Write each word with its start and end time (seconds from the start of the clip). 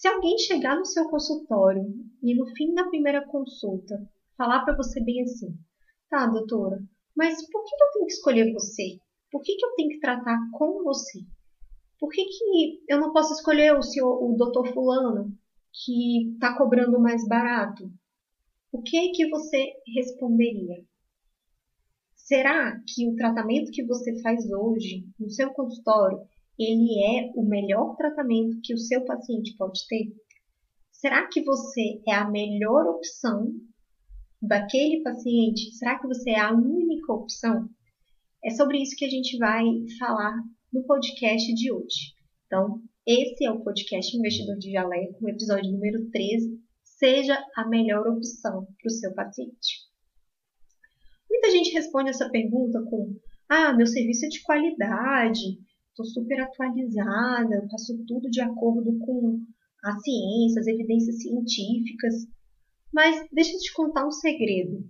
Se 0.00 0.08
alguém 0.08 0.38
chegar 0.38 0.78
no 0.78 0.86
seu 0.86 1.10
consultório 1.10 1.84
e 2.22 2.34
no 2.34 2.46
fim 2.56 2.72
da 2.72 2.88
primeira 2.88 3.22
consulta 3.26 4.10
falar 4.34 4.64
para 4.64 4.74
você 4.74 4.98
bem 5.04 5.20
assim: 5.20 5.54
tá, 6.08 6.26
doutora, 6.26 6.82
mas 7.14 7.46
por 7.50 7.62
que 7.62 7.74
eu 7.74 7.92
tenho 7.92 8.06
que 8.06 8.12
escolher 8.14 8.50
você? 8.50 8.98
Por 9.30 9.42
que, 9.42 9.54
que 9.56 9.66
eu 9.66 9.74
tenho 9.74 9.90
que 9.90 10.00
tratar 10.00 10.38
com 10.52 10.82
você? 10.84 11.20
Por 11.98 12.08
que, 12.08 12.24
que 12.24 12.82
eu 12.88 12.98
não 12.98 13.12
posso 13.12 13.34
escolher 13.34 13.76
o, 13.76 13.82
senhor, 13.82 14.24
o 14.24 14.34
doutor 14.38 14.72
Fulano, 14.72 15.36
que 15.70 16.30
está 16.32 16.56
cobrando 16.56 16.98
mais 16.98 17.28
barato? 17.28 17.92
O 18.72 18.80
que 18.80 19.10
que 19.10 19.28
você 19.28 19.74
responderia? 19.94 20.82
Será 22.16 22.80
que 22.88 23.06
o 23.06 23.16
tratamento 23.16 23.70
que 23.70 23.84
você 23.84 24.18
faz 24.22 24.50
hoje 24.50 25.04
no 25.18 25.28
seu 25.28 25.52
consultório, 25.52 26.26
ele 26.62 27.02
é 27.02 27.32
o 27.34 27.42
melhor 27.42 27.96
tratamento 27.96 28.60
que 28.62 28.74
o 28.74 28.78
seu 28.78 29.02
paciente 29.06 29.56
pode 29.56 29.80
ter? 29.88 30.12
Será 30.92 31.26
que 31.26 31.42
você 31.42 32.02
é 32.06 32.12
a 32.12 32.30
melhor 32.30 32.86
opção 32.86 33.50
daquele 34.42 35.02
paciente? 35.02 35.74
Será 35.74 35.98
que 35.98 36.06
você 36.06 36.32
é 36.32 36.38
a 36.38 36.52
única 36.52 37.14
opção? 37.14 37.66
É 38.44 38.50
sobre 38.50 38.82
isso 38.82 38.94
que 38.94 39.06
a 39.06 39.10
gente 39.10 39.38
vai 39.38 39.64
falar 39.98 40.36
no 40.70 40.84
podcast 40.84 41.54
de 41.54 41.72
hoje. 41.72 42.12
Então, 42.46 42.82
esse 43.06 43.46
é 43.46 43.50
o 43.50 43.64
podcast 43.64 44.14
Investidor 44.14 44.58
de 44.58 44.72
Jaleco, 44.72 45.28
episódio 45.30 45.72
número 45.72 46.10
13. 46.10 46.60
Seja 46.84 47.42
a 47.56 47.66
melhor 47.66 48.06
opção 48.06 48.66
para 48.66 48.88
o 48.88 48.90
seu 48.90 49.14
paciente. 49.14 49.88
Muita 51.30 51.50
gente 51.50 51.72
responde 51.72 52.10
essa 52.10 52.28
pergunta 52.28 52.82
com: 52.82 53.16
Ah, 53.48 53.72
meu 53.72 53.86
serviço 53.86 54.26
é 54.26 54.28
de 54.28 54.42
qualidade, 54.42 55.58
estou 56.02 56.22
super 56.22 56.40
atualizada, 56.40 57.68
faço 57.70 58.04
tudo 58.06 58.30
de 58.30 58.40
acordo 58.40 58.98
com 59.00 59.40
a 59.84 59.98
ciência, 59.98 60.60
as 60.60 60.66
evidências 60.66 61.22
científicas. 61.22 62.26
Mas 62.92 63.26
deixa 63.32 63.52
eu 63.52 63.58
te 63.58 63.72
contar 63.72 64.06
um 64.06 64.10
segredo. 64.10 64.84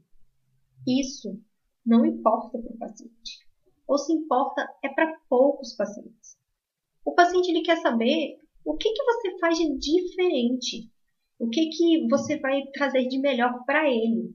Isso 0.87 1.39
não 1.85 2.05
importa 2.05 2.59
para 2.59 2.73
o 2.73 2.79
paciente. 2.79 3.47
Ou 3.87 3.99
se 3.99 4.13
importa 4.13 4.67
é 4.83 4.89
para 4.89 5.19
poucos 5.29 5.75
pacientes. 5.75 6.39
O 7.05 7.13
paciente 7.13 7.51
ele 7.51 7.63
quer 7.63 7.77
saber 7.79 8.39
o 8.65 8.77
que, 8.77 8.93
que 8.93 9.05
você 9.05 9.39
faz 9.39 9.59
de 9.59 9.79
diferente. 9.79 10.91
O 11.39 11.49
que, 11.49 11.69
que 11.71 12.09
você 12.09 12.39
vai 12.39 12.63
trazer 12.73 13.09
de 13.09 13.19
melhor 13.19 13.65
para 13.65 13.89
ele. 13.91 14.35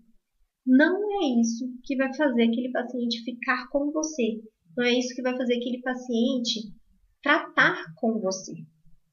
Não 0.66 1.22
é 1.22 1.40
isso 1.40 1.72
que 1.84 1.96
vai 1.96 2.12
fazer 2.16 2.44
aquele 2.44 2.72
paciente 2.72 3.24
ficar 3.24 3.70
com 3.70 3.92
você. 3.92 4.42
Não 4.78 4.86
é 4.86 4.92
isso 4.92 5.16
que 5.16 5.22
vai 5.22 5.36
fazer 5.38 5.56
aquele 5.56 5.82
paciente 5.82 6.72
tratar 7.24 7.84
com 7.96 8.20
você. 8.20 8.54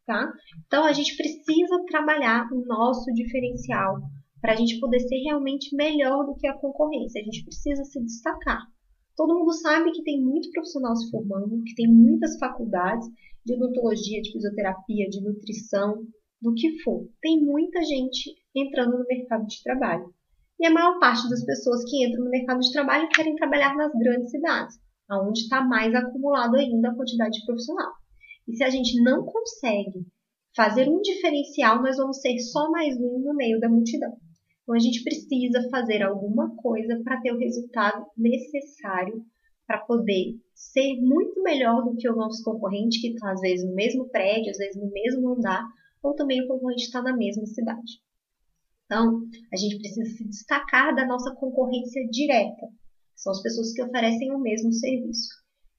Tá? 0.06 0.32
Então 0.66 0.84
a 0.84 0.92
gente 0.92 1.16
precisa 1.16 1.84
trabalhar 1.86 2.48
o 2.52 2.64
nosso 2.66 3.12
diferencial 3.12 4.00
para 4.40 4.52
a 4.54 4.56
gente 4.56 4.80
poder 4.80 4.98
ser 5.00 5.18
realmente 5.18 5.74
melhor 5.76 6.26
do 6.26 6.34
que 6.34 6.46
a 6.46 6.58
concorrência. 6.58 7.20
A 7.20 7.24
gente 7.24 7.44
precisa 7.44 7.84
se 7.84 8.02
destacar. 8.02 8.60
Todo 9.16 9.38
mundo 9.38 9.52
sabe 9.52 9.92
que 9.92 10.02
tem 10.02 10.20
muito 10.20 10.50
profissional 10.50 10.96
se 10.96 11.10
formando, 11.10 11.62
que 11.64 11.74
tem 11.74 11.86
muitas 11.86 12.36
faculdades 12.38 13.06
de 13.44 13.54
odontologia, 13.54 14.20
de 14.20 14.32
fisioterapia, 14.32 15.08
de 15.08 15.22
nutrição, 15.22 16.04
do 16.40 16.52
que 16.54 16.82
for. 16.82 17.08
Tem 17.20 17.40
muita 17.40 17.80
gente 17.82 18.34
entrando 18.54 18.98
no 18.98 19.06
mercado 19.06 19.46
de 19.46 19.62
trabalho. 19.62 20.12
E 20.58 20.66
a 20.66 20.70
maior 20.70 20.98
parte 20.98 21.28
das 21.28 21.44
pessoas 21.44 21.84
que 21.88 22.04
entram 22.04 22.24
no 22.24 22.30
mercado 22.30 22.60
de 22.60 22.72
trabalho 22.72 23.08
querem 23.14 23.36
trabalhar 23.36 23.76
nas 23.76 23.92
grandes 23.92 24.30
cidades, 24.30 24.76
onde 25.20 25.40
está 25.40 25.62
mais 25.62 25.94
acumulado 25.94 26.56
ainda 26.56 26.90
a 26.90 26.94
quantidade 26.94 27.38
de 27.38 27.46
profissional. 27.46 27.92
E 28.46 28.56
se 28.56 28.64
a 28.64 28.70
gente 28.70 29.00
não 29.02 29.24
consegue 29.24 30.06
fazer 30.54 30.88
um 30.88 31.00
diferencial, 31.00 31.82
nós 31.82 31.96
vamos 31.96 32.20
ser 32.20 32.38
só 32.38 32.70
mais 32.70 32.96
um 32.96 33.18
no 33.18 33.34
meio 33.34 33.58
da 33.58 33.68
multidão. 33.68 34.16
Então 34.62 34.74
a 34.74 34.78
gente 34.78 35.02
precisa 35.02 35.68
fazer 35.70 36.02
alguma 36.02 36.54
coisa 36.56 37.00
para 37.02 37.20
ter 37.20 37.32
o 37.32 37.38
resultado 37.38 38.06
necessário 38.16 39.24
para 39.66 39.78
poder 39.78 40.36
ser 40.54 41.00
muito 41.00 41.42
melhor 41.42 41.82
do 41.84 41.96
que 41.96 42.08
o 42.08 42.16
nosso 42.16 42.42
concorrente, 42.44 43.00
que 43.00 43.08
está 43.08 43.32
às 43.32 43.40
vezes 43.40 43.66
no 43.66 43.74
mesmo 43.74 44.08
prédio, 44.08 44.50
às 44.50 44.58
vezes 44.58 44.76
no 44.76 44.90
mesmo 44.90 45.30
andar, 45.30 45.64
ou 46.02 46.14
também 46.14 46.42
o 46.42 46.48
concorrente 46.48 46.84
está 46.84 47.00
na 47.00 47.16
mesma 47.16 47.46
cidade. 47.46 48.02
Então, 48.84 49.22
a 49.52 49.56
gente 49.56 49.78
precisa 49.78 50.04
se 50.04 50.24
destacar 50.28 50.94
da 50.94 51.06
nossa 51.06 51.34
concorrência 51.34 52.06
direta, 52.10 52.66
são 53.22 53.30
as 53.30 53.40
pessoas 53.40 53.72
que 53.72 53.82
oferecem 53.82 54.32
o 54.32 54.40
mesmo 54.40 54.72
serviço. 54.72 55.28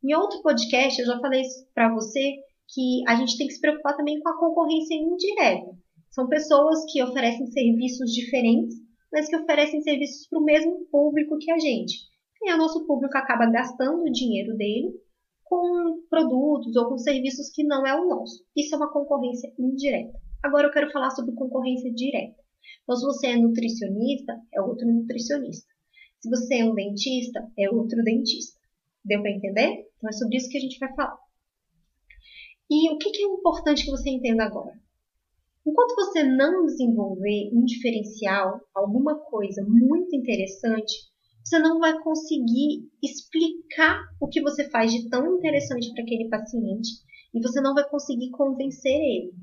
Em 0.04 0.16
outro 0.16 0.42
podcast, 0.42 1.00
eu 1.00 1.06
já 1.06 1.20
falei 1.20 1.44
para 1.74 1.94
você 1.94 2.36
que 2.74 3.04
a 3.08 3.16
gente 3.16 3.38
tem 3.38 3.48
que 3.48 3.54
se 3.54 3.62
preocupar 3.62 3.98
também 3.98 4.20
com 4.22 4.30
a 4.30 4.40
concorrência 4.40 4.96
indireta. 4.96 5.72
São 6.10 6.28
pessoas 6.28 6.80
que 6.92 7.04
oferecem 7.04 7.48
serviços 7.48 8.12
diferentes, 8.12 8.76
mas 9.12 9.28
que 9.28 9.36
oferecem 9.36 9.82
serviços 9.82 10.28
para 10.28 10.40
o 10.40 10.44
mesmo 10.44 10.86
público 10.90 11.38
que 11.38 11.52
a 11.52 11.60
gente. 11.60 11.98
E 12.42 12.54
o 12.54 12.58
nosso 12.58 12.86
público 12.86 13.18
acaba 13.18 13.52
gastando 13.52 14.04
o 14.04 14.12
dinheiro 14.12 14.56
dele 14.56 14.92
com 15.44 16.02
produtos 16.10 16.76
ou 16.76 16.90
com 16.90 16.98
serviços 16.98 17.50
que 17.54 17.64
não 17.64 17.86
é 17.86 17.94
o 18.00 18.08
nosso. 18.08 18.44
Isso 18.56 18.74
é 18.74 18.78
uma 18.78 18.92
concorrência 18.92 19.52
indireta. 19.60 20.18
Agora 20.42 20.68
eu 20.68 20.72
quero 20.72 20.92
falar 20.92 21.12
sobre 21.12 21.36
concorrência 21.36 21.94
direta. 21.94 22.42
Então, 22.84 22.96
se 22.96 23.06
você 23.06 23.28
é 23.28 23.38
nutricionista, 23.38 24.34
é 24.54 24.62
outro 24.62 24.88
nutricionista. 24.88 25.73
Se 26.24 26.30
você 26.30 26.60
é 26.60 26.64
um 26.64 26.74
dentista, 26.74 27.52
é 27.60 27.70
outro 27.70 28.02
dentista. 28.02 28.58
Deu 29.04 29.22
para 29.22 29.30
entender? 29.30 29.92
Então 29.98 30.10
é 30.10 30.14
sobre 30.14 30.38
isso 30.38 30.48
que 30.48 30.58
a 30.58 30.62
gente 30.62 30.80
vai 30.80 30.96
falar. 30.96 31.20
E 32.72 32.90
o 32.94 32.98
que 32.98 33.10
é 33.10 33.24
importante 33.24 33.84
que 33.84 33.92
você 33.92 34.10
entenda 34.10 34.46
agora? 34.46 34.72
Enquanto 35.68 35.96
você 35.96 36.24
não 36.24 36.66
desenvolver 36.66 37.50
um 37.52 37.66
diferencial, 37.66 38.62
alguma 38.74 39.20
coisa 39.20 39.66
muito 39.68 40.16
interessante, 40.16 40.94
você 41.44 41.60
não 41.60 41.78
vai 41.78 42.02
conseguir 42.02 42.90
explicar 43.04 44.02
o 44.18 44.30
que 44.30 44.40
você 44.40 44.70
faz 44.70 44.94
de 44.94 45.10
tão 45.10 45.36
interessante 45.36 45.94
para 45.94 46.04
aquele 46.04 46.30
paciente 46.30 46.90
e 47.34 47.42
você 47.42 47.60
não 47.60 47.74
vai 47.74 47.86
conseguir 47.90 48.30
convencer 48.30 48.96
ele. 48.96 49.34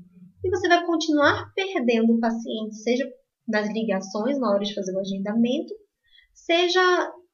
E 0.43 0.49
você 0.49 0.67
vai 0.67 0.83
continuar 0.83 1.53
perdendo 1.53 2.13
o 2.13 2.19
paciente, 2.19 2.75
seja 2.77 3.07
nas 3.47 3.71
ligações 3.71 4.39
na 4.39 4.49
hora 4.49 4.63
de 4.63 4.73
fazer 4.73 4.95
o 4.95 4.99
agendamento, 4.99 5.75
seja 6.33 6.81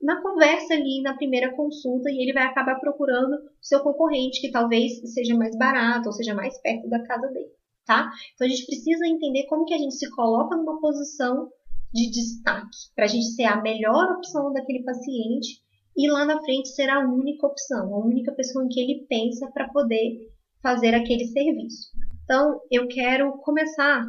na 0.02 0.22
conversa 0.22 0.74
ali 0.74 1.02
na 1.02 1.16
primeira 1.16 1.56
consulta 1.56 2.09
e 2.09 2.22
ele 2.22 2.34
vai 2.34 2.44
acabar 2.44 2.80
procurando 2.80 3.38
seu 3.62 3.80
concorrente 3.80 4.41
que 4.41 4.52
talvez 4.52 5.02
seja 5.13 5.35
mais 5.35 5.58
barato 5.58 6.08
ou 6.08 6.13
seja 6.13 6.35
mais 6.35 6.59
perto 6.62 6.88
da 6.88 7.03
casa 7.03 7.28
dele 7.30 7.57
tá? 7.88 8.12
Então 8.36 8.46
a 8.46 8.50
gente 8.50 8.66
precisa 8.66 9.07
entender 9.07 9.46
como 9.46 9.66
que 9.66 9.74
a 9.74 9.78
gente 9.78 9.96
se 9.96 10.09
coloca 10.12 10.56
numa 10.56 10.80
posição 10.80 11.50
de 11.91 12.12
destaque, 12.12 12.78
para 12.94 13.06
a 13.06 13.07
gente 13.07 13.28
ser 13.28 13.46
a 13.46 13.62
melhor 13.62 14.12
opção 14.18 14.52
daquele 14.52 14.84
paciente 14.84 15.63
e 15.96 16.12
lá 16.12 16.25
na 16.25 16.40
frente 16.44 16.68
ser 16.68 16.90
a 16.90 17.00
única 17.00 17.47
opção, 17.47 17.96
a 17.96 18.06
única 18.06 18.31
pessoa 18.34 18.63
em 18.66 18.68
que 18.68 18.80
ele 18.80 19.06
pensa 19.09 19.50
para 19.52 19.69
poder 19.69 20.30
fazer 20.62 20.94
aquele 20.94 21.25
serviço. 21.25 21.90
Então 22.24 22.59
eu 22.69 22.88
quero 22.90 23.31
começar 23.40 24.06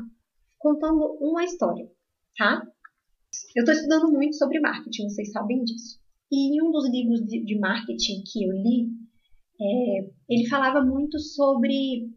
contando 0.58 1.16
uma 1.20 1.44
história, 1.44 1.88
tá? 2.36 2.66
Eu 3.54 3.62
estou 3.62 3.74
estudando 3.74 4.10
muito 4.10 4.36
sobre 4.36 4.60
marketing, 4.60 5.08
vocês 5.08 5.30
sabem 5.32 5.62
disso. 5.64 5.98
E 6.30 6.54
em 6.54 6.62
um 6.62 6.70
dos 6.70 6.88
livros 6.88 7.20
de 7.20 7.58
marketing 7.58 8.22
que 8.24 8.44
eu 8.44 8.52
li, 8.52 8.88
é, 9.60 10.10
ele 10.28 10.48
falava 10.48 10.84
muito 10.84 11.18
sobre 11.18 12.10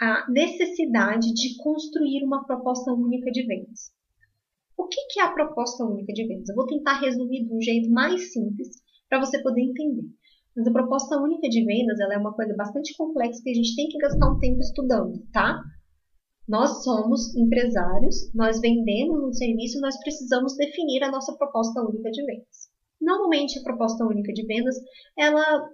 a 0.00 0.30
necessidade 0.30 1.32
de 1.32 1.56
construir 1.56 2.22
uma 2.24 2.44
proposta 2.44 2.92
única 2.92 3.30
de 3.30 3.46
vendas. 3.46 3.92
O 4.76 4.86
que 4.86 5.20
é 5.20 5.22
a 5.22 5.32
proposta 5.32 5.84
única 5.84 6.12
de 6.12 6.26
vendas? 6.26 6.48
Eu 6.48 6.54
vou 6.54 6.66
tentar 6.66 7.00
resumir 7.00 7.46
de 7.46 7.52
um 7.52 7.60
jeito 7.60 7.90
mais 7.90 8.32
simples 8.32 8.68
para 9.08 9.20
você 9.20 9.42
poder 9.42 9.62
entender. 9.62 10.04
Mas 10.54 10.66
a 10.66 10.72
proposta 10.72 11.20
única 11.20 11.48
de 11.48 11.64
vendas 11.64 11.98
ela 11.98 12.14
é 12.14 12.18
uma 12.18 12.34
coisa 12.34 12.54
bastante 12.54 12.94
complexa 12.96 13.42
que 13.42 13.50
a 13.50 13.54
gente 13.54 13.74
tem 13.74 13.88
que 13.88 13.98
gastar 13.98 14.30
um 14.30 14.38
tempo 14.38 14.60
estudando, 14.60 15.22
tá? 15.32 15.62
Nós 16.48 16.84
somos 16.84 17.34
empresários, 17.34 18.32
nós 18.32 18.60
vendemos 18.60 19.24
um 19.24 19.32
serviço, 19.32 19.80
nós 19.80 19.98
precisamos 19.98 20.54
definir 20.56 21.02
a 21.02 21.10
nossa 21.10 21.36
proposta 21.36 21.82
única 21.82 22.10
de 22.10 22.24
vendas. 22.24 22.70
Normalmente 23.00 23.58
a 23.58 23.62
proposta 23.62 24.04
única 24.04 24.32
de 24.32 24.46
vendas 24.46 24.76
ela 25.18 25.68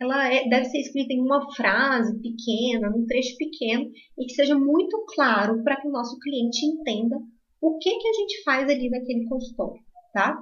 ela 0.00 0.32
é, 0.32 0.48
deve 0.48 0.64
ser 0.64 0.78
escrita 0.78 1.12
em 1.12 1.20
uma 1.20 1.54
frase 1.54 2.20
pequena, 2.20 2.90
num 2.90 3.06
trecho 3.06 3.36
pequeno, 3.36 3.88
e 4.18 4.26
que 4.26 4.34
seja 4.34 4.58
muito 4.58 5.04
claro 5.14 5.62
para 5.62 5.80
que 5.80 5.86
o 5.86 5.92
nosso 5.92 6.18
cliente 6.18 6.66
entenda 6.66 7.16
o 7.60 7.78
que, 7.78 7.90
que 7.98 8.08
a 8.08 8.12
gente 8.12 8.42
faz 8.42 8.68
ali 8.68 8.90
naquele 8.90 9.24
consultório, 9.28 9.80
tá? 10.12 10.36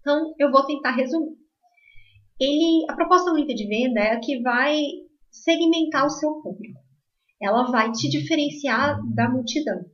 Então, 0.00 0.32
eu 0.38 0.52
vou 0.52 0.64
tentar 0.64 0.92
resumir. 0.92 1.36
Ele, 2.38 2.86
a 2.88 2.94
proposta 2.94 3.32
única 3.32 3.52
de 3.52 3.66
venda 3.66 4.00
é 4.00 4.12
a 4.12 4.20
que 4.20 4.40
vai 4.40 4.80
segmentar 5.30 6.06
o 6.06 6.10
seu 6.10 6.34
público. 6.40 6.80
Ela 7.40 7.70
vai 7.70 7.90
te 7.92 8.08
diferenciar 8.08 9.00
da 9.14 9.28
multidão. 9.30 9.84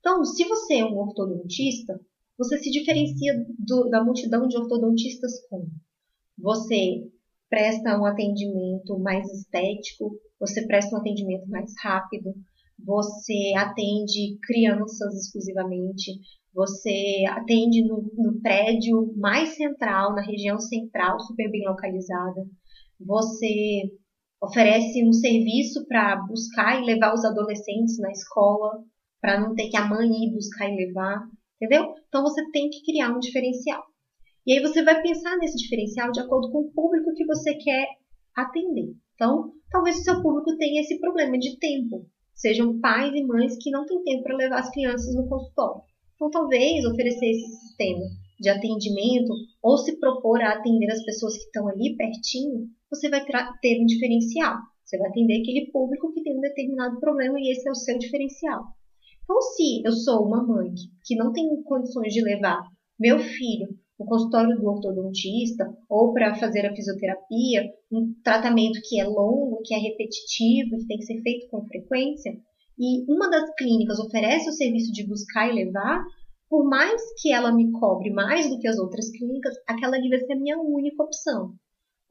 Então, 0.00 0.24
se 0.24 0.44
você 0.44 0.78
é 0.78 0.84
um 0.84 0.98
ortodontista, 0.98 2.00
você 2.38 2.58
se 2.58 2.70
diferencia 2.70 3.34
do, 3.58 3.88
da 3.90 4.02
multidão 4.02 4.48
de 4.48 4.56
ortodontistas 4.56 5.32
como? 5.48 5.68
Você 6.38 7.06
presta 7.48 7.98
um 7.98 8.06
atendimento 8.06 8.98
mais 8.98 9.30
estético, 9.30 10.16
você 10.38 10.66
presta 10.66 10.96
um 10.96 11.00
atendimento 11.00 11.48
mais 11.48 11.72
rápido, 11.82 12.32
você 12.78 13.52
atende 13.56 14.38
crianças 14.42 15.14
exclusivamente, 15.14 16.12
você 16.54 17.24
atende 17.28 17.82
no, 17.84 18.10
no 18.16 18.40
prédio 18.40 19.12
mais 19.16 19.50
central, 19.50 20.14
na 20.14 20.22
região 20.22 20.58
central, 20.58 21.20
super 21.20 21.50
bem 21.50 21.66
localizada, 21.66 22.46
você 22.98 23.90
oferece 24.42 25.04
um 25.04 25.12
serviço 25.12 25.86
para 25.86 26.16
buscar 26.26 26.80
e 26.80 26.86
levar 26.86 27.12
os 27.12 27.24
adolescentes 27.24 27.98
na 27.98 28.10
escola, 28.10 28.82
para 29.20 29.38
não 29.40 29.54
ter 29.54 29.68
que 29.68 29.76
a 29.76 29.84
mãe 29.84 30.08
ir 30.08 30.32
buscar 30.32 30.68
e 30.68 30.86
levar, 30.86 31.22
entendeu? 31.60 31.94
Então 32.08 32.22
você 32.22 32.42
tem 32.50 32.70
que 32.70 32.82
criar 32.82 33.14
um 33.14 33.18
diferencial. 33.18 33.82
E 34.46 34.54
aí 34.54 34.60
você 34.60 34.82
vai 34.82 35.00
pensar 35.02 35.36
nesse 35.36 35.56
diferencial 35.58 36.10
de 36.10 36.20
acordo 36.20 36.50
com 36.50 36.60
o 36.60 36.72
público 36.72 37.12
que 37.14 37.26
você 37.26 37.54
quer 37.54 37.86
atender. 38.34 38.94
Então, 39.14 39.52
talvez 39.70 39.98
o 39.98 40.02
seu 40.02 40.22
público 40.22 40.56
tenha 40.56 40.80
esse 40.80 40.98
problema 40.98 41.38
de 41.38 41.58
tempo. 41.58 42.06
Sejam 42.34 42.80
pais 42.80 43.12
e 43.14 43.22
mães 43.22 43.56
que 43.60 43.70
não 43.70 43.84
têm 43.84 44.02
tempo 44.02 44.22
para 44.22 44.36
levar 44.36 44.60
as 44.60 44.70
crianças 44.70 45.14
no 45.14 45.28
consultório. 45.28 45.82
Então, 46.14 46.30
talvez 46.30 46.84
oferecer 46.86 47.26
esse 47.26 47.60
sistema 47.60 48.04
de 48.40 48.48
atendimento 48.48 49.32
ou 49.62 49.76
se 49.76 49.98
propor 49.98 50.40
a 50.40 50.54
atender 50.54 50.90
as 50.90 51.04
pessoas 51.04 51.34
que 51.34 51.44
estão 51.44 51.68
ali 51.68 51.94
pertinho, 51.96 52.66
você 52.90 53.08
vai 53.08 53.24
ter 53.60 53.80
um 53.80 53.86
diferencial. 53.86 54.56
Você 54.84 54.98
vai 54.98 55.08
atender 55.08 55.40
aquele 55.40 55.70
público 55.70 56.12
que 56.12 56.22
tem 56.22 56.36
um 56.36 56.40
determinado 56.40 56.98
problema 56.98 57.38
e 57.38 57.52
esse 57.52 57.68
é 57.68 57.70
o 57.70 57.74
seu 57.74 57.96
diferencial. 57.96 58.64
Então, 59.22 59.40
se 59.40 59.82
eu 59.84 59.92
sou 59.92 60.26
uma 60.26 60.44
mãe 60.44 60.72
que 61.04 61.14
não 61.14 61.32
tem 61.32 61.48
condições 61.62 62.12
de 62.12 62.20
levar 62.20 62.60
meu 62.98 63.20
filho 63.20 63.68
no 63.98 64.06
consultório 64.06 64.58
do 64.58 64.66
ortodontista 64.66 65.72
ou 65.88 66.12
para 66.12 66.34
fazer 66.34 66.66
a 66.66 66.74
fisioterapia, 66.74 67.70
um 67.92 68.12
tratamento 68.24 68.80
que 68.88 68.98
é 68.98 69.04
longo, 69.04 69.62
que 69.64 69.74
é 69.74 69.78
repetitivo, 69.78 70.78
que 70.78 70.86
tem 70.86 70.98
que 70.98 71.04
ser 71.04 71.22
feito 71.22 71.48
com 71.48 71.64
frequência, 71.66 72.32
e 72.78 73.04
uma 73.12 73.30
das 73.30 73.54
clínicas 73.56 74.00
oferece 74.00 74.48
o 74.48 74.52
serviço 74.52 74.90
de 74.90 75.06
buscar 75.06 75.48
e 75.48 75.64
levar, 75.64 76.02
por 76.48 76.64
mais 76.64 77.00
que 77.20 77.30
ela 77.30 77.54
me 77.54 77.70
cobre 77.72 78.10
mais 78.10 78.48
do 78.48 78.58
que 78.58 78.66
as 78.66 78.78
outras 78.78 79.10
clínicas, 79.10 79.54
aquela 79.68 79.96
ali 79.96 80.08
vai 80.08 80.18
ser 80.18 80.32
a 80.32 80.40
minha 80.40 80.58
única 80.58 81.02
opção. 81.02 81.52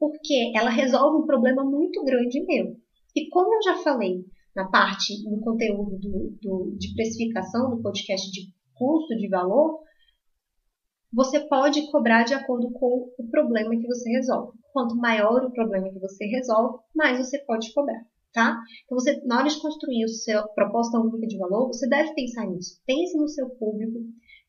Porque 0.00 0.50
ela 0.56 0.70
resolve 0.70 1.22
um 1.22 1.26
problema 1.26 1.62
muito 1.62 2.02
grande 2.02 2.44
meu. 2.46 2.74
E 3.14 3.28
como 3.28 3.54
eu 3.54 3.62
já 3.62 3.76
falei 3.82 4.24
na 4.56 4.68
parte, 4.68 5.22
no 5.28 5.40
conteúdo 5.40 5.98
do, 5.98 6.38
do, 6.40 6.76
de 6.76 6.94
precificação 6.94 7.70
do 7.70 7.82
podcast 7.82 8.30
de 8.32 8.52
custo 8.74 9.14
de 9.16 9.28
valor, 9.28 9.80
você 11.12 11.40
pode 11.40 11.90
cobrar 11.90 12.24
de 12.24 12.34
acordo 12.34 12.70
com 12.72 13.12
o 13.18 13.30
problema 13.30 13.70
que 13.70 13.86
você 13.86 14.08
resolve. 14.10 14.58
Quanto 14.72 14.96
maior 14.96 15.44
o 15.44 15.52
problema 15.52 15.90
que 15.90 15.98
você 15.98 16.24
resolve, 16.24 16.78
mais 16.94 17.18
você 17.18 17.38
pode 17.44 17.72
cobrar, 17.74 18.00
tá? 18.32 18.58
Então, 18.84 18.96
você, 18.96 19.20
na 19.24 19.40
hora 19.40 19.48
de 19.48 19.60
construir 19.60 20.04
a 20.04 20.08
sua 20.08 20.48
proposta 20.54 20.98
única 20.98 21.26
de 21.26 21.36
valor, 21.36 21.66
você 21.66 21.88
deve 21.88 22.14
pensar 22.14 22.46
nisso. 22.46 22.80
Pense 22.86 23.16
no 23.18 23.28
seu 23.28 23.50
público, 23.50 23.98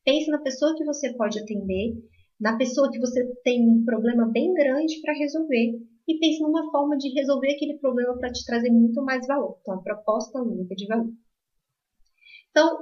pense 0.04 0.30
na 0.30 0.40
pessoa 0.40 0.74
que 0.76 0.84
você 0.84 1.12
pode 1.14 1.40
atender, 1.40 1.94
na 2.42 2.56
pessoa 2.56 2.90
que 2.90 2.98
você 2.98 3.24
tem 3.44 3.62
um 3.70 3.84
problema 3.84 4.26
bem 4.26 4.52
grande 4.52 5.00
para 5.00 5.14
resolver 5.14 5.78
e 6.08 6.18
pense 6.18 6.42
numa 6.42 6.68
forma 6.72 6.98
de 6.98 7.08
resolver 7.10 7.52
aquele 7.52 7.78
problema 7.78 8.18
para 8.18 8.32
te 8.32 8.44
trazer 8.44 8.68
muito 8.68 9.00
mais 9.04 9.24
valor. 9.28 9.56
Então, 9.60 9.74
a 9.74 9.80
proposta 9.80 10.42
única 10.42 10.74
de 10.74 10.88
valor. 10.88 11.08
Então, 12.50 12.78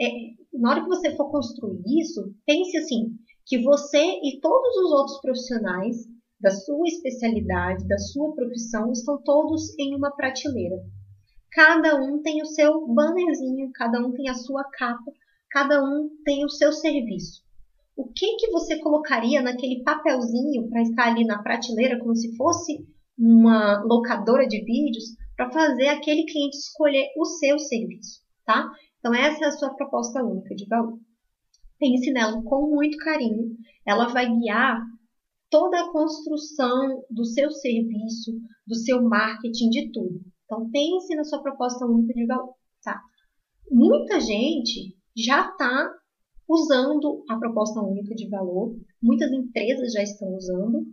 é, 0.00 0.08
na 0.52 0.70
hora 0.70 0.82
que 0.82 0.88
você 0.88 1.14
for 1.14 1.30
construir 1.30 1.80
isso, 2.00 2.34
pense 2.44 2.76
assim, 2.76 3.16
que 3.46 3.62
você 3.62 4.02
e 4.02 4.40
todos 4.40 4.76
os 4.76 4.90
outros 4.90 5.20
profissionais 5.20 5.96
da 6.40 6.50
sua 6.50 6.88
especialidade, 6.88 7.86
da 7.86 7.98
sua 7.98 8.34
profissão, 8.34 8.90
estão 8.90 9.22
todos 9.22 9.78
em 9.78 9.94
uma 9.94 10.10
prateleira. 10.10 10.76
Cada 11.52 11.94
um 11.94 12.20
tem 12.20 12.42
o 12.42 12.46
seu 12.46 12.84
bannerzinho, 12.88 13.70
cada 13.72 14.04
um 14.04 14.10
tem 14.10 14.28
a 14.28 14.34
sua 14.34 14.64
capa, 14.64 15.12
cada 15.50 15.84
um 15.84 16.10
tem 16.24 16.44
o 16.44 16.50
seu 16.50 16.72
serviço. 16.72 17.46
O 17.98 18.12
que 18.12 18.36
que 18.36 18.52
você 18.52 18.78
colocaria 18.78 19.42
naquele 19.42 19.82
papelzinho 19.82 20.68
para 20.70 20.82
estar 20.82 21.08
ali 21.08 21.24
na 21.24 21.42
prateleira 21.42 21.98
como 21.98 22.14
se 22.14 22.36
fosse 22.36 22.86
uma 23.18 23.82
locadora 23.82 24.46
de 24.46 24.64
vídeos 24.64 25.16
para 25.36 25.50
fazer 25.50 25.88
aquele 25.88 26.24
cliente 26.24 26.56
escolher 26.56 27.08
o 27.16 27.24
seu 27.24 27.58
serviço, 27.58 28.20
tá? 28.46 28.70
Então, 29.00 29.12
essa 29.12 29.44
é 29.44 29.48
a 29.48 29.52
sua 29.52 29.74
proposta 29.74 30.22
única 30.22 30.54
de 30.54 30.64
valor. 30.68 30.96
Pense 31.76 32.12
nela 32.12 32.40
com 32.44 32.70
muito 32.70 32.96
carinho. 32.98 33.56
Ela 33.84 34.06
vai 34.06 34.32
guiar 34.32 34.80
toda 35.50 35.80
a 35.80 35.90
construção 35.90 37.02
do 37.10 37.24
seu 37.24 37.50
serviço, 37.50 38.30
do 38.64 38.76
seu 38.76 39.02
marketing, 39.02 39.70
de 39.70 39.90
tudo. 39.90 40.20
Então, 40.44 40.70
pense 40.70 41.16
na 41.16 41.24
sua 41.24 41.42
proposta 41.42 41.84
única 41.84 42.14
de 42.14 42.26
valor. 42.26 42.54
Tá? 42.84 43.00
Muita 43.68 44.20
gente 44.20 44.96
já 45.16 45.48
está 45.50 45.92
usando 46.48 47.24
a 47.28 47.36
proposta 47.36 47.80
única 47.80 48.14
de 48.14 48.28
valor, 48.28 48.74
muitas 49.02 49.30
empresas 49.30 49.92
já 49.92 50.02
estão 50.02 50.34
usando 50.34 50.86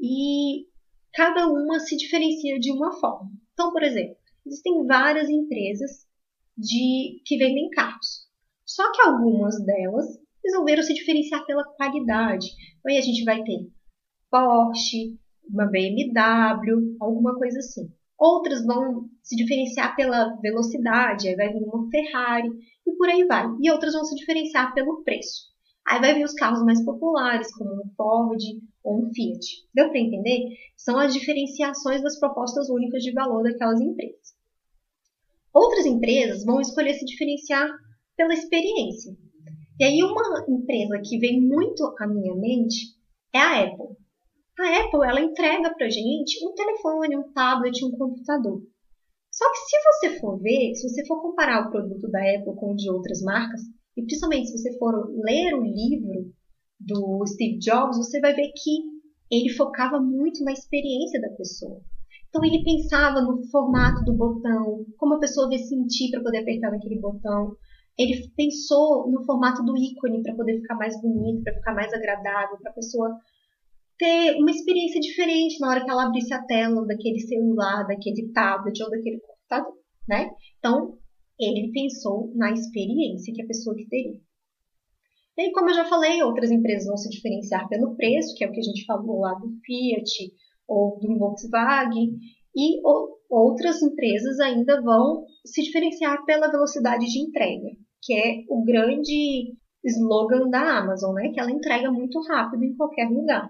e 0.00 0.66
cada 1.12 1.46
uma 1.46 1.78
se 1.80 1.96
diferencia 1.96 2.58
de 2.58 2.72
uma 2.72 2.92
forma. 2.92 3.30
Então, 3.52 3.72
por 3.72 3.82
exemplo, 3.82 4.16
existem 4.46 4.86
várias 4.86 5.28
empresas 5.28 6.06
de 6.56 7.20
que 7.26 7.36
vendem 7.36 7.68
carros. 7.70 8.26
Só 8.64 8.90
que 8.92 9.02
algumas 9.02 9.62
delas 9.64 10.06
resolveram 10.44 10.82
se 10.82 10.94
diferenciar 10.94 11.44
pela 11.46 11.64
qualidade. 11.64 12.46
Então 12.78 12.90
aí 12.90 12.98
a 12.98 13.02
gente 13.02 13.24
vai 13.24 13.42
ter 13.42 13.70
Porsche, 14.30 15.18
uma 15.48 15.66
BMW, 15.66 16.96
alguma 17.00 17.36
coisa 17.36 17.58
assim. 17.58 17.92
Outras 18.24 18.64
vão 18.64 19.10
se 19.20 19.34
diferenciar 19.34 19.96
pela 19.96 20.36
velocidade, 20.36 21.26
aí 21.26 21.34
vai 21.34 21.52
vir 21.52 21.64
uma 21.64 21.90
Ferrari 21.90 22.48
e 22.86 22.92
por 22.92 23.08
aí 23.08 23.24
vai. 23.24 23.48
E 23.60 23.68
outras 23.68 23.94
vão 23.94 24.04
se 24.04 24.14
diferenciar 24.14 24.72
pelo 24.74 25.02
preço. 25.02 25.50
Aí 25.84 25.98
vai 25.98 26.14
vir 26.14 26.22
os 26.24 26.32
carros 26.32 26.64
mais 26.64 26.84
populares, 26.84 27.52
como 27.52 27.72
um 27.72 27.90
Ford 27.96 28.40
ou 28.84 29.02
um 29.02 29.12
Fiat. 29.12 29.44
Deu 29.74 29.88
para 29.88 29.98
entender? 29.98 30.56
São 30.76 31.00
as 31.00 31.12
diferenciações 31.12 32.00
das 32.00 32.16
propostas 32.20 32.70
únicas 32.70 33.02
de 33.02 33.10
valor 33.10 33.42
daquelas 33.42 33.80
empresas. 33.80 34.36
Outras 35.52 35.84
empresas 35.84 36.44
vão 36.44 36.60
escolher 36.60 36.94
se 36.94 37.04
diferenciar 37.04 37.68
pela 38.16 38.34
experiência. 38.34 39.16
E 39.80 39.84
aí 39.84 40.00
uma 40.00 40.44
empresa 40.48 41.00
que 41.04 41.18
vem 41.18 41.40
muito 41.40 41.92
à 41.98 42.06
minha 42.06 42.36
mente 42.36 42.94
é 43.34 43.38
a 43.40 43.64
Apple. 43.64 43.96
A 44.58 44.80
Apple 44.80 45.08
ela 45.08 45.20
entrega 45.20 45.74
para 45.74 45.88
gente 45.88 46.46
um 46.46 46.54
telefone, 46.54 47.16
um 47.16 47.32
tablet, 47.32 47.84
um 47.84 47.90
computador. 47.92 48.62
Só 49.30 49.50
que 49.50 49.56
se 49.56 49.76
você 49.82 50.20
for 50.20 50.38
ver, 50.38 50.74
se 50.74 50.88
você 50.88 51.06
for 51.06 51.22
comparar 51.22 51.66
o 51.66 51.70
produto 51.70 52.10
da 52.10 52.20
Apple 52.20 52.54
com 52.56 52.72
o 52.72 52.76
de 52.76 52.90
outras 52.90 53.22
marcas, 53.22 53.62
e 53.96 54.02
principalmente 54.02 54.48
se 54.48 54.58
você 54.58 54.78
for 54.78 55.08
ler 55.24 55.54
o 55.54 55.62
livro 55.62 56.30
do 56.78 57.26
Steve 57.26 57.58
Jobs, 57.58 57.96
você 57.96 58.20
vai 58.20 58.34
ver 58.34 58.52
que 58.54 58.92
ele 59.30 59.48
focava 59.54 59.98
muito 59.98 60.44
na 60.44 60.52
experiência 60.52 61.18
da 61.20 61.30
pessoa. 61.30 61.80
Então 62.28 62.44
ele 62.44 62.62
pensava 62.62 63.22
no 63.22 63.42
formato 63.50 64.04
do 64.04 64.12
botão, 64.14 64.84
como 64.98 65.14
a 65.14 65.18
pessoa 65.18 65.48
vai 65.48 65.58
sentir 65.58 66.10
para 66.10 66.22
poder 66.22 66.38
apertar 66.38 66.70
naquele 66.70 67.00
botão. 67.00 67.56
Ele 67.98 68.30
pensou 68.36 69.10
no 69.10 69.24
formato 69.24 69.62
do 69.62 69.76
ícone 69.76 70.22
para 70.22 70.34
poder 70.34 70.60
ficar 70.60 70.74
mais 70.76 71.00
bonito, 71.00 71.42
para 71.42 71.54
ficar 71.54 71.74
mais 71.74 71.92
agradável, 71.92 72.58
para 72.58 72.70
a 72.70 72.74
pessoa 72.74 73.18
ter 74.02 74.34
uma 74.36 74.50
experiência 74.50 75.00
diferente 75.00 75.60
na 75.60 75.70
hora 75.70 75.84
que 75.84 75.88
ela 75.88 76.06
abrisse 76.06 76.34
a 76.34 76.42
tela 76.42 76.84
daquele 76.84 77.20
celular, 77.20 77.86
daquele 77.86 78.32
tablet 78.32 78.82
ou 78.82 78.90
daquele 78.90 79.20
computador, 79.20 79.74
né? 80.08 80.28
Então, 80.58 80.98
ele 81.38 81.70
pensou 81.72 82.32
na 82.34 82.50
experiência 82.50 83.32
que 83.32 83.42
a 83.42 83.46
pessoa 83.46 83.76
que 83.76 83.86
teria. 83.88 84.20
E 85.38 85.52
como 85.52 85.70
eu 85.70 85.74
já 85.74 85.84
falei, 85.84 86.20
outras 86.20 86.50
empresas 86.50 86.86
vão 86.86 86.96
se 86.96 87.08
diferenciar 87.10 87.68
pelo 87.68 87.94
preço, 87.94 88.34
que 88.36 88.44
é 88.44 88.48
o 88.48 88.52
que 88.52 88.58
a 88.58 88.64
gente 88.64 88.84
falou 88.84 89.20
lá 89.20 89.34
do 89.34 89.52
Fiat, 89.64 90.32
ou 90.66 90.98
do 90.98 91.16
Volkswagen, 91.16 92.18
e 92.56 92.80
outras 93.30 93.80
empresas 93.82 94.40
ainda 94.40 94.82
vão 94.82 95.24
se 95.46 95.62
diferenciar 95.62 96.24
pela 96.24 96.50
velocidade 96.50 97.06
de 97.06 97.20
entrega, 97.20 97.68
que 98.02 98.14
é 98.14 98.42
o 98.48 98.64
grande 98.64 99.54
slogan 99.84 100.50
da 100.50 100.78
Amazon, 100.80 101.14
né? 101.14 101.30
Que 101.32 101.40
ela 101.40 101.52
entrega 101.52 101.90
muito 101.90 102.20
rápido 102.22 102.64
em 102.64 102.76
qualquer 102.76 103.08
lugar. 103.08 103.48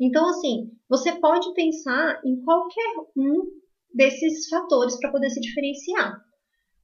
Então, 0.00 0.28
assim, 0.28 0.70
você 0.88 1.12
pode 1.20 1.52
pensar 1.54 2.20
em 2.24 2.40
qualquer 2.42 2.94
um 3.16 3.42
desses 3.92 4.48
fatores 4.48 4.98
para 4.98 5.12
poder 5.12 5.30
se 5.30 5.40
diferenciar. 5.40 6.20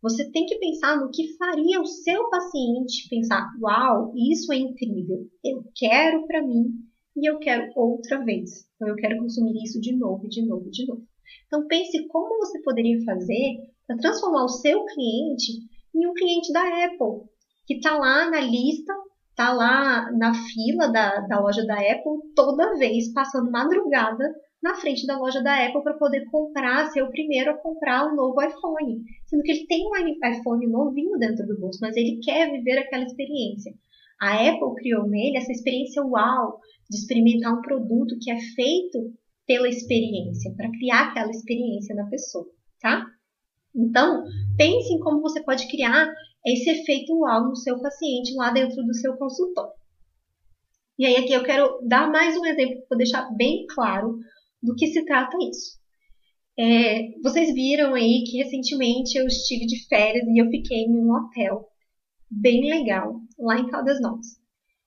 Você 0.03 0.31
tem 0.31 0.47
que 0.47 0.59
pensar 0.59 0.97
no 0.97 1.11
que 1.11 1.37
faria 1.37 1.81
o 1.81 1.85
seu 1.87 2.31
paciente 2.31 3.09
pensar: 3.11 3.47
uau, 3.61 4.13
isso 4.17 4.53
é 4.53 4.57
incrível, 4.57 5.29
eu 5.45 5.63
quero 5.75 6.27
para 6.27 6.43
mim 6.43 6.73
e 7.17 7.29
eu 7.29 7.39
quero 7.39 7.71
outra 7.77 8.25
vez. 8.25 8.67
Então 8.75 8.89
eu 8.89 8.97
quero 8.97 9.19
consumir 9.19 9.63
isso 9.63 9.81
de 9.81 9.95
novo, 9.97 10.27
de 10.29 10.47
novo, 10.47 10.71
de 10.71 10.87
novo. 10.87 11.03
Então 11.47 11.67
pense 11.67 12.07
como 12.09 12.39
você 12.39 12.63
poderia 12.63 13.05
fazer 13.05 13.57
para 13.87 13.99
transformar 13.99 14.45
o 14.45 14.49
seu 14.49 14.85
cliente 14.87 15.53
em 15.95 16.07
um 16.07 16.15
cliente 16.15 16.53
da 16.53 16.63
Apple, 16.63 17.29
que 17.67 17.75
está 17.75 17.99
lá 17.99 18.31
na 18.31 18.41
lista, 18.41 18.95
está 19.41 19.53
lá 19.55 20.13
na 20.13 20.35
fila 20.35 20.93
da, 20.93 21.21
da 21.21 21.41
loja 21.41 21.65
da 21.65 21.77
Apple 21.77 22.21
toda 22.37 22.77
vez, 22.77 23.11
passando 23.15 23.51
madrugada 23.51 24.23
na 24.63 24.75
frente 24.75 25.07
da 25.07 25.19
loja 25.19 25.43
da 25.43 25.65
Apple 25.65 25.83
para 25.83 25.97
poder 25.97 26.27
comprar, 26.31 26.91
ser 26.91 27.03
o 27.03 27.11
primeiro 27.11 27.53
a 27.53 27.57
comprar 27.57 28.07
um 28.07 28.15
novo 28.15 28.43
iPhone. 28.43 29.03
Sendo 29.27 29.43
que 29.43 29.53
ele 29.53 29.67
tem 29.67 29.87
um 29.87 29.97
iPhone 29.97 30.67
novinho 30.67 31.19
dentro 31.19 31.47
do 31.47 31.59
bolso, 31.59 31.79
mas 31.81 31.97
ele 31.97 32.21
quer 32.23 32.51
viver 32.51 32.79
aquela 32.79 33.05
experiência. 33.05 33.73
A 34.21 34.35
Apple 34.35 34.75
criou 34.77 35.09
nele 35.09 35.39
essa 35.39 35.51
experiência 35.51 36.05
uau 36.05 36.61
de 36.91 36.99
experimentar 36.99 37.55
um 37.55 37.63
produto 37.63 38.19
que 38.21 38.31
é 38.31 38.39
feito 38.55 39.15
pela 39.47 39.69
experiência, 39.69 40.53
para 40.55 40.71
criar 40.71 41.09
aquela 41.09 41.31
experiência 41.31 41.95
na 41.95 42.05
pessoa, 42.11 42.45
tá? 42.81 43.07
Então, 43.75 44.25
pense 44.59 44.93
em 44.93 45.01
como 45.01 45.23
você 45.23 45.43
pode 45.43 45.67
criar 45.69 46.13
esse 46.45 46.71
efeito 46.71 47.19
uau 47.19 47.49
no 47.49 47.57
seu 47.57 47.81
paciente 47.81 48.35
lá 48.35 48.51
dentro 48.51 48.83
do 48.83 48.95
seu 48.95 49.17
consultório. 49.17 49.73
E 50.99 51.07
aí 51.07 51.17
aqui 51.17 51.33
eu 51.33 51.43
quero 51.43 51.81
dar 51.87 52.11
mais 52.11 52.37
um 52.37 52.45
exemplo 52.45 52.83
para 52.89 52.99
deixar 52.99 53.31
bem 53.35 53.67
claro 53.67 54.19
do 54.63 54.75
que 54.75 54.87
se 54.89 55.05
trata 55.05 55.37
isso. 55.51 55.79
É, 56.59 57.19
vocês 57.23 57.55
viram 57.55 57.95
aí 57.95 58.23
que 58.27 58.37
recentemente 58.37 59.17
eu 59.17 59.27
estive 59.27 59.65
de 59.65 59.87
férias 59.89 60.27
e 60.27 60.43
eu 60.43 60.51
fiquei 60.51 60.85
em 60.85 60.95
um 60.95 61.11
hotel 61.11 61.67
bem 62.31 62.69
legal 62.69 63.15
lá 63.39 63.59
em 63.59 63.67
Caldas 63.69 64.01
Novas. 64.01 64.27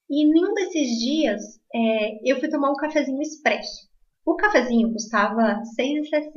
E 0.09 0.23
em 0.23 0.45
um 0.45 0.53
desses 0.53 0.99
dias 0.99 1.41
é, 1.73 2.31
eu 2.31 2.39
fui 2.39 2.49
tomar 2.49 2.71
um 2.71 2.75
cafezinho 2.75 3.21
expresso. 3.21 3.89
O 4.25 4.35
cafezinho 4.35 4.93
custava 4.93 5.41
R$ 5.41 5.63
6,60, 5.77 6.31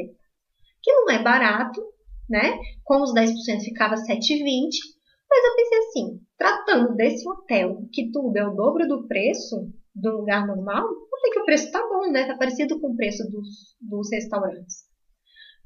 que 0.83 0.93
não 0.93 1.11
é 1.11 1.23
barato, 1.23 1.83
né? 2.29 2.59
Com 2.83 3.03
os 3.03 3.13
10% 3.13 3.61
ficava 3.63 3.95
R$ 3.95 4.03
7,20. 4.03 4.96
Mas 5.37 5.45
eu 5.45 5.57
pensei 5.57 5.79
assim, 5.79 6.21
tratando 6.39 6.95
desse 6.95 7.29
hotel, 7.29 7.87
que 7.93 8.11
tudo 8.11 8.35
é 8.37 8.47
o 8.47 8.55
dobro 8.55 8.89
do 8.89 9.07
preço 9.07 9.71
do 9.95 10.19
lugar 10.19 10.47
normal, 10.47 10.89
sei 11.27 11.31
que 11.31 11.41
o 11.41 11.45
preço 11.45 11.71
tá 11.71 11.87
bom, 11.87 12.11
né? 12.11 12.27
Tá 12.27 12.37
parecido 12.37 12.81
com 12.81 12.93
o 12.93 12.97
preço 12.97 13.23
dos, 13.31 13.77
dos 13.81 14.11
restaurantes. 14.11 14.85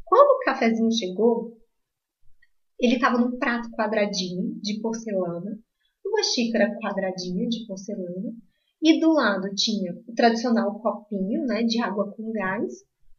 Quando 0.05 0.29
o 0.31 0.45
cafezinho 0.45 0.91
chegou, 0.91 1.57
ele 2.81 2.95
estava 2.95 3.19
num 3.19 3.39
prato 3.39 3.71
quadradinho 3.71 4.59
de 4.61 4.81
porcelana, 4.81 5.57
uma 6.05 6.23
xícara 6.23 6.75
quadradinha 6.83 7.47
de 7.49 7.67
porcelana, 7.67 8.33
e 8.83 8.99
do 8.99 9.13
lado 9.13 9.55
tinha 9.55 9.93
o 10.09 10.15
tradicional 10.15 10.81
copinho 10.81 11.45
né, 11.45 11.63
de 11.63 11.81
água 11.81 12.11
com 12.13 12.33
gás, 12.33 12.73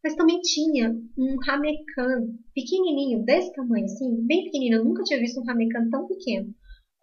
mas 0.04 0.16
também 0.16 0.40
tinha 0.42 0.92
um 1.18 1.36
ramecan 1.46 2.34
pequenininho, 2.56 3.24
desse 3.24 3.54
tamanho 3.54 3.86
assim, 3.86 4.26
bem 4.26 4.46
pequenino. 4.46 4.78
Eu 4.78 4.86
nunca 4.86 5.04
tinha 5.04 5.20
visto 5.20 5.40
um 5.40 5.46
ramecan 5.46 5.90
tão 5.90 6.08
pequeno, 6.08 6.54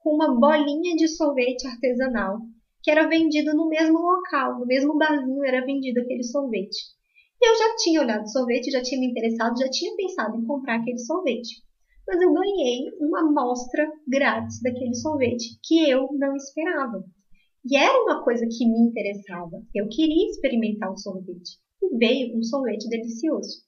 com 0.03 0.15
uma 0.15 0.39
bolinha 0.39 0.97
de 0.97 1.09
sorvete 1.09 1.67
artesanal 1.67 2.41
que 2.83 2.91
era 2.91 3.09
vendido 3.09 3.55
no 3.55 3.69
mesmo 3.69 3.99
local, 3.99 4.59
no 4.59 4.67
mesmo 4.67 4.97
barzinho 4.97 5.45
era 5.45 5.65
vendido 5.65 6.01
aquele 6.01 6.23
sorvete. 6.23 6.77
E 7.41 7.49
eu 7.49 7.57
já 7.57 7.77
tinha 7.77 8.01
olhado 8.01 8.25
o 8.25 8.29
sorvete, 8.29 8.71
já 8.71 8.83
tinha 8.83 9.01
me 9.01 9.11
interessado, 9.11 9.59
já 9.59 9.69
tinha 9.71 9.95
pensado 9.95 10.37
em 10.37 10.45
comprar 10.45 10.77
aquele 10.77 10.99
sorvete. 10.99 11.63
Mas 12.07 12.21
eu 12.21 12.33
ganhei 12.33 12.91
uma 13.01 13.21
amostra 13.21 13.87
grátis 14.07 14.61
daquele 14.63 14.95
sorvete 14.95 15.59
que 15.63 15.89
eu 15.91 16.09
não 16.13 16.35
esperava. 16.35 17.05
E 17.71 17.77
era 17.77 18.03
uma 18.03 18.25
coisa 18.25 18.47
que 18.47 18.67
me 18.67 18.89
interessava. 18.89 19.63
Eu 19.75 19.89
queria 19.89 20.31
experimentar 20.31 20.91
o 20.91 20.97
sorvete. 20.97 21.59
E 21.83 21.97
veio 21.97 22.37
um 22.37 22.43
sorvete 22.43 22.89
delicioso. 22.89 23.63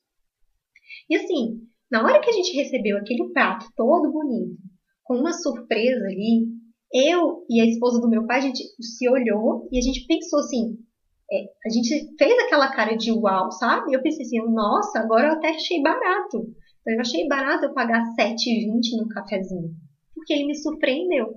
E 1.09 1.17
assim, 1.17 1.61
na 1.91 2.03
hora 2.05 2.21
que 2.21 2.31
a 2.31 2.33
gente 2.33 2.57
recebeu 2.57 2.97
aquele 2.97 3.33
prato 3.33 3.67
todo 3.77 4.13
bonito, 4.13 4.57
com 5.05 5.17
uma 5.17 5.33
surpresa 5.33 6.05
ali, 6.07 6.47
eu 6.93 7.45
e 7.49 7.61
a 7.61 7.67
esposa 7.67 8.01
do 8.01 8.09
meu 8.09 8.27
pai, 8.27 8.39
a 8.39 8.43
gente 8.43 8.63
se 8.81 9.09
olhou 9.09 9.69
e 9.73 9.79
a 9.79 9.81
gente 9.81 10.07
pensou 10.07 10.41
assim, 10.41 10.79
é, 11.33 11.45
a 11.65 11.69
gente 11.69 12.17
fez 12.17 12.39
aquela 12.45 12.73
cara 12.73 12.97
de 12.97 13.13
uau, 13.13 13.51
sabe? 13.53 13.93
Eu 13.93 14.03
pensei 14.03 14.25
assim, 14.25 14.41
nossa, 14.53 14.99
agora 14.99 15.29
eu 15.29 15.33
até 15.35 15.51
achei 15.51 15.81
barato. 15.81 16.39
Então 16.81 16.95
eu 16.95 17.01
achei 17.01 17.29
barato 17.29 17.67
eu 17.67 17.75
pagar 17.75 18.03
7,20 18.19 19.01
no 19.01 19.09
cafezinho, 19.09 19.71
porque 20.15 20.33
ele 20.33 20.47
me 20.47 20.57
surpreendeu. 20.57 21.35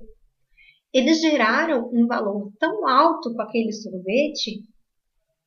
Eles 0.93 1.21
geraram 1.21 1.89
um 1.91 2.07
valor 2.07 2.51
tão 2.59 2.87
alto 2.87 3.33
com 3.33 3.41
aquele 3.41 3.71
sorvete 3.71 4.63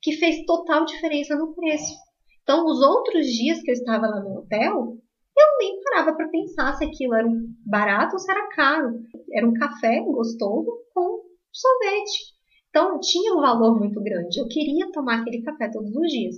que 0.03 0.13
fez 0.13 0.45
total 0.47 0.85
diferença 0.85 1.37
no 1.37 1.55
preço. 1.55 1.95
Então, 2.43 2.65
os 2.67 2.81
outros 2.81 3.27
dias 3.27 3.61
que 3.61 3.71
eu 3.71 3.75
estava 3.75 4.07
lá 4.07 4.21
no 4.21 4.39
hotel, 4.39 4.97
eu 5.37 5.59
nem 5.59 5.81
parava 5.83 6.17
para 6.17 6.29
pensar 6.29 6.75
se 6.75 6.85
aquilo 6.85 7.15
era 7.15 7.29
barato 7.65 8.15
ou 8.15 8.19
se 8.19 8.31
era 8.31 8.49
caro. 8.49 9.01
Era 9.33 9.47
um 9.47 9.53
café 9.53 10.01
gostoso 10.01 10.71
com 10.95 11.25
sorvete. 11.53 12.37
Então 12.71 12.99
tinha 13.01 13.35
um 13.35 13.41
valor 13.41 13.79
muito 13.79 14.01
grande. 14.03 14.39
Eu 14.39 14.49
queria 14.49 14.91
tomar 14.93 15.21
aquele 15.21 15.43
café 15.43 15.71
todos 15.71 15.95
os 15.95 16.11
dias. 16.11 16.37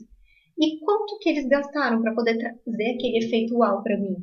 E 0.58 0.80
quanto 0.80 1.18
que 1.20 1.28
eles 1.28 1.46
gastaram 1.46 2.02
para 2.02 2.14
poder 2.14 2.36
trazer 2.36 2.94
aquele 2.94 3.18
efeito 3.24 3.56
uau 3.56 3.82
para 3.82 3.96
mim? 3.96 4.16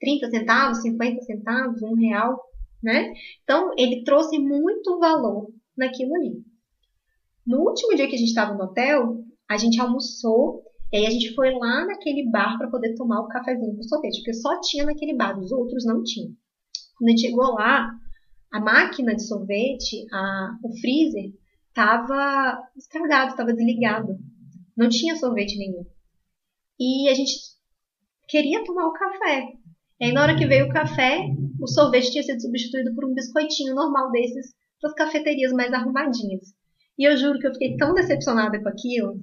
30 0.00 0.30
centavos, 0.30 0.82
50 0.82 1.22
centavos, 1.22 1.82
um 1.82 1.94
real, 1.94 2.40
né? 2.82 3.12
Então 3.42 3.72
ele 3.78 4.02
trouxe 4.04 4.38
muito 4.38 4.98
valor 4.98 5.48
naquilo 5.76 6.14
ali. 6.16 6.44
No 7.46 7.60
último 7.60 7.94
dia 7.94 8.08
que 8.08 8.16
a 8.16 8.18
gente 8.18 8.28
estava 8.28 8.54
no 8.54 8.64
hotel, 8.64 9.24
a 9.48 9.56
gente 9.56 9.80
almoçou 9.80 10.62
e 10.92 10.98
aí 10.98 11.06
a 11.06 11.10
gente 11.10 11.34
foi 11.34 11.52
lá 11.52 11.84
naquele 11.84 12.30
bar 12.30 12.56
para 12.58 12.70
poder 12.70 12.94
tomar 12.94 13.20
o 13.20 13.28
cafezinho 13.28 13.76
com 13.76 13.82
sorvete, 13.82 14.18
porque 14.18 14.34
só 14.34 14.60
tinha 14.60 14.84
naquele 14.84 15.14
bar, 15.14 15.38
os 15.38 15.50
outros 15.50 15.84
não 15.84 16.02
tinham. 16.02 16.30
Quando 16.96 17.08
a 17.08 17.10
gente 17.10 17.22
chegou 17.22 17.54
lá, 17.54 17.90
a 18.52 18.60
máquina 18.60 19.14
de 19.14 19.26
sorvete, 19.26 20.06
a, 20.12 20.56
o 20.62 20.80
freezer, 20.80 21.32
estava 21.68 22.58
estragado, 22.76 23.30
estava 23.30 23.52
desligado. 23.52 24.16
Não 24.76 24.88
tinha 24.88 25.16
sorvete 25.16 25.58
nenhum. 25.58 25.84
E 26.78 27.08
a 27.08 27.14
gente 27.14 27.32
queria 28.28 28.64
tomar 28.64 28.86
o 28.86 28.92
café. 28.92 29.52
E 30.00 30.04
aí, 30.06 30.12
na 30.12 30.22
hora 30.22 30.36
que 30.36 30.46
veio 30.46 30.66
o 30.66 30.72
café, 30.72 31.26
o 31.60 31.66
sorvete 31.66 32.12
tinha 32.12 32.22
sido 32.22 32.40
substituído 32.40 32.94
por 32.94 33.04
um 33.04 33.14
biscoitinho 33.14 33.74
normal 33.74 34.10
desses 34.10 34.54
das 34.80 34.94
cafeterias 34.94 35.52
mais 35.52 35.72
arrumadinhas. 35.72 36.54
E 36.98 37.08
eu 37.08 37.16
juro 37.16 37.38
que 37.38 37.46
eu 37.46 37.52
fiquei 37.52 37.76
tão 37.76 37.94
decepcionada 37.94 38.60
com 38.62 38.68
aquilo 38.68 39.20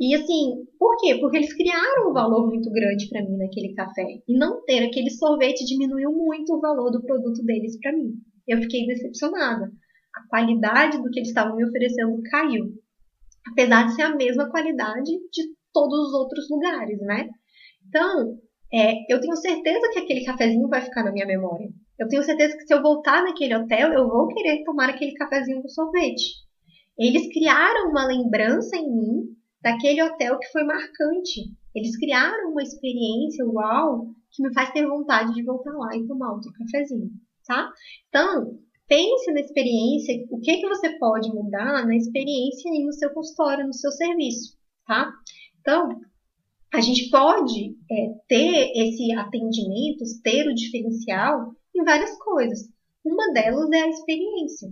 e 0.00 0.14
assim, 0.14 0.64
por 0.78 0.96
quê? 0.96 1.18
Porque 1.20 1.36
eles 1.36 1.52
criaram 1.52 2.08
um 2.08 2.14
valor 2.14 2.46
muito 2.46 2.70
grande 2.70 3.06
para 3.10 3.22
mim 3.22 3.36
naquele 3.36 3.74
café. 3.74 4.02
E 4.26 4.38
não 4.38 4.64
ter 4.64 4.82
aquele 4.82 5.10
sorvete 5.10 5.66
diminuiu 5.66 6.10
muito 6.10 6.54
o 6.54 6.60
valor 6.60 6.90
do 6.90 7.02
produto 7.02 7.44
deles 7.44 7.78
para 7.78 7.92
mim. 7.92 8.14
Eu 8.48 8.62
fiquei 8.62 8.86
decepcionada. 8.86 9.70
A 10.16 10.26
qualidade 10.26 10.96
do 11.02 11.10
que 11.10 11.18
eles 11.18 11.28
estavam 11.28 11.54
me 11.54 11.66
oferecendo 11.66 12.18
caiu. 12.30 12.72
Apesar 13.52 13.88
de 13.88 13.94
ser 13.94 14.02
a 14.02 14.16
mesma 14.16 14.50
qualidade 14.50 15.04
de 15.04 15.54
todos 15.70 16.08
os 16.08 16.14
outros 16.14 16.48
lugares, 16.48 16.98
né? 17.02 17.28
Então, 17.86 18.38
é, 18.72 18.94
eu 19.12 19.20
tenho 19.20 19.36
certeza 19.36 19.86
que 19.92 19.98
aquele 19.98 20.24
cafezinho 20.24 20.66
vai 20.66 20.80
ficar 20.80 21.04
na 21.04 21.12
minha 21.12 21.26
memória. 21.26 21.68
Eu 21.98 22.08
tenho 22.08 22.22
certeza 22.22 22.56
que 22.56 22.66
se 22.66 22.72
eu 22.72 22.80
voltar 22.80 23.22
naquele 23.22 23.54
hotel, 23.54 23.92
eu 23.92 24.08
vou 24.08 24.28
querer 24.28 24.64
tomar 24.64 24.88
aquele 24.88 25.12
cafezinho 25.12 25.60
com 25.60 25.68
sorvete. 25.68 26.48
Eles 27.00 27.32
criaram 27.32 27.88
uma 27.88 28.06
lembrança 28.06 28.76
em 28.76 28.94
mim 28.94 29.36
daquele 29.62 30.02
hotel 30.02 30.38
que 30.38 30.52
foi 30.52 30.64
marcante. 30.64 31.50
Eles 31.74 31.96
criaram 31.96 32.50
uma 32.52 32.62
experiência 32.62 33.42
uau 33.46 34.08
que 34.30 34.42
me 34.42 34.52
faz 34.52 34.70
ter 34.72 34.86
vontade 34.86 35.32
de 35.32 35.42
voltar 35.42 35.72
lá 35.72 35.96
e 35.96 36.06
tomar 36.06 36.34
outro 36.34 36.52
cafezinho, 36.52 37.10
tá? 37.46 37.72
Então, 38.08 38.58
pense 38.86 39.32
na 39.32 39.40
experiência, 39.40 40.26
o 40.30 40.40
que, 40.40 40.58
que 40.58 40.68
você 40.68 40.98
pode 40.98 41.30
mudar 41.30 41.86
na 41.86 41.96
experiência 41.96 42.70
aí 42.70 42.84
no 42.84 42.92
seu 42.92 43.10
consultório, 43.14 43.66
no 43.66 43.72
seu 43.72 43.90
serviço, 43.92 44.58
tá? 44.86 45.10
Então, 45.60 45.88
a 46.70 46.82
gente 46.82 47.08
pode 47.08 47.76
é, 47.90 48.08
ter 48.28 48.72
esse 48.76 49.10
atendimento, 49.14 50.04
ter 50.22 50.46
o 50.46 50.54
diferencial 50.54 51.54
em 51.74 51.82
várias 51.82 52.14
coisas. 52.18 52.68
Uma 53.02 53.32
delas 53.32 53.70
é 53.72 53.80
a 53.84 53.88
experiência. 53.88 54.68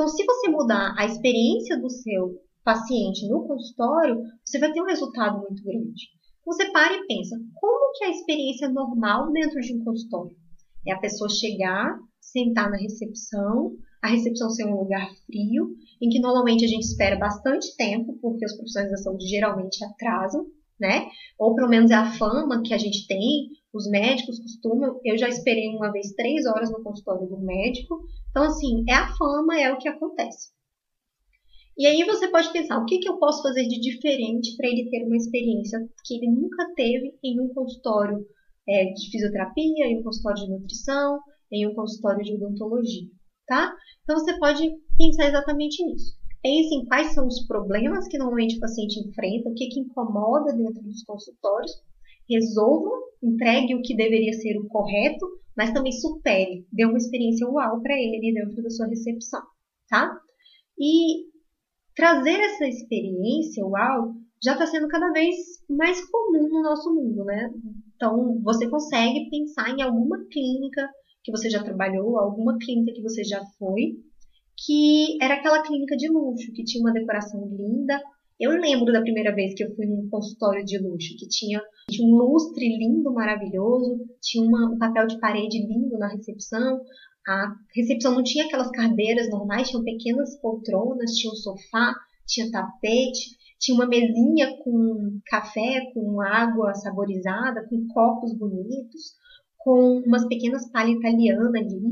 Então, 0.00 0.08
se 0.08 0.24
você 0.24 0.48
mudar 0.48 0.94
a 0.96 1.04
experiência 1.04 1.78
do 1.78 1.90
seu 1.90 2.40
paciente 2.64 3.28
no 3.28 3.46
consultório, 3.46 4.22
você 4.42 4.58
vai 4.58 4.72
ter 4.72 4.80
um 4.80 4.86
resultado 4.86 5.42
muito 5.42 5.62
grande. 5.62 6.08
Você 6.46 6.72
para 6.72 6.94
e 6.94 7.06
pensa, 7.06 7.36
como 7.54 7.92
que 7.92 8.04
é 8.04 8.06
a 8.06 8.10
experiência 8.10 8.70
normal 8.70 9.30
dentro 9.30 9.60
de 9.60 9.76
um 9.76 9.84
consultório? 9.84 10.34
É 10.86 10.92
a 10.94 10.98
pessoa 10.98 11.28
chegar, 11.28 11.98
sentar 12.18 12.70
na 12.70 12.78
recepção, 12.78 13.72
a 14.02 14.08
recepção 14.08 14.48
ser 14.48 14.64
um 14.64 14.80
lugar 14.80 15.06
frio, 15.26 15.76
em 16.00 16.08
que 16.08 16.18
normalmente 16.18 16.64
a 16.64 16.68
gente 16.68 16.84
espera 16.84 17.18
bastante 17.18 17.76
tempo, 17.76 18.18
porque 18.22 18.46
os 18.46 18.56
profissionais 18.56 18.92
da 18.92 18.96
saúde 18.96 19.28
geralmente 19.28 19.84
atrasam, 19.84 20.46
né? 20.80 21.10
Ou 21.38 21.54
pelo 21.54 21.68
menos 21.68 21.90
é 21.90 21.94
a 21.94 22.10
fama 22.12 22.62
que 22.62 22.72
a 22.72 22.78
gente 22.78 23.06
tem, 23.06 23.50
os 23.72 23.88
médicos 23.88 24.38
costumam. 24.40 25.00
Eu 25.04 25.16
já 25.16 25.28
esperei 25.28 25.68
uma 25.68 25.92
vez 25.92 26.12
três 26.12 26.46
horas 26.46 26.70
no 26.70 26.82
consultório 26.82 27.28
do 27.28 27.38
médico. 27.38 28.00
Então, 28.30 28.44
assim, 28.44 28.84
é 28.88 28.94
a 28.94 29.14
fama, 29.16 29.60
é 29.60 29.72
o 29.72 29.78
que 29.78 29.88
acontece. 29.88 30.50
E 31.78 31.86
aí 31.86 32.04
você 32.04 32.28
pode 32.28 32.52
pensar, 32.52 32.78
o 32.78 32.84
que, 32.84 32.98
que 32.98 33.08
eu 33.08 33.18
posso 33.18 33.42
fazer 33.42 33.66
de 33.66 33.80
diferente 33.80 34.56
para 34.56 34.68
ele 34.68 34.90
ter 34.90 35.04
uma 35.06 35.16
experiência 35.16 35.78
que 36.04 36.14
ele 36.16 36.30
nunca 36.30 36.72
teve 36.74 37.16
em 37.24 37.40
um 37.40 37.48
consultório 37.54 38.26
é, 38.68 38.92
de 38.92 39.10
fisioterapia, 39.10 39.86
em 39.86 40.00
um 40.00 40.02
consultório 40.02 40.44
de 40.44 40.50
nutrição, 40.50 41.20
em 41.50 41.66
um 41.66 41.74
consultório 41.74 42.22
de 42.22 42.34
odontologia, 42.34 43.08
tá? 43.46 43.74
Então 44.02 44.18
você 44.18 44.38
pode 44.38 44.70
pensar 44.96 45.28
exatamente 45.28 45.84
nisso. 45.84 46.14
pense 46.42 46.74
em 46.74 46.84
quais 46.86 47.14
são 47.14 47.26
os 47.26 47.46
problemas 47.46 48.06
que 48.08 48.18
normalmente 48.18 48.56
o 48.56 48.60
paciente 48.60 49.00
enfrenta, 49.00 49.48
o 49.48 49.54
que, 49.54 49.68
que 49.68 49.80
incomoda 49.80 50.52
dentro 50.52 50.82
dos 50.82 51.02
consultórios, 51.04 51.72
resolva, 52.28 52.90
entregue 53.22 53.74
o 53.74 53.82
que 53.82 53.96
deveria 53.96 54.32
ser 54.32 54.56
o 54.58 54.66
correto, 54.68 55.26
mas 55.56 55.72
também 55.72 55.92
supere, 55.92 56.66
dê 56.72 56.84
uma 56.86 56.98
experiência 56.98 57.46
uau 57.46 57.80
para 57.82 57.94
ele 57.94 58.32
dentro 58.32 58.62
da 58.62 58.70
sua 58.70 58.86
recepção, 58.86 59.42
tá? 59.88 60.10
E 60.78 61.26
trazer 61.94 62.40
essa 62.40 62.66
experiência 62.66 63.64
uau 63.66 64.14
já 64.42 64.54
está 64.54 64.66
sendo 64.66 64.88
cada 64.88 65.12
vez 65.12 65.36
mais 65.68 66.00
comum 66.10 66.48
no 66.48 66.62
nosso 66.62 66.94
mundo, 66.94 67.24
né? 67.24 67.50
Então, 67.94 68.40
você 68.42 68.68
consegue 68.68 69.28
pensar 69.28 69.68
em 69.68 69.82
alguma 69.82 70.18
clínica 70.30 70.88
que 71.22 71.30
você 71.30 71.50
já 71.50 71.62
trabalhou, 71.62 72.18
alguma 72.18 72.56
clínica 72.58 72.92
que 72.94 73.02
você 73.02 73.22
já 73.22 73.44
foi, 73.58 73.96
que 74.64 75.22
era 75.22 75.34
aquela 75.34 75.62
clínica 75.62 75.96
de 75.96 76.08
luxo, 76.08 76.52
que 76.54 76.64
tinha 76.64 76.82
uma 76.82 76.92
decoração 76.92 77.46
linda. 77.46 78.00
Eu 78.40 78.52
lembro 78.52 78.90
da 78.90 79.02
primeira 79.02 79.34
vez 79.34 79.52
que 79.54 79.62
eu 79.62 79.76
fui 79.76 79.84
num 79.84 80.08
consultório 80.08 80.64
de 80.64 80.78
luxo, 80.78 81.14
que 81.18 81.28
tinha, 81.28 81.60
tinha 81.90 82.08
um 82.08 82.16
lustre 82.16 82.66
lindo, 82.78 83.12
maravilhoso, 83.12 84.00
tinha 84.22 84.42
uma, 84.42 84.72
um 84.72 84.78
papel 84.78 85.06
de 85.06 85.20
parede 85.20 85.58
lindo 85.58 85.98
na 85.98 86.08
recepção. 86.08 86.80
A 87.28 87.54
recepção 87.76 88.14
não 88.14 88.22
tinha 88.22 88.46
aquelas 88.46 88.70
cadeiras 88.70 89.28
normais, 89.28 89.68
tinham 89.68 89.84
pequenas 89.84 90.40
poltronas, 90.40 91.12
tinha 91.12 91.30
um 91.30 91.36
sofá, 91.36 91.94
tinha 92.26 92.50
tapete, 92.50 93.36
tinha 93.58 93.74
uma 93.74 93.86
mesinha 93.86 94.56
com 94.64 95.20
café, 95.26 95.82
com 95.92 96.22
água 96.22 96.72
saborizada, 96.72 97.68
com 97.68 97.86
copos 97.88 98.32
bonitos, 98.38 99.12
com 99.58 100.02
umas 100.06 100.26
pequenas 100.26 100.66
palhas 100.72 100.96
italianas 100.96 101.54
ali. 101.54 101.82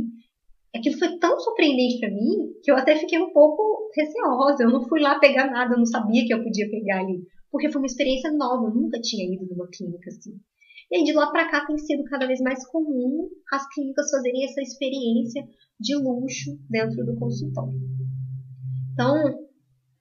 Aquilo 0.75 0.99
foi 0.99 1.19
tão 1.19 1.39
surpreendente 1.41 1.99
para 1.99 2.11
mim 2.11 2.53
que 2.63 2.71
eu 2.71 2.77
até 2.77 2.97
fiquei 2.97 3.19
um 3.19 3.33
pouco 3.33 3.91
receosa. 3.95 4.65
Eu 4.65 4.71
não 4.71 4.87
fui 4.89 5.01
lá 5.01 5.19
pegar 5.19 5.51
nada, 5.51 5.75
eu 5.75 5.79
não 5.79 5.87
sabia 5.87 6.27
que 6.27 6.33
eu 6.33 6.43
podia 6.43 6.69
pegar 6.71 7.01
ali, 7.01 7.23
porque 7.51 7.71
foi 7.71 7.81
uma 7.81 7.87
experiência 7.87 8.31
nova. 8.33 8.69
Eu 8.69 8.75
nunca 8.75 9.01
tinha 9.01 9.33
ido 9.33 9.47
numa 9.47 9.69
clínica 9.69 10.09
assim. 10.09 10.39
E 10.91 10.97
aí 10.97 11.05
de 11.05 11.13
lá 11.13 11.31
para 11.31 11.51
cá 11.51 11.67
tem 11.67 11.77
sido 11.79 12.05
cada 12.05 12.27
vez 12.27 12.41
mais 12.41 12.67
comum 12.69 13.29
as 13.53 13.67
clínicas 13.75 14.11
fazerem 14.11 14.45
essa 14.45 14.61
experiência 14.61 15.47
de 15.81 15.95
luxo 15.97 16.59
dentro 16.69 17.05
do 17.05 17.17
consultório. 17.17 17.75
Então, 18.93 19.15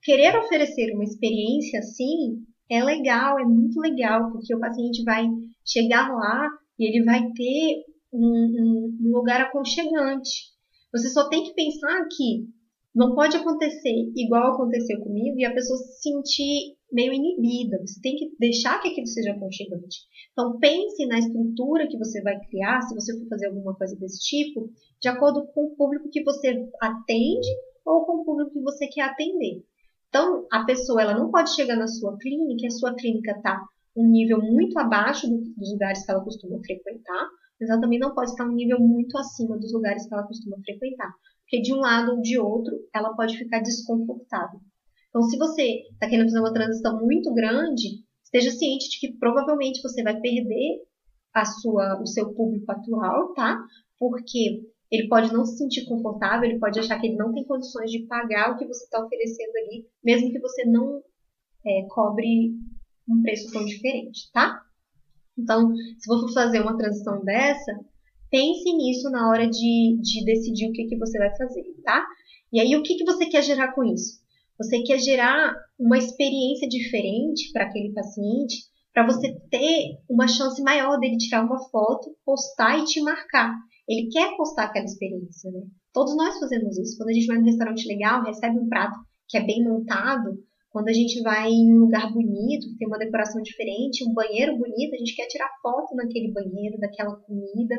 querer 0.02 0.36
oferecer 0.38 0.94
uma 0.94 1.04
experiência 1.04 1.78
assim 1.78 2.44
é 2.70 2.82
legal, 2.82 3.38
é 3.38 3.44
muito 3.44 3.80
legal, 3.80 4.30
porque 4.32 4.54
o 4.54 4.60
paciente 4.60 5.02
vai 5.04 5.26
chegar 5.64 6.08
lá 6.12 6.48
e 6.78 6.86
ele 6.86 7.04
vai 7.04 7.20
ter 7.32 7.84
um, 8.12 8.18
um, 8.20 8.98
um 9.00 9.16
lugar 9.16 9.40
aconchegante. 9.40 10.57
Você 10.92 11.08
só 11.10 11.28
tem 11.28 11.44
que 11.44 11.54
pensar 11.54 12.06
que 12.10 12.48
não 12.94 13.14
pode 13.14 13.36
acontecer 13.36 14.10
igual 14.16 14.54
aconteceu 14.54 14.98
comigo 15.00 15.38
e 15.38 15.44
a 15.44 15.52
pessoa 15.52 15.78
se 15.78 16.02
sentir 16.02 16.76
meio 16.90 17.12
inibida. 17.12 17.78
Você 17.86 18.00
tem 18.00 18.16
que 18.16 18.30
deixar 18.38 18.80
que 18.80 18.88
aquilo 18.88 19.06
seja 19.06 19.32
aconchegante. 19.32 19.98
Então 20.32 20.58
pense 20.58 21.06
na 21.06 21.18
estrutura 21.18 21.86
que 21.86 21.98
você 21.98 22.22
vai 22.22 22.38
criar, 22.48 22.80
se 22.82 22.94
você 22.94 23.18
for 23.18 23.28
fazer 23.28 23.46
alguma 23.48 23.74
coisa 23.76 23.94
desse 23.96 24.18
tipo, 24.20 24.70
de 25.00 25.08
acordo 25.08 25.46
com 25.52 25.66
o 25.66 25.76
público 25.76 26.08
que 26.10 26.24
você 26.24 26.48
atende 26.80 27.48
ou 27.84 28.04
com 28.04 28.20
o 28.20 28.24
público 28.24 28.52
que 28.52 28.60
você 28.60 28.88
quer 28.88 29.02
atender. 29.02 29.62
Então, 30.08 30.46
a 30.50 30.64
pessoa 30.64 31.02
ela 31.02 31.14
não 31.14 31.30
pode 31.30 31.54
chegar 31.54 31.76
na 31.76 31.86
sua 31.86 32.16
clínica, 32.18 32.66
a 32.66 32.70
sua 32.70 32.94
clínica 32.94 33.32
está 33.32 33.62
um 33.94 34.08
nível 34.08 34.40
muito 34.40 34.78
abaixo 34.78 35.28
dos 35.28 35.72
lugares 35.72 36.04
que 36.04 36.10
ela 36.10 36.24
costuma 36.24 36.58
frequentar, 36.64 37.28
mas 37.60 37.70
ela 37.70 37.80
também 37.80 37.98
não 37.98 38.14
pode 38.14 38.30
estar 38.30 38.46
um 38.46 38.54
nível 38.54 38.78
muito 38.80 39.16
acima 39.18 39.58
dos 39.58 39.72
lugares 39.72 40.06
que 40.06 40.14
ela 40.14 40.26
costuma 40.26 40.56
frequentar. 40.64 41.12
Porque 41.42 41.62
de 41.62 41.72
um 41.72 41.78
lado 41.78 42.12
ou 42.12 42.20
de 42.20 42.38
outro, 42.38 42.74
ela 42.94 43.14
pode 43.14 43.36
ficar 43.36 43.60
desconfortável. 43.60 44.60
Então, 45.08 45.22
se 45.22 45.38
você 45.38 45.82
está 45.92 46.08
querendo 46.08 46.28
fazer 46.28 46.40
uma 46.40 46.52
transição 46.52 47.00
muito 47.00 47.32
grande, 47.32 48.04
esteja 48.22 48.50
ciente 48.50 48.90
de 48.90 49.00
que 49.00 49.18
provavelmente 49.18 49.82
você 49.82 50.02
vai 50.02 50.20
perder 50.20 50.82
a 51.34 51.44
sua, 51.44 52.00
o 52.00 52.06
seu 52.06 52.34
público 52.34 52.70
atual, 52.70 53.32
tá? 53.32 53.58
Porque 53.98 54.62
ele 54.90 55.08
pode 55.08 55.32
não 55.32 55.44
se 55.44 55.56
sentir 55.56 55.86
confortável, 55.86 56.48
ele 56.48 56.58
pode 56.58 56.78
achar 56.78 56.98
que 57.00 57.06
ele 57.06 57.16
não 57.16 57.32
tem 57.32 57.44
condições 57.44 57.90
de 57.90 58.06
pagar 58.06 58.52
o 58.52 58.58
que 58.58 58.66
você 58.66 58.84
está 58.84 59.04
oferecendo 59.04 59.56
ali, 59.56 59.86
mesmo 60.04 60.30
que 60.30 60.38
você 60.38 60.64
não 60.64 61.02
é, 61.66 61.86
cobre 61.88 62.52
um 63.08 63.22
preço 63.22 63.50
tão 63.52 63.64
diferente, 63.64 64.30
tá? 64.32 64.62
Então, 65.38 65.72
se 65.98 66.06
você 66.06 66.26
for 66.26 66.32
fazer 66.32 66.60
uma 66.60 66.76
transição 66.76 67.24
dessa, 67.24 67.78
pense 68.30 68.72
nisso 68.74 69.08
na 69.10 69.28
hora 69.28 69.48
de, 69.48 69.98
de 70.00 70.24
decidir 70.24 70.68
o 70.68 70.72
que, 70.72 70.86
que 70.86 70.98
você 70.98 71.18
vai 71.18 71.34
fazer, 71.36 71.64
tá? 71.84 72.04
E 72.52 72.60
aí, 72.60 72.76
o 72.76 72.82
que, 72.82 72.96
que 72.96 73.04
você 73.04 73.26
quer 73.26 73.42
gerar 73.42 73.72
com 73.72 73.84
isso? 73.84 74.18
Você 74.58 74.82
quer 74.82 74.98
gerar 74.98 75.54
uma 75.78 75.96
experiência 75.96 76.68
diferente 76.68 77.52
para 77.52 77.66
aquele 77.66 77.92
paciente, 77.92 78.64
para 78.92 79.06
você 79.06 79.32
ter 79.48 80.00
uma 80.08 80.26
chance 80.26 80.60
maior 80.62 80.98
dele 80.98 81.16
tirar 81.16 81.44
uma 81.44 81.58
foto, 81.70 82.16
postar 82.24 82.78
e 82.80 82.84
te 82.84 83.00
marcar. 83.00 83.54
Ele 83.88 84.08
quer 84.10 84.36
postar 84.36 84.64
aquela 84.64 84.84
experiência, 84.84 85.50
né? 85.52 85.60
Todos 85.92 86.16
nós 86.16 86.38
fazemos 86.38 86.76
isso. 86.76 86.96
Quando 86.96 87.10
a 87.10 87.12
gente 87.12 87.26
vai 87.26 87.38
num 87.38 87.44
restaurante 87.44 87.86
legal, 87.86 88.24
recebe 88.24 88.58
um 88.58 88.68
prato 88.68 88.98
que 89.28 89.38
é 89.38 89.44
bem 89.44 89.62
montado, 89.62 90.42
quando 90.78 90.90
a 90.90 90.92
gente 90.92 91.20
vai 91.22 91.50
em 91.50 91.74
um 91.74 91.80
lugar 91.80 92.12
bonito, 92.12 92.76
tem 92.78 92.86
uma 92.86 92.98
decoração 92.98 93.42
diferente, 93.42 94.08
um 94.08 94.14
banheiro 94.14 94.56
bonito, 94.56 94.94
a 94.94 94.98
gente 94.98 95.16
quer 95.16 95.26
tirar 95.26 95.50
foto 95.60 95.92
naquele 95.96 96.32
banheiro, 96.32 96.78
daquela 96.78 97.16
comida, 97.16 97.74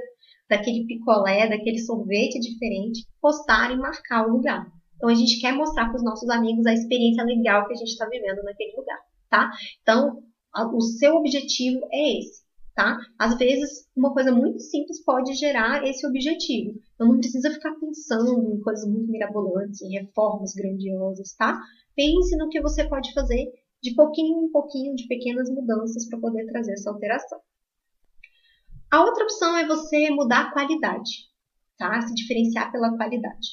daquele 0.49 0.85
picolé, 0.85 1.47
daquele 1.47 1.79
sorvete 1.79 2.41
diferente, 2.41 3.07
postar 3.21 3.71
e 3.71 3.77
marcar 3.77 4.27
o 4.27 4.33
lugar. 4.33 4.67
Então 4.97 5.07
a 5.07 5.15
gente 5.15 5.39
quer 5.39 5.53
mostrar 5.53 5.85
para 5.85 5.95
os 5.95 6.03
nossos 6.03 6.29
amigos 6.29 6.65
a 6.65 6.73
experiência 6.73 7.23
legal 7.23 7.65
que 7.67 7.73
a 7.73 7.77
gente 7.77 7.91
está 7.91 8.05
vivendo 8.05 8.43
naquele 8.43 8.75
lugar, 8.75 8.99
tá? 9.29 9.49
Então 9.81 10.21
o 10.53 10.81
seu 10.81 11.15
objetivo 11.15 11.79
é 11.93 12.19
esse 12.19 12.48
tá? 12.79 12.97
Às 13.17 13.37
vezes, 13.37 13.89
uma 13.93 14.13
coisa 14.13 14.31
muito 14.31 14.61
simples 14.61 15.03
pode 15.03 15.33
gerar 15.33 15.85
esse 15.85 16.07
objetivo. 16.07 16.79
Então, 16.95 17.09
não 17.09 17.17
precisa 17.17 17.51
ficar 17.51 17.75
pensando 17.75 18.53
em 18.53 18.61
coisas 18.61 18.89
muito 18.89 19.11
mirabolantes, 19.11 19.81
em 19.81 19.91
reformas 19.91 20.53
grandiosas, 20.53 21.35
tá? 21.35 21.61
Pense 21.93 22.37
no 22.37 22.47
que 22.47 22.61
você 22.61 22.87
pode 22.87 23.13
fazer 23.13 23.51
de 23.83 23.93
pouquinho 23.95 24.45
em 24.45 24.51
pouquinho, 24.51 24.95
de 24.95 25.07
pequenas 25.07 25.49
mudanças 25.49 26.07
para 26.07 26.19
poder 26.19 26.45
trazer 26.45 26.71
essa 26.71 26.89
alteração. 26.89 27.41
A 28.89 29.03
outra 29.03 29.25
opção 29.25 29.57
é 29.57 29.67
você 29.67 30.09
mudar 30.09 30.43
a 30.43 30.51
qualidade, 30.53 31.11
tá? 31.77 31.99
Se 31.99 32.13
diferenciar 32.13 32.71
pela 32.71 32.95
qualidade. 32.95 33.47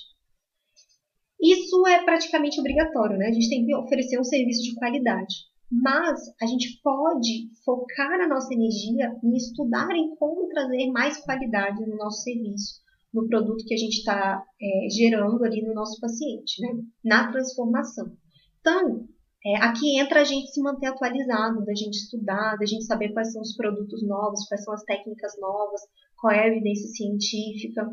Isso 1.42 1.84
é 1.88 2.04
praticamente 2.04 2.60
obrigatório, 2.60 3.18
né? 3.18 3.26
A 3.26 3.32
gente 3.32 3.50
tem 3.50 3.66
que 3.66 3.74
oferecer 3.74 4.20
um 4.20 4.24
serviço 4.24 4.62
de 4.62 4.76
qualidade. 4.76 5.34
Mas 5.70 6.20
a 6.40 6.46
gente 6.46 6.80
pode 6.82 7.50
focar 7.64 8.20
a 8.20 8.28
nossa 8.28 8.54
energia 8.54 9.12
em 9.22 9.36
estudar 9.36 9.90
em 9.90 10.14
como 10.16 10.48
trazer 10.48 10.90
mais 10.90 11.18
qualidade 11.18 11.84
no 11.84 11.96
nosso 11.96 12.22
serviço, 12.22 12.80
no 13.12 13.26
produto 13.26 13.64
que 13.66 13.74
a 13.74 13.76
gente 13.76 13.98
está 13.98 14.42
é, 14.60 14.88
gerando 14.90 15.44
ali 15.44 15.62
no 15.62 15.74
nosso 15.74 16.00
paciente, 16.00 16.60
né? 16.62 16.82
na 17.04 17.32
transformação. 17.32 18.12
Então, 18.60 19.08
é, 19.44 19.56
aqui 19.56 19.98
entra 19.98 20.20
a 20.20 20.24
gente 20.24 20.52
se 20.52 20.60
manter 20.60 20.86
atualizado, 20.86 21.64
da 21.64 21.74
gente 21.74 21.94
estudar, 21.94 22.56
da 22.56 22.66
gente 22.66 22.84
saber 22.84 23.12
quais 23.12 23.32
são 23.32 23.42
os 23.42 23.56
produtos 23.56 24.06
novos, 24.06 24.46
quais 24.48 24.62
são 24.62 24.72
as 24.72 24.84
técnicas 24.84 25.32
novas, 25.40 25.80
qual 26.16 26.32
é 26.32 26.44
a 26.44 26.48
evidência 26.48 26.88
científica, 26.88 27.88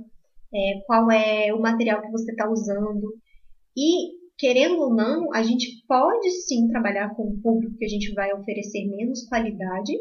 é, 0.53 0.81
qual 0.85 1.09
é 1.11 1.53
o 1.53 1.59
material 1.59 2.01
que 2.01 2.11
você 2.11 2.31
está 2.31 2.49
usando. 2.49 3.15
E 3.75 4.22
querendo 4.43 4.77
ou 4.77 4.93
não, 4.93 5.33
a 5.33 5.41
gente 5.41 5.85
pode 5.87 6.29
sim 6.29 6.67
trabalhar 6.67 7.15
com 7.15 7.29
um 7.29 7.39
público 7.39 7.77
que 7.77 7.85
a 7.85 7.87
gente 7.87 8.13
vai 8.13 8.29
oferecer 8.33 8.85
menos 8.89 9.25
qualidade 9.29 9.93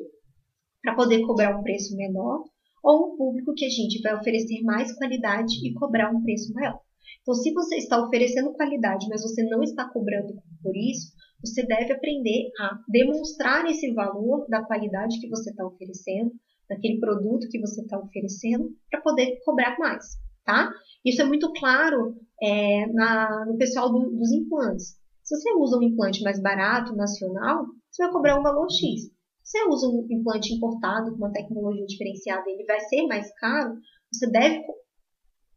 para 0.82 0.96
poder 0.96 1.24
cobrar 1.24 1.56
um 1.56 1.62
preço 1.62 1.96
menor, 1.96 2.42
ou 2.82 3.14
um 3.14 3.16
público 3.16 3.54
que 3.54 3.64
a 3.64 3.68
gente 3.68 4.02
vai 4.02 4.16
oferecer 4.16 4.60
mais 4.64 4.92
qualidade 4.98 5.64
e 5.64 5.72
cobrar 5.74 6.10
um 6.10 6.24
preço 6.24 6.52
maior. 6.54 6.80
Então, 7.20 7.34
se 7.34 7.52
você 7.52 7.76
está 7.76 8.04
oferecendo 8.04 8.52
qualidade, 8.54 9.06
mas 9.08 9.22
você 9.22 9.44
não 9.44 9.62
está 9.62 9.88
cobrando 9.88 10.34
por 10.60 10.76
isso, 10.76 11.12
você 11.40 11.64
deve 11.64 11.92
aprender 11.92 12.50
a 12.58 12.80
demonstrar 12.88 13.64
esse 13.66 13.94
valor 13.94 14.44
da 14.48 14.64
qualidade 14.64 15.20
que 15.20 15.28
você 15.28 15.50
está 15.50 15.64
oferecendo, 15.64 16.32
daquele 16.68 16.98
produto 16.98 17.46
que 17.48 17.60
você 17.60 17.80
está 17.80 17.96
oferecendo, 17.96 18.70
para 18.90 19.02
poder 19.02 19.38
cobrar 19.44 19.78
mais, 19.78 20.04
tá? 20.44 20.70
Isso 21.04 21.20
é 21.22 21.24
muito 21.24 21.52
claro 21.52 22.16
é, 22.42 22.86
na, 22.92 23.46
no 23.46 23.56
pessoal 23.56 23.90
do, 23.90 24.10
dos 24.10 24.30
implantes. 24.32 24.96
Se 25.22 25.36
você 25.36 25.52
usa 25.56 25.78
um 25.78 25.82
implante 25.82 26.22
mais 26.22 26.40
barato, 26.40 26.94
nacional, 26.94 27.66
você 27.90 28.02
vai 28.04 28.12
cobrar 28.12 28.38
um 28.38 28.42
valor 28.42 28.68
X. 28.70 29.10
Se 29.42 29.58
você 29.58 29.68
usa 29.68 29.88
um 29.88 30.06
implante 30.10 30.52
importado 30.52 31.10
com 31.10 31.16
uma 31.16 31.32
tecnologia 31.32 31.86
diferenciada 31.86 32.44
ele 32.48 32.64
vai 32.64 32.80
ser 32.80 33.06
mais 33.06 33.32
caro, 33.38 33.76
você 34.12 34.30
deve 34.30 34.62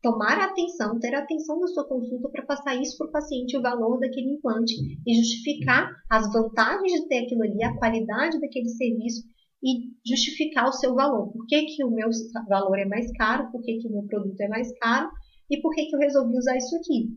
tomar 0.02 0.38
atenção, 0.40 1.00
ter 1.00 1.16
atenção 1.16 1.60
na 1.60 1.68
sua 1.68 1.88
consulta 1.88 2.30
para 2.30 2.46
passar 2.46 2.76
isso 2.76 2.96
para 2.98 3.08
o 3.08 3.12
paciente, 3.12 3.58
o 3.58 3.62
valor 3.62 4.00
daquele 4.00 4.36
implante 4.36 4.76
e 5.06 5.16
justificar 5.16 5.90
as 6.10 6.32
vantagens 6.32 7.02
de 7.02 7.08
ter 7.08 7.26
aquilo 7.26 7.42
ali, 7.42 7.64
a 7.64 7.76
qualidade 7.76 8.40
daquele 8.40 8.70
serviço 8.70 9.24
e 9.64 9.92
justificar 10.08 10.68
o 10.68 10.74
seu 10.74 10.94
valor. 10.94 11.32
Por 11.32 11.46
que, 11.48 11.66
que 11.66 11.84
o 11.84 11.92
meu 11.92 12.10
valor 12.48 12.78
é 12.78 12.86
mais 12.86 13.12
caro? 13.14 13.52
Por 13.52 13.62
que, 13.62 13.78
que 13.80 13.88
o 13.88 13.92
meu 13.92 14.04
produto 14.04 14.40
é 14.42 14.48
mais 14.48 14.72
caro? 14.80 15.10
E 15.50 15.62
por 15.62 15.74
que, 15.74 15.86
que 15.86 15.96
eu 15.96 16.00
resolvi 16.00 16.38
usar 16.38 16.58
isso 16.58 16.76
aqui? 16.76 17.10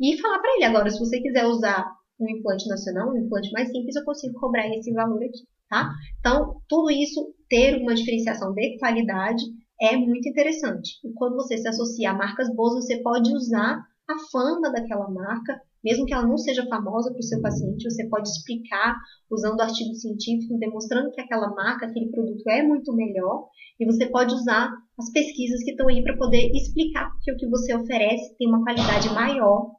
E 0.00 0.20
falar 0.20 0.40
para 0.40 0.54
ele 0.56 0.64
agora, 0.64 0.90
se 0.90 0.98
você 0.98 1.20
quiser 1.20 1.44
usar 1.46 1.88
um 2.20 2.28
implante 2.28 2.68
nacional, 2.68 3.10
um 3.10 3.18
implante 3.18 3.50
mais 3.52 3.70
simples, 3.70 3.96
eu 3.96 4.04
consigo 4.04 4.38
cobrar 4.38 4.68
esse 4.68 4.92
valor 4.92 5.22
aqui, 5.22 5.46
tá? 5.68 5.90
Então, 6.18 6.60
tudo 6.68 6.90
isso, 6.90 7.34
ter 7.48 7.80
uma 7.80 7.94
diferenciação 7.94 8.52
de 8.54 8.78
qualidade 8.78 9.42
é 9.80 9.96
muito 9.96 10.28
interessante. 10.28 10.98
E 11.04 11.12
quando 11.14 11.34
você 11.34 11.58
se 11.58 11.68
associa 11.68 12.10
a 12.10 12.14
marcas 12.14 12.48
boas, 12.54 12.74
você 12.74 13.02
pode 13.02 13.32
usar 13.34 13.84
a 14.08 14.14
fama 14.30 14.70
daquela 14.70 15.10
marca, 15.10 15.60
mesmo 15.84 16.06
que 16.06 16.14
ela 16.14 16.26
não 16.26 16.38
seja 16.38 16.66
famosa 16.66 17.10
para 17.10 17.18
o 17.18 17.22
seu 17.22 17.40
paciente, 17.42 17.90
você 17.90 18.08
pode 18.08 18.28
explicar 18.28 18.96
usando 19.30 19.60
artigos 19.60 20.00
científicos, 20.00 20.58
demonstrando 20.58 21.10
que 21.10 21.20
aquela 21.20 21.54
marca, 21.54 21.86
aquele 21.86 22.10
produto 22.10 22.48
é 22.48 22.62
muito 22.62 22.94
melhor, 22.94 23.48
e 23.78 23.84
você 23.84 24.06
pode 24.06 24.32
usar 24.34 24.72
as 24.98 25.12
pesquisas 25.12 25.62
que 25.62 25.72
estão 25.72 25.88
aí 25.88 26.02
para 26.02 26.16
poder 26.16 26.50
explicar 26.52 27.10
que 27.22 27.32
o 27.32 27.36
que 27.36 27.46
você 27.48 27.74
oferece 27.74 28.34
tem 28.38 28.48
uma 28.48 28.64
qualidade 28.64 29.08
maior 29.10 29.72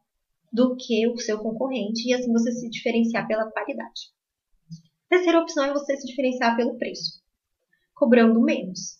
do 0.53 0.75
que 0.75 1.07
o 1.07 1.17
seu 1.17 1.39
concorrente, 1.39 2.07
e 2.07 2.13
assim 2.13 2.31
você 2.31 2.51
se 2.51 2.69
diferenciar 2.69 3.27
pela 3.27 3.49
qualidade. 3.49 4.13
A 5.07 5.15
terceira 5.15 5.39
opção 5.39 5.65
é 5.65 5.73
você 5.73 5.97
se 5.97 6.05
diferenciar 6.05 6.55
pelo 6.55 6.77
preço, 6.77 7.21
cobrando 7.95 8.39
menos. 8.41 8.99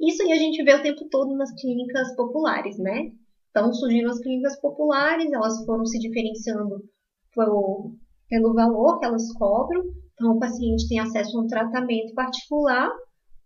Isso 0.00 0.22
aí 0.22 0.32
a 0.32 0.36
gente 0.36 0.62
vê 0.62 0.74
o 0.74 0.82
tempo 0.82 1.08
todo 1.08 1.34
nas 1.36 1.52
clínicas 1.60 2.14
populares, 2.16 2.76
né? 2.78 3.12
Então 3.52 3.72
surgiram 3.72 4.10
as 4.10 4.18
clínicas 4.18 4.58
populares, 4.60 5.30
elas 5.30 5.62
foram 5.66 5.84
se 5.84 5.98
diferenciando 5.98 6.82
pelo, 7.34 7.94
pelo 8.28 8.54
valor 8.54 8.98
que 8.98 9.04
elas 9.04 9.30
cobram. 9.34 9.84
Então 10.14 10.32
o 10.32 10.38
paciente 10.38 10.88
tem 10.88 10.98
acesso 10.98 11.38
a 11.38 11.42
um 11.42 11.46
tratamento 11.46 12.14
particular 12.14 12.90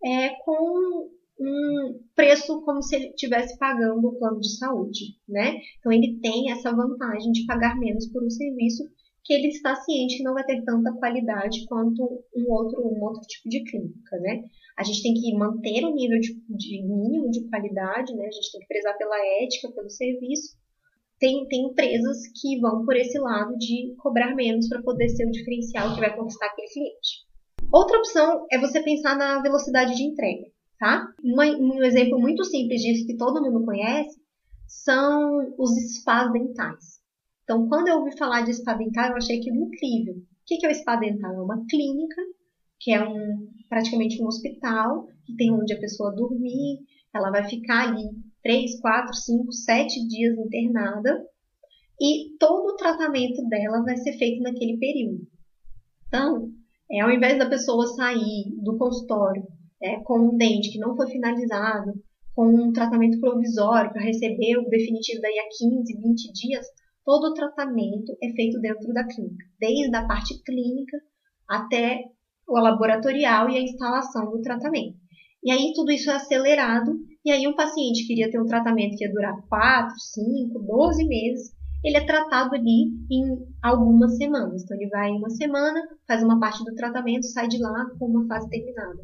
é, 0.04 0.30
com 0.44 1.10
um 1.38 2.00
preço 2.14 2.62
como 2.62 2.82
se 2.82 2.96
ele 2.96 3.08
estivesse 3.08 3.58
pagando 3.58 4.06
o 4.06 4.18
plano 4.18 4.40
de 4.40 4.56
saúde, 4.56 5.16
né? 5.28 5.56
Então 5.78 5.92
ele 5.92 6.18
tem 6.22 6.52
essa 6.52 6.74
vantagem 6.74 7.32
de 7.32 7.44
pagar 7.44 7.76
menos 7.76 8.06
por 8.06 8.24
um 8.24 8.30
serviço 8.30 8.84
que 9.26 9.34
ele 9.34 9.48
está 9.48 9.74
ciente 9.74 10.18
que 10.18 10.22
não 10.22 10.34
vai 10.34 10.44
ter 10.44 10.62
tanta 10.62 10.92
qualidade 10.92 11.66
quanto 11.66 12.24
um 12.34 12.52
outro, 12.52 12.80
um 12.80 13.02
outro 13.02 13.20
tipo 13.22 13.48
de 13.48 13.64
clínica, 13.64 14.16
né? 14.20 14.44
A 14.78 14.84
gente 14.84 15.02
tem 15.02 15.14
que 15.14 15.34
manter 15.34 15.84
o 15.84 15.90
um 15.90 15.94
nível 15.94 16.20
de, 16.20 16.40
de, 16.48 16.82
mínimo 16.82 17.28
de 17.30 17.48
qualidade, 17.48 18.14
né? 18.14 18.26
A 18.26 18.30
gente 18.30 18.52
tem 18.52 18.60
que 18.60 18.68
prezar 18.68 18.96
pela 18.96 19.16
ética, 19.42 19.72
pelo 19.72 19.90
serviço. 19.90 20.56
Tem, 21.18 21.44
tem 21.48 21.66
empresas 21.66 22.18
que 22.40 22.60
vão 22.60 22.84
por 22.84 22.94
esse 22.94 23.18
lado 23.18 23.56
de 23.58 23.94
cobrar 23.98 24.34
menos 24.36 24.68
para 24.68 24.82
poder 24.82 25.08
ser 25.08 25.26
o 25.26 25.32
diferencial 25.32 25.94
que 25.94 26.00
vai 26.00 26.14
conquistar 26.14 26.46
aquele 26.46 26.68
cliente. 26.68 27.26
Outra 27.72 27.98
opção 27.98 28.46
é 28.52 28.58
você 28.60 28.80
pensar 28.80 29.16
na 29.16 29.42
velocidade 29.42 29.96
de 29.96 30.04
entrega, 30.04 30.46
tá? 30.78 31.04
Um 31.24 31.82
exemplo 31.82 32.20
muito 32.20 32.44
simples 32.44 32.80
disso 32.80 33.06
que 33.06 33.16
todo 33.16 33.42
mundo 33.42 33.64
conhece 33.64 34.20
são 34.68 35.52
os 35.58 35.70
spas 35.96 36.30
dentais. 36.32 37.05
Então, 37.46 37.68
quando 37.68 37.86
eu 37.86 37.98
ouvi 37.98 38.18
falar 38.18 38.42
de 38.42 38.52
spa 38.52 38.74
dental, 38.74 39.10
eu 39.10 39.16
achei 39.18 39.38
aquilo 39.38 39.66
incrível. 39.66 40.14
O 40.14 40.24
que 40.44 40.66
é 40.66 40.68
o 40.68 40.74
spa 40.74 40.96
dental? 40.96 41.32
É 41.32 41.40
uma 41.40 41.64
clínica, 41.70 42.20
que 42.80 42.92
é 42.92 43.08
um, 43.08 43.46
praticamente 43.68 44.20
um 44.20 44.26
hospital, 44.26 45.06
que 45.24 45.36
tem 45.36 45.52
onde 45.52 45.72
a 45.72 45.78
pessoa 45.78 46.12
dormir, 46.12 46.80
ela 47.14 47.30
vai 47.30 47.48
ficar 47.48 47.90
ali 47.90 48.02
3, 48.42 48.80
4, 48.80 49.14
5, 49.14 49.52
7 49.52 50.08
dias 50.08 50.36
internada, 50.36 51.24
e 52.00 52.36
todo 52.36 52.72
o 52.72 52.76
tratamento 52.76 53.48
dela 53.48 53.84
vai 53.84 53.96
ser 53.96 54.14
feito 54.14 54.42
naquele 54.42 54.76
período. 54.78 55.24
Então, 56.08 56.50
é, 56.90 57.00
ao 57.00 57.12
invés 57.12 57.38
da 57.38 57.48
pessoa 57.48 57.86
sair 57.86 58.56
do 58.60 58.76
consultório 58.76 59.46
é, 59.80 60.00
com 60.00 60.18
um 60.18 60.36
dente 60.36 60.72
que 60.72 60.80
não 60.80 60.96
foi 60.96 61.06
finalizado, 61.06 61.92
com 62.34 62.48
um 62.48 62.72
tratamento 62.72 63.20
provisório 63.20 63.92
para 63.92 64.02
receber 64.02 64.58
o 64.58 64.68
definitivo 64.68 65.22
daí 65.22 65.38
a 65.38 65.48
15, 65.48 65.96
20 65.96 66.32
dias, 66.32 66.66
Todo 67.06 67.28
o 67.28 67.34
tratamento 67.34 68.18
é 68.20 68.32
feito 68.32 68.58
dentro 68.58 68.92
da 68.92 69.06
clínica, 69.06 69.46
desde 69.60 69.94
a 69.94 70.08
parte 70.08 70.42
clínica 70.42 70.98
até 71.48 72.02
o 72.48 72.58
laboratorial 72.58 73.48
e 73.48 73.56
a 73.56 73.62
instalação 73.62 74.28
do 74.32 74.42
tratamento. 74.42 74.96
E 75.44 75.52
aí 75.52 75.72
tudo 75.72 75.92
isso 75.92 76.10
é 76.10 76.16
acelerado, 76.16 76.98
e 77.24 77.30
aí 77.30 77.46
um 77.46 77.54
paciente 77.54 78.08
queria 78.08 78.28
ter 78.28 78.40
um 78.40 78.46
tratamento 78.46 78.96
que 78.96 79.04
ia 79.04 79.12
durar 79.12 79.40
4, 79.48 79.94
5, 79.96 80.58
12 80.58 81.06
meses, 81.06 81.54
ele 81.84 81.96
é 81.96 82.04
tratado 82.04 82.56
ali 82.56 82.90
em 83.08 83.38
algumas 83.62 84.16
semanas. 84.16 84.64
Então 84.64 84.76
ele 84.76 84.88
vai 84.88 85.12
uma 85.12 85.30
semana, 85.30 85.80
faz 86.08 86.24
uma 86.24 86.40
parte 86.40 86.64
do 86.64 86.74
tratamento, 86.74 87.26
sai 87.26 87.46
de 87.46 87.58
lá 87.58 87.88
com 88.00 88.06
uma 88.06 88.26
fase 88.26 88.50
terminada. 88.50 88.98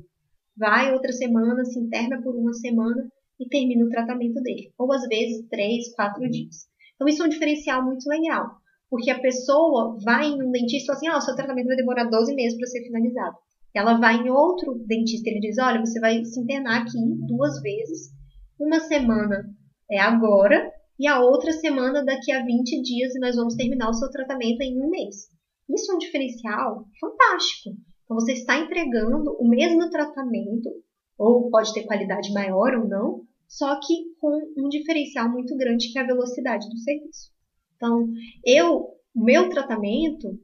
Vai 0.57 0.93
outra 0.93 1.13
semana, 1.13 1.65
se 1.65 1.79
interna 1.79 2.21
por 2.21 2.35
uma 2.35 2.53
semana 2.53 3.09
e 3.39 3.49
termina 3.49 3.85
o 3.85 3.91
tratamento 3.91 4.43
dele. 4.43 4.73
Ou 4.77 4.93
às 4.93 5.07
vezes 5.07 5.47
três, 5.49 5.95
quatro 5.95 6.29
dias. 6.29 6.72
Então, 7.03 7.09
isso 7.09 7.23
é 7.25 7.27
um 7.27 7.31
diferencial 7.31 7.85
muito 7.85 8.09
legal, 8.09 8.47
porque 8.89 9.11
a 9.11 9.19
pessoa 9.19 9.99
vai 10.05 10.29
em 10.29 10.41
um 10.41 10.53
dentista 10.53 10.85
e 10.85 10.87
fala 10.87 10.97
assim: 10.99 11.09
ah, 11.09 11.19
o 11.19 11.21
seu 11.21 11.35
tratamento 11.35 11.67
vai 11.67 11.77
demorar 11.77 12.05
12 12.05 12.33
meses 12.33 12.57
para 12.57 12.69
ser 12.69 12.85
finalizado. 12.85 13.37
Ela 13.75 13.99
vai 13.99 14.19
em 14.19 14.31
outro 14.31 14.75
dentista 14.87 15.29
e 15.29 15.33
ele 15.33 15.41
diz: 15.41 15.59
olha, 15.59 15.81
você 15.81 15.99
vai 15.99 16.25
se 16.25 16.39
internar 16.39 16.83
aqui 16.83 16.99
duas 17.27 17.61
vezes, 17.61 18.13
uma 18.57 18.79
semana 18.79 19.51
é 19.91 19.99
agora 19.99 20.71
e 20.97 21.09
a 21.09 21.21
outra 21.21 21.51
semana 21.51 22.05
daqui 22.05 22.31
a 22.31 22.45
20 22.45 22.83
dias 22.83 23.17
e 23.17 23.19
nós 23.19 23.35
vamos 23.35 23.57
terminar 23.57 23.91
o 23.91 23.95
seu 23.95 24.09
tratamento 24.09 24.61
em 24.61 24.81
um 24.81 24.89
mês. 24.89 25.29
Isso 25.69 25.91
é 25.91 25.95
um 25.97 25.99
diferencial 25.99 26.85
fantástico. 27.01 27.71
Então 28.05 28.15
você 28.15 28.35
está 28.35 28.61
entregando 28.61 29.37
o 29.41 29.49
mesmo 29.49 29.91
tratamento, 29.91 30.71
ou 31.19 31.51
pode 31.51 31.75
ter 31.75 31.83
qualidade 31.83 32.33
maior 32.33 32.75
ou 32.75 32.89
não, 32.89 33.23
só 33.53 33.79
que 33.79 34.15
com 34.19 34.33
um 34.57 34.69
diferencial 34.71 35.31
muito 35.31 35.55
grande 35.59 35.93
que 35.93 35.99
é 35.99 36.03
a 36.03 36.07
velocidade 36.07 36.67
do 36.71 36.79
serviço. 36.79 37.31
Então, 37.77 38.09
eu, 38.47 38.89
meu 39.15 39.51
tratamento, 39.51 40.41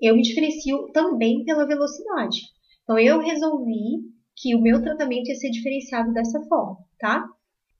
eu 0.00 0.14
me 0.14 0.22
diferencio 0.22 0.88
também 0.92 1.44
pela 1.44 1.66
velocidade. 1.66 2.38
Então, 2.84 2.96
eu 3.00 3.18
resolvi 3.18 4.04
que 4.36 4.54
o 4.54 4.60
meu 4.60 4.80
tratamento 4.80 5.28
ia 5.28 5.34
ser 5.34 5.50
diferenciado 5.50 6.12
dessa 6.12 6.40
forma, 6.42 6.78
tá? 7.00 7.26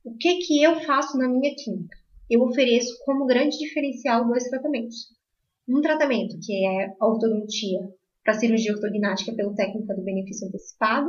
O 0.04 0.16
que 0.16 0.38
que 0.38 0.60
eu 0.60 0.80
faço 0.80 1.16
na 1.16 1.28
minha 1.28 1.54
clínica? 1.54 1.96
Eu 2.28 2.42
ofereço 2.42 2.92
como 3.04 3.24
grande 3.24 3.56
diferencial 3.58 4.26
dois 4.26 4.48
tratamentos. 4.48 4.96
Um 5.68 5.80
tratamento 5.80 6.36
que 6.44 6.66
é 6.66 6.92
a 7.00 7.06
ortodontia 7.06 7.88
para 8.24 8.34
cirurgia 8.34 8.72
ortognática 8.72 9.32
pelo 9.32 9.54
técnica 9.54 9.94
do 9.94 10.02
benefício 10.02 10.48
antecipado, 10.48 11.08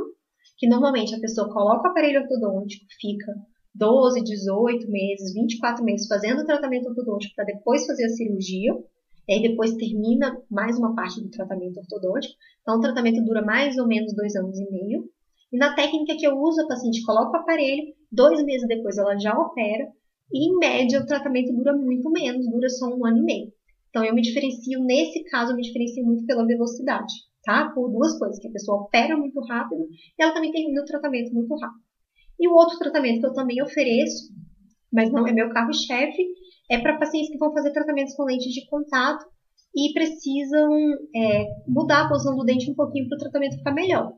que 0.56 0.68
normalmente 0.68 1.12
a 1.12 1.20
pessoa 1.20 1.52
coloca 1.52 1.88
o 1.88 1.90
aparelho 1.90 2.22
ortodôntico, 2.22 2.86
fica 3.00 3.34
12, 3.74 4.22
18 4.22 4.88
meses, 4.88 5.34
24 5.34 5.84
meses 5.84 6.06
fazendo 6.06 6.42
o 6.42 6.46
tratamento 6.46 6.88
ortodôntico 6.88 7.34
para 7.34 7.44
depois 7.44 7.86
fazer 7.86 8.04
a 8.04 8.08
cirurgia. 8.08 8.72
E 9.26 9.34
aí 9.34 9.42
depois 9.42 9.74
termina 9.74 10.36
mais 10.50 10.78
uma 10.78 10.94
parte 10.94 11.20
do 11.20 11.30
tratamento 11.30 11.78
ortodôntico. 11.78 12.34
Então 12.62 12.76
o 12.76 12.80
tratamento 12.80 13.24
dura 13.24 13.42
mais 13.42 13.76
ou 13.78 13.86
menos 13.86 14.14
dois 14.14 14.36
anos 14.36 14.58
e 14.58 14.70
meio. 14.70 15.08
E 15.52 15.56
na 15.56 15.74
técnica 15.74 16.16
que 16.16 16.26
eu 16.26 16.38
uso, 16.38 16.60
a 16.62 16.68
paciente 16.68 17.02
coloca 17.04 17.38
o 17.38 17.40
aparelho, 17.40 17.94
dois 18.12 18.42
meses 18.44 18.68
depois 18.68 18.98
ela 18.98 19.18
já 19.18 19.32
opera. 19.36 19.88
E 20.32 20.48
em 20.48 20.58
média 20.58 21.00
o 21.00 21.06
tratamento 21.06 21.52
dura 21.52 21.76
muito 21.76 22.10
menos, 22.10 22.48
dura 22.48 22.68
só 22.68 22.86
um 22.86 23.04
ano 23.06 23.18
e 23.18 23.22
meio. 23.22 23.52
Então 23.88 24.04
eu 24.04 24.14
me 24.14 24.22
diferencio, 24.22 24.82
nesse 24.82 25.22
caso, 25.24 25.52
eu 25.52 25.56
me 25.56 25.62
diferencio 25.62 26.04
muito 26.04 26.26
pela 26.26 26.44
velocidade, 26.44 27.12
tá? 27.44 27.70
Por 27.72 27.88
duas 27.88 28.18
coisas, 28.18 28.40
que 28.40 28.48
a 28.48 28.52
pessoa 28.52 28.82
opera 28.82 29.16
muito 29.16 29.40
rápido 29.40 29.86
e 30.18 30.22
ela 30.22 30.34
também 30.34 30.50
termina 30.50 30.82
o 30.82 30.84
tratamento 30.84 31.32
muito 31.32 31.54
rápido. 31.54 31.84
E 32.38 32.48
o 32.48 32.54
outro 32.54 32.78
tratamento 32.78 33.20
que 33.20 33.26
eu 33.26 33.32
também 33.32 33.62
ofereço, 33.62 34.32
mas 34.92 35.10
não 35.12 35.26
é 35.26 35.32
meu 35.32 35.50
carro-chefe, 35.50 36.22
é 36.70 36.78
para 36.78 36.98
pacientes 36.98 37.30
que 37.30 37.38
vão 37.38 37.52
fazer 37.52 37.72
tratamentos 37.72 38.14
com 38.14 38.24
lentes 38.24 38.52
de 38.52 38.66
contato 38.66 39.24
e 39.74 39.92
precisam 39.92 40.70
é, 41.14 41.46
mudar 41.66 42.02
a 42.02 42.08
posição 42.08 42.36
do 42.36 42.44
dente 42.44 42.70
um 42.70 42.74
pouquinho 42.74 43.08
para 43.08 43.16
o 43.16 43.20
tratamento 43.20 43.56
ficar 43.56 43.72
melhor. 43.72 44.12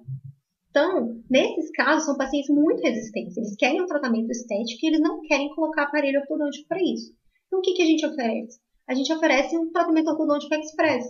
Então, 0.71 1.23
nesses 1.31 1.71
casos, 1.71 2.05
são 2.05 2.19
pacientes 2.19 2.51
muito 2.51 2.83
resistentes. 2.83 3.37
Eles 3.37 3.57
querem 3.57 3.81
um 3.81 3.87
tratamento 3.87 4.31
estético 4.31 4.85
e 4.85 4.89
eles 4.89 5.01
não 5.01 5.23
querem 5.23 5.49
colocar 5.55 5.85
aparelho 5.85 6.21
ortodôntico 6.21 6.69
para 6.69 6.83
isso. 6.83 7.15
Então, 7.47 7.61
o 7.61 7.63
que, 7.63 7.73
que 7.73 7.83
a 7.83 7.87
gente 7.87 8.05
oferece? 8.05 8.59
A 8.87 8.95
gente 8.95 9.13
oferece 9.13 9.57
um 9.57 9.73
tratamento 9.73 10.11
ortodôntico 10.11 10.55
express 10.55 11.05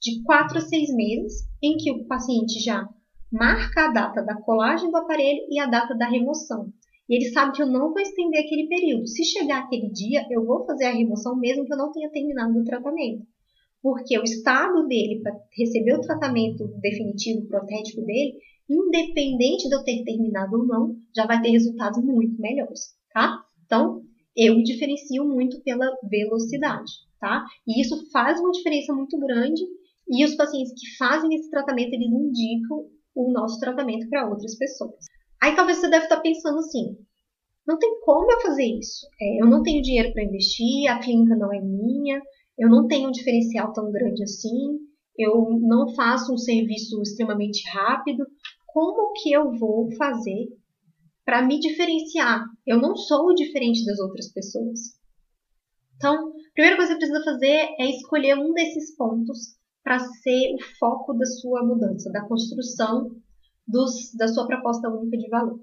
de 0.00 0.22
4 0.22 0.56
a 0.56 0.60
6 0.62 0.94
meses, 0.94 1.46
em 1.62 1.76
que 1.76 1.92
o 1.92 2.06
paciente 2.06 2.58
já 2.60 2.88
marca 3.30 3.86
a 3.86 3.92
data 3.92 4.22
da 4.22 4.34
colagem 4.34 4.90
do 4.90 4.96
aparelho 4.96 5.46
e 5.48 5.58
a 5.58 5.66
data 5.66 5.94
da 5.94 6.08
remoção. 6.08 6.72
E 7.08 7.16
ele 7.16 7.30
sabe 7.30 7.56
que 7.56 7.62
eu 7.62 7.66
não 7.66 7.92
vou 7.92 8.00
estender 8.00 8.44
aquele 8.44 8.68
período. 8.68 9.06
Se 9.06 9.24
chegar 9.24 9.64
aquele 9.64 9.90
dia, 9.90 10.26
eu 10.30 10.44
vou 10.44 10.64
fazer 10.64 10.84
a 10.86 10.92
remoção 10.92 11.36
mesmo 11.36 11.64
que 11.64 11.72
eu 11.72 11.76
não 11.76 11.90
tenha 11.90 12.10
terminado 12.10 12.58
o 12.58 12.64
tratamento. 12.64 13.26
Porque 13.82 14.18
o 14.18 14.22
estado 14.22 14.86
dele 14.86 15.20
para 15.22 15.34
receber 15.56 15.94
o 15.94 16.00
tratamento 16.00 16.68
definitivo 16.80 17.46
protético 17.46 18.02
dele, 18.04 18.34
independente 18.68 19.68
de 19.68 19.74
eu 19.74 19.82
ter 19.82 20.04
terminado 20.04 20.56
ou 20.56 20.66
não, 20.66 20.96
já 21.14 21.26
vai 21.26 21.40
ter 21.40 21.50
resultados 21.50 22.02
muito 22.04 22.40
melhores, 22.40 22.94
tá? 23.12 23.42
Então, 23.64 24.02
eu 24.36 24.62
diferencio 24.62 25.24
muito 25.24 25.60
pela 25.62 25.86
velocidade, 26.08 26.92
tá? 27.18 27.44
E 27.66 27.80
isso 27.80 28.08
faz 28.12 28.38
uma 28.38 28.52
diferença 28.52 28.92
muito 28.94 29.18
grande 29.18 29.62
e 30.08 30.24
os 30.24 30.34
pacientes 30.36 30.72
que 30.72 30.96
fazem 30.96 31.34
esse 31.34 31.50
tratamento, 31.50 31.94
eles 31.94 32.08
indicam 32.08 32.86
o 33.14 33.32
nosso 33.32 33.58
tratamento 33.58 34.08
para 34.08 34.28
outras 34.28 34.56
pessoas. 34.56 35.06
Aí 35.42 35.54
talvez 35.54 35.78
você 35.78 35.88
deve 35.88 36.04
estar 36.04 36.20
pensando 36.20 36.58
assim: 36.58 36.96
não 37.66 37.78
tem 37.78 38.00
como 38.00 38.30
eu 38.30 38.40
fazer 38.40 38.64
isso. 38.64 39.06
É, 39.20 39.42
eu 39.42 39.46
não 39.46 39.62
tenho 39.62 39.82
dinheiro 39.82 40.12
para 40.12 40.24
investir, 40.24 40.90
a 40.90 40.98
clínica 40.98 41.36
não 41.36 41.52
é 41.52 41.60
minha, 41.60 42.20
eu 42.58 42.68
não 42.68 42.86
tenho 42.86 43.08
um 43.08 43.12
diferencial 43.12 43.72
tão 43.72 43.90
grande 43.90 44.22
assim, 44.22 44.78
eu 45.16 45.58
não 45.60 45.94
faço 45.94 46.32
um 46.32 46.38
serviço 46.38 47.00
extremamente 47.02 47.62
rápido. 47.70 48.26
Como 48.66 49.12
que 49.14 49.32
eu 49.32 49.52
vou 49.58 49.90
fazer 49.96 50.48
para 51.24 51.42
me 51.42 51.58
diferenciar? 51.58 52.44
Eu 52.66 52.78
não 52.78 52.96
sou 52.96 53.34
diferente 53.34 53.84
das 53.84 53.98
outras 53.98 54.32
pessoas. 54.32 54.98
Então, 55.96 56.14
a 56.14 56.52
primeira 56.54 56.76
coisa 56.76 56.94
que 56.94 57.04
você 57.04 57.12
precisa 57.12 57.24
fazer 57.24 57.74
é 57.78 57.90
escolher 57.90 58.38
um 58.38 58.52
desses 58.54 58.96
pontos 58.96 59.59
para 59.90 59.98
ser 59.98 60.54
o 60.54 60.78
foco 60.78 61.12
da 61.14 61.26
sua 61.26 61.66
mudança, 61.66 62.12
da 62.12 62.24
construção 62.24 63.10
dos, 63.66 64.14
da 64.14 64.28
sua 64.28 64.46
proposta 64.46 64.88
única 64.88 65.18
de 65.18 65.28
valor. 65.28 65.58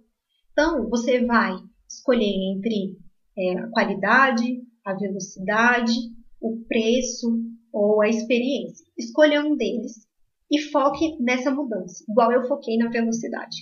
Então, 0.52 0.90
você 0.90 1.26
vai 1.26 1.54
escolher 1.88 2.26
entre 2.26 2.98
é, 3.38 3.58
a 3.58 3.70
qualidade, 3.70 4.62
a 4.84 4.94
velocidade, 4.96 5.94
o 6.42 6.58
preço 6.68 7.40
ou 7.72 8.02
a 8.02 8.10
experiência. 8.10 8.86
Escolha 8.98 9.46
um 9.46 9.56
deles 9.56 10.06
e 10.52 10.60
foque 10.60 11.16
nessa 11.24 11.50
mudança, 11.50 12.04
igual 12.10 12.30
eu 12.30 12.46
foquei 12.50 12.76
na 12.76 12.90
velocidade. 12.90 13.56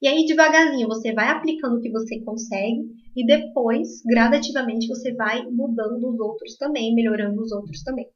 E 0.00 0.08
aí, 0.08 0.24
devagarzinho, 0.24 0.88
você 0.88 1.12
vai 1.12 1.28
aplicando 1.28 1.76
o 1.76 1.80
que 1.82 1.90
você 1.90 2.18
consegue 2.20 2.88
e 3.14 3.26
depois, 3.26 4.00
gradativamente, 4.06 4.88
você 4.88 5.12
vai 5.12 5.44
mudando 5.44 6.08
os 6.08 6.18
outros 6.18 6.56
também, 6.56 6.94
melhorando 6.94 7.38
os 7.42 7.52
outros 7.52 7.82
também. 7.82 8.06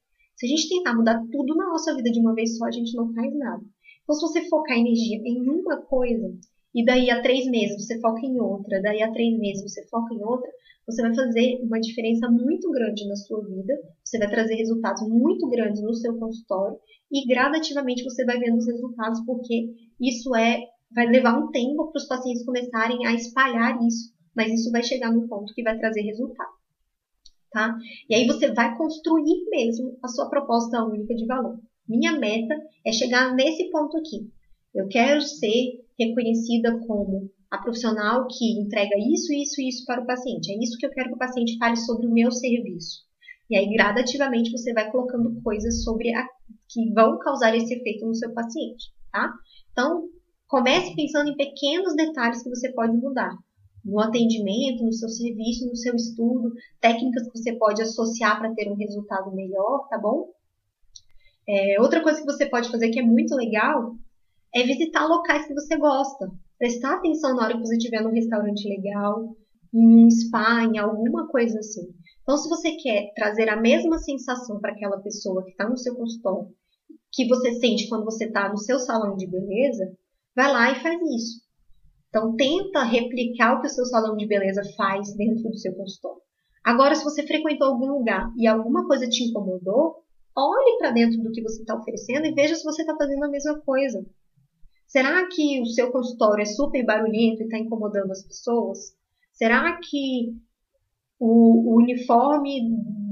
Se 0.44 0.52
a 0.52 0.56
gente 0.56 0.68
tentar 0.68 0.94
mudar 0.94 1.24
tudo 1.32 1.54
na 1.54 1.70
nossa 1.70 1.96
vida 1.96 2.10
de 2.10 2.20
uma 2.20 2.34
vez 2.34 2.58
só, 2.58 2.66
a 2.66 2.70
gente 2.70 2.94
não 2.94 3.14
faz 3.14 3.34
nada. 3.34 3.62
Então, 4.02 4.14
se 4.14 4.20
você 4.20 4.46
focar 4.46 4.76
energia 4.76 5.18
em 5.24 5.40
uma 5.48 5.78
coisa, 5.86 6.36
e 6.74 6.84
daí 6.84 7.10
a 7.10 7.22
três 7.22 7.46
meses 7.46 7.82
você 7.82 7.98
foca 7.98 8.20
em 8.26 8.38
outra, 8.38 8.78
daí 8.82 9.00
a 9.00 9.10
três 9.10 9.38
meses 9.38 9.62
você 9.62 9.82
foca 9.88 10.12
em 10.12 10.22
outra, 10.22 10.50
você 10.86 11.00
vai 11.00 11.14
fazer 11.14 11.60
uma 11.62 11.80
diferença 11.80 12.28
muito 12.28 12.70
grande 12.70 13.08
na 13.08 13.16
sua 13.16 13.42
vida, 13.42 13.72
você 14.04 14.18
vai 14.18 14.28
trazer 14.28 14.56
resultados 14.56 15.08
muito 15.08 15.48
grandes 15.48 15.80
no 15.80 15.94
seu 15.94 16.14
consultório 16.18 16.76
e 17.10 17.26
gradativamente 17.26 18.04
você 18.04 18.22
vai 18.22 18.38
vendo 18.38 18.58
os 18.58 18.66
resultados, 18.66 19.24
porque 19.24 19.72
isso 19.98 20.36
é 20.36 20.60
vai 20.94 21.06
levar 21.06 21.38
um 21.38 21.50
tempo 21.50 21.90
para 21.90 21.98
os 21.98 22.06
pacientes 22.06 22.44
começarem 22.44 23.06
a 23.06 23.14
espalhar 23.14 23.82
isso, 23.82 24.12
mas 24.36 24.52
isso 24.52 24.70
vai 24.70 24.82
chegar 24.82 25.10
no 25.10 25.26
ponto 25.26 25.54
que 25.54 25.62
vai 25.62 25.74
trazer 25.78 26.02
resultado. 26.02 26.52
Tá? 27.54 27.78
E 28.10 28.16
aí 28.16 28.26
você 28.26 28.52
vai 28.52 28.76
construir 28.76 29.48
mesmo 29.48 29.96
a 30.02 30.08
sua 30.08 30.28
proposta 30.28 30.82
única 30.82 31.14
de 31.14 31.24
valor. 31.24 31.60
Minha 31.88 32.18
meta 32.18 32.52
é 32.84 32.90
chegar 32.90 33.32
nesse 33.32 33.70
ponto 33.70 33.96
aqui. 33.96 34.28
Eu 34.74 34.88
quero 34.88 35.20
ser 35.20 35.84
reconhecida 35.96 36.76
como 36.80 37.30
a 37.48 37.58
profissional 37.58 38.26
que 38.26 38.60
entrega 38.60 38.96
isso, 38.98 39.32
isso 39.32 39.60
e 39.60 39.68
isso 39.68 39.84
para 39.86 40.02
o 40.02 40.06
paciente. 40.06 40.50
É 40.50 40.58
isso 40.58 40.76
que 40.76 40.84
eu 40.84 40.90
quero 40.90 41.10
que 41.10 41.14
o 41.14 41.18
paciente 41.18 41.56
fale 41.56 41.76
sobre 41.76 42.08
o 42.08 42.12
meu 42.12 42.32
serviço. 42.32 43.04
E 43.48 43.56
aí, 43.56 43.72
gradativamente, 43.72 44.50
você 44.50 44.72
vai 44.72 44.90
colocando 44.90 45.40
coisas 45.40 45.84
sobre 45.84 46.12
a, 46.12 46.26
que 46.68 46.92
vão 46.92 47.20
causar 47.20 47.54
esse 47.56 47.72
efeito 47.72 48.04
no 48.04 48.16
seu 48.16 48.34
paciente, 48.34 48.86
tá? 49.12 49.32
Então, 49.70 50.08
comece 50.48 50.96
pensando 50.96 51.30
em 51.30 51.36
pequenos 51.36 51.94
detalhes 51.94 52.42
que 52.42 52.50
você 52.50 52.72
pode 52.72 52.96
mudar. 52.96 53.30
No 53.84 54.00
atendimento, 54.00 54.84
no 54.84 54.92
seu 54.92 55.08
serviço, 55.08 55.66
no 55.66 55.76
seu 55.76 55.94
estudo, 55.94 56.52
técnicas 56.80 57.28
que 57.30 57.38
você 57.38 57.52
pode 57.56 57.82
associar 57.82 58.38
para 58.38 58.54
ter 58.54 58.70
um 58.70 58.76
resultado 58.76 59.34
melhor, 59.34 59.86
tá 59.88 59.98
bom? 59.98 60.30
É, 61.46 61.80
outra 61.80 62.02
coisa 62.02 62.20
que 62.20 62.26
você 62.26 62.46
pode 62.46 62.70
fazer 62.70 62.90
que 62.90 63.00
é 63.00 63.02
muito 63.02 63.34
legal 63.34 63.94
é 64.54 64.62
visitar 64.62 65.06
locais 65.06 65.46
que 65.46 65.54
você 65.54 65.76
gosta. 65.76 66.30
Prestar 66.58 66.94
atenção 66.94 67.34
na 67.34 67.44
hora 67.44 67.54
que 67.54 67.60
você 67.60 67.76
estiver 67.76 68.00
num 68.02 68.12
restaurante 68.12 68.66
legal, 68.68 69.36
em 69.72 70.06
um 70.06 70.10
spa, 70.10 70.62
em 70.62 70.78
alguma 70.78 71.28
coisa 71.28 71.58
assim. 71.58 71.92
Então, 72.22 72.38
se 72.38 72.48
você 72.48 72.72
quer 72.76 73.12
trazer 73.14 73.50
a 73.50 73.60
mesma 73.60 73.98
sensação 73.98 74.58
para 74.60 74.72
aquela 74.72 74.98
pessoa 75.00 75.44
que 75.44 75.50
está 75.50 75.68
no 75.68 75.76
seu 75.76 75.94
consultório, 75.94 76.48
que 77.12 77.28
você 77.28 77.52
sente 77.54 77.88
quando 77.88 78.04
você 78.04 78.24
está 78.24 78.48
no 78.48 78.56
seu 78.56 78.78
salão 78.78 79.16
de 79.16 79.26
beleza, 79.26 79.92
vai 80.34 80.50
lá 80.50 80.72
e 80.72 80.80
faz 80.80 81.00
isso. 81.02 81.43
Então, 82.14 82.36
tenta 82.36 82.84
replicar 82.84 83.54
o 83.54 83.60
que 83.60 83.66
o 83.66 83.70
seu 83.70 83.84
salão 83.86 84.16
de 84.16 84.24
beleza 84.24 84.62
faz 84.76 85.12
dentro 85.16 85.50
do 85.50 85.58
seu 85.58 85.74
consultório. 85.74 86.22
Agora, 86.62 86.94
se 86.94 87.02
você 87.02 87.26
frequentou 87.26 87.66
algum 87.66 87.90
lugar 87.90 88.32
e 88.38 88.46
alguma 88.46 88.86
coisa 88.86 89.08
te 89.08 89.24
incomodou, 89.24 89.96
olhe 90.36 90.78
para 90.78 90.92
dentro 90.92 91.20
do 91.20 91.32
que 91.32 91.42
você 91.42 91.62
está 91.62 91.76
oferecendo 91.76 92.24
e 92.26 92.32
veja 92.32 92.54
se 92.54 92.62
você 92.62 92.82
está 92.82 92.96
fazendo 92.96 93.24
a 93.24 93.28
mesma 93.28 93.60
coisa. 93.62 94.06
Será 94.86 95.26
que 95.26 95.60
o 95.60 95.66
seu 95.66 95.90
consultório 95.90 96.42
é 96.42 96.44
super 96.44 96.86
barulhento 96.86 97.42
e 97.42 97.46
está 97.46 97.58
incomodando 97.58 98.12
as 98.12 98.22
pessoas? 98.22 98.78
Será 99.32 99.76
que 99.82 100.36
o, 101.18 101.72
o, 101.72 101.78
uniforme 101.78 102.60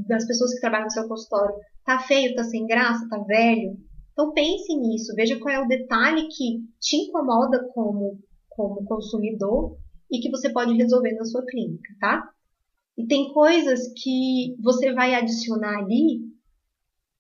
das 0.07 0.25
pessoas 0.29 0.55
que 0.55 0.61
trabalham 0.61 0.85
no 0.85 0.93
seu 0.93 1.09
consultório 1.09 1.57
está 1.81 1.99
feio, 1.99 2.31
está 2.31 2.45
sem 2.45 2.69
graça, 2.69 3.03
está 3.03 3.19
velho? 3.19 3.77
Então 4.13 4.33
pense 4.33 4.73
nisso, 4.77 5.13
veja 5.17 5.41
qual 5.41 5.53
é 5.53 5.61
o 5.61 5.67
detalhe 5.67 6.29
que 6.29 6.61
te 6.79 6.97
incomoda 6.99 7.69
como, 7.75 8.21
como 8.63 8.85
consumidor 8.85 9.77
e 10.11 10.21
que 10.21 10.31
você 10.31 10.53
pode 10.53 10.75
resolver 10.75 11.13
na 11.15 11.25
sua 11.25 11.45
clínica, 11.45 11.95
tá? 11.99 12.31
E 12.97 13.07
tem 13.07 13.33
coisas 13.33 13.93
que 13.97 14.55
você 14.63 14.93
vai 14.93 15.15
adicionar 15.15 15.79
ali, 15.79 16.21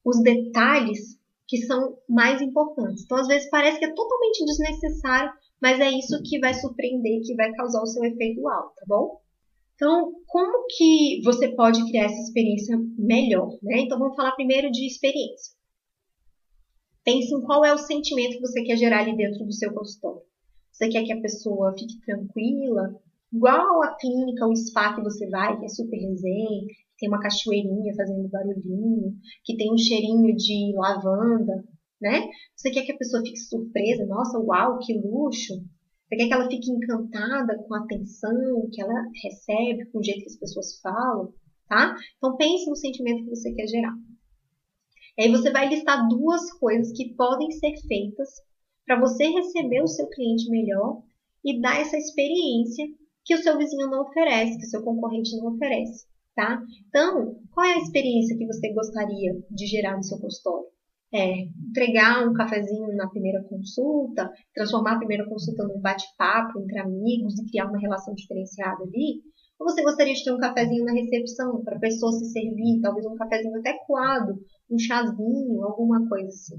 os 0.04 0.22
detalhes 0.22 1.18
que 1.48 1.58
são 1.66 1.96
mais 2.08 2.40
importantes. 2.40 3.04
Então, 3.04 3.18
às 3.18 3.26
vezes, 3.26 3.50
parece 3.50 3.78
que 3.78 3.84
é 3.84 3.94
totalmente 3.94 4.44
desnecessário, 4.44 5.32
mas 5.60 5.80
é 5.80 5.90
isso 5.90 6.22
que 6.22 6.38
vai 6.38 6.54
surpreender, 6.54 7.22
que 7.24 7.34
vai 7.34 7.52
causar 7.52 7.82
o 7.82 7.86
seu 7.86 8.04
efeito 8.04 8.46
alto, 8.48 8.74
tá 8.76 8.84
bom? 8.86 9.20
Então, 9.74 10.12
como 10.26 10.66
que 10.68 11.20
você 11.24 11.48
pode 11.56 11.84
criar 11.88 12.04
essa 12.04 12.20
experiência 12.20 12.78
melhor? 12.96 13.58
Né? 13.62 13.80
Então, 13.80 13.98
vamos 13.98 14.14
falar 14.14 14.32
primeiro 14.32 14.70
de 14.70 14.86
experiência. 14.86 15.54
Pense 17.04 17.34
em 17.34 17.40
qual 17.42 17.64
é 17.64 17.74
o 17.74 17.78
sentimento 17.78 18.36
que 18.36 18.40
você 18.40 18.62
quer 18.62 18.76
gerar 18.76 19.00
ali 19.00 19.16
dentro 19.16 19.44
do 19.44 19.52
seu 19.52 19.72
consultório. 19.72 20.22
Você 20.72 20.88
quer 20.88 21.04
que 21.04 21.12
a 21.12 21.20
pessoa 21.20 21.74
fique 21.78 22.00
tranquila, 22.00 22.98
igual 23.32 23.82
a 23.82 23.94
clínica, 23.96 24.46
o 24.46 24.56
spa 24.56 24.94
que 24.94 25.02
você 25.02 25.28
vai, 25.28 25.58
que 25.58 25.66
é 25.66 25.68
super 25.68 25.96
resenha, 25.96 26.66
tem 26.98 27.08
uma 27.08 27.20
cachoeirinha 27.20 27.94
fazendo 27.94 28.28
barulhinho, 28.28 29.14
que 29.44 29.56
tem 29.56 29.72
um 29.72 29.78
cheirinho 29.78 30.34
de 30.34 30.72
lavanda, 30.74 31.64
né? 32.00 32.28
Você 32.56 32.70
quer 32.70 32.84
que 32.84 32.92
a 32.92 32.96
pessoa 32.96 33.22
fique 33.22 33.38
surpresa, 33.38 34.06
nossa, 34.06 34.38
uau, 34.38 34.78
que 34.78 34.94
luxo. 34.94 35.54
Você 36.08 36.16
quer 36.16 36.28
que 36.28 36.34
ela 36.34 36.48
fique 36.48 36.70
encantada 36.70 37.58
com 37.66 37.74
a 37.74 37.80
atenção 37.80 38.68
que 38.72 38.80
ela 38.80 39.04
recebe, 39.22 39.86
com 39.90 39.98
o 39.98 40.04
jeito 40.04 40.20
que 40.20 40.30
as 40.30 40.36
pessoas 40.36 40.80
falam, 40.80 41.32
tá? 41.68 41.96
Então 42.16 42.36
pense 42.36 42.68
no 42.68 42.76
sentimento 42.76 43.24
que 43.24 43.30
você 43.30 43.52
quer 43.52 43.66
gerar. 43.66 43.94
E 45.18 45.24
aí 45.24 45.30
você 45.30 45.50
vai 45.50 45.68
listar 45.68 46.08
duas 46.08 46.52
coisas 46.58 46.92
que 46.96 47.14
podem 47.14 47.50
ser 47.50 47.74
feitas 47.86 48.30
para 48.86 49.00
você 49.00 49.26
receber 49.26 49.82
o 49.82 49.88
seu 49.88 50.08
cliente 50.08 50.50
melhor 50.50 51.02
e 51.44 51.60
dar 51.60 51.80
essa 51.80 51.96
experiência 51.96 52.86
que 53.24 53.34
o 53.34 53.42
seu 53.42 53.56
vizinho 53.56 53.88
não 53.88 54.02
oferece, 54.02 54.58
que 54.58 54.66
o 54.66 54.70
seu 54.70 54.82
concorrente 54.82 55.36
não 55.36 55.54
oferece 55.54 56.06
tá? 56.34 56.62
Então, 56.88 57.36
qual 57.52 57.66
é 57.66 57.74
a 57.74 57.78
experiência 57.78 58.36
que 58.36 58.46
você 58.46 58.72
gostaria 58.72 59.32
de 59.50 59.66
gerar 59.66 59.96
no 59.96 60.02
seu 60.02 60.18
consultório? 60.18 60.66
É, 61.14 61.42
entregar 61.68 62.26
um 62.26 62.32
cafezinho 62.32 62.96
na 62.96 63.08
primeira 63.08 63.42
consulta, 63.44 64.30
transformar 64.54 64.94
a 64.94 64.98
primeira 64.98 65.28
consulta 65.28 65.64
num 65.64 65.78
bate-papo 65.78 66.58
entre 66.58 66.78
amigos 66.78 67.38
e 67.38 67.46
criar 67.50 67.68
uma 67.68 67.78
relação 67.78 68.14
diferenciada 68.14 68.82
ali? 68.82 69.20
Ou 69.60 69.66
você 69.66 69.82
gostaria 69.82 70.14
de 70.14 70.24
ter 70.24 70.32
um 70.32 70.38
cafezinho 70.38 70.84
na 70.84 70.92
recepção 70.92 71.62
para 71.62 71.76
a 71.76 71.80
pessoa 71.80 72.12
se 72.12 72.24
servir, 72.32 72.80
talvez 72.80 73.04
um 73.04 73.14
cafezinho 73.14 73.58
até 73.58 73.76
coado, 73.86 74.40
um 74.70 74.78
chazinho, 74.78 75.62
alguma 75.62 76.08
coisa 76.08 76.28
assim? 76.28 76.56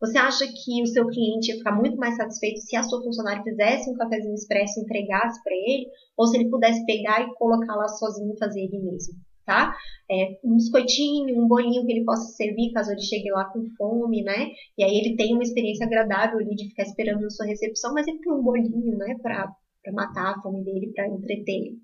Você 0.00 0.18
acha 0.18 0.44
que 0.46 0.82
o 0.82 0.86
seu 0.86 1.06
cliente 1.06 1.50
ia 1.50 1.58
ficar 1.58 1.72
muito 1.72 1.96
mais 1.96 2.16
satisfeito 2.16 2.60
se 2.60 2.76
a 2.76 2.82
sua 2.82 3.02
funcionária 3.02 3.42
fizesse 3.42 3.88
um 3.88 3.94
cafezinho 3.94 4.34
expresso 4.34 4.78
e 4.78 4.82
entregasse 4.82 5.42
para 5.42 5.54
ele, 5.54 5.86
ou 6.16 6.26
se 6.26 6.36
ele 6.36 6.50
pudesse 6.50 6.84
pegar 6.84 7.22
e 7.22 7.34
colocar 7.34 7.74
lá 7.74 7.88
sozinho 7.88 8.34
e 8.34 8.38
fazer 8.38 8.60
ele 8.60 8.78
mesmo, 8.78 9.14
tá? 9.46 9.74
É, 10.10 10.38
um 10.44 10.56
biscoitinho, 10.56 11.42
um 11.42 11.48
bolinho 11.48 11.86
que 11.86 11.92
ele 11.92 12.04
possa 12.04 12.32
servir 12.32 12.72
caso 12.72 12.92
ele 12.92 13.00
chegue 13.00 13.30
lá 13.30 13.46
com 13.46 13.64
fome, 13.76 14.22
né? 14.22 14.48
E 14.76 14.84
aí 14.84 14.96
ele 14.98 15.16
tem 15.16 15.32
uma 15.32 15.42
experiência 15.42 15.86
agradável 15.86 16.38
ali 16.38 16.54
de 16.54 16.68
ficar 16.68 16.82
esperando 16.82 17.22
na 17.22 17.30
sua 17.30 17.46
recepção, 17.46 17.94
mas 17.94 18.06
ele 18.06 18.18
tem 18.18 18.32
um 18.32 18.42
bolinho, 18.42 18.98
né, 18.98 19.16
para 19.22 19.50
matar 19.92 20.34
a 20.34 20.42
fome 20.42 20.62
dele, 20.64 20.92
para 20.94 21.08
entreter 21.08 21.54
ele. 21.54 21.83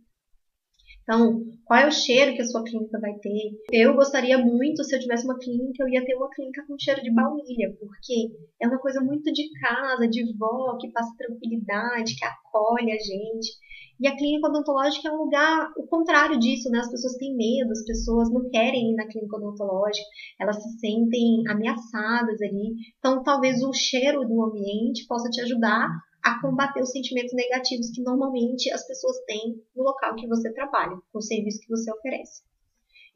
Então, 1.10 1.42
qual 1.64 1.80
é 1.80 1.88
o 1.88 1.90
cheiro 1.90 2.36
que 2.36 2.40
a 2.40 2.44
sua 2.44 2.62
clínica 2.62 3.00
vai 3.00 3.12
ter? 3.14 3.50
Eu 3.72 3.94
gostaria 3.94 4.38
muito, 4.38 4.84
se 4.84 4.94
eu 4.94 5.00
tivesse 5.00 5.24
uma 5.24 5.36
clínica, 5.36 5.82
eu 5.82 5.88
ia 5.88 6.04
ter 6.04 6.14
uma 6.14 6.30
clínica 6.30 6.64
com 6.68 6.78
cheiro 6.78 7.02
de 7.02 7.12
baunilha, 7.12 7.74
porque 7.80 8.30
é 8.62 8.68
uma 8.68 8.78
coisa 8.78 9.00
muito 9.00 9.32
de 9.32 9.50
casa, 9.58 10.06
de 10.06 10.22
vó, 10.38 10.76
que 10.78 10.92
passa 10.92 11.12
tranquilidade, 11.18 12.14
que 12.14 12.24
acolhe 12.24 12.92
a 12.92 12.98
gente. 12.98 13.50
E 13.98 14.06
a 14.06 14.16
clínica 14.16 14.46
odontológica 14.46 15.08
é 15.08 15.10
um 15.10 15.24
lugar, 15.24 15.72
o 15.76 15.84
contrário 15.88 16.38
disso, 16.38 16.70
né? 16.70 16.78
As 16.78 16.90
pessoas 16.90 17.16
têm 17.16 17.36
medo, 17.36 17.72
as 17.72 17.84
pessoas 17.84 18.32
não 18.32 18.48
querem 18.48 18.92
ir 18.92 18.94
na 18.94 19.08
clínica 19.08 19.36
odontológica, 19.36 20.06
elas 20.38 20.62
se 20.62 20.78
sentem 20.78 21.42
ameaçadas 21.48 22.40
ali. 22.40 22.72
Então, 23.00 23.20
talvez 23.24 23.60
o 23.64 23.72
cheiro 23.72 24.24
do 24.24 24.44
ambiente 24.44 25.06
possa 25.08 25.28
te 25.28 25.40
ajudar 25.40 25.88
a 26.22 26.40
combater 26.40 26.83
os 26.83 26.90
sentimentos 26.90 27.33
negativos 27.33 27.90
que 27.90 28.02
normalmente 28.02 28.70
as 28.72 28.87
pessoas 28.87 29.16
têm 29.26 29.62
no 29.74 29.83
local 29.83 30.14
que 30.16 30.26
você 30.26 30.52
trabalha, 30.52 30.96
com 31.12 31.18
o 31.18 31.22
serviço 31.22 31.61
que 31.61 31.68
você 31.68 31.92
oferece. 31.92 32.42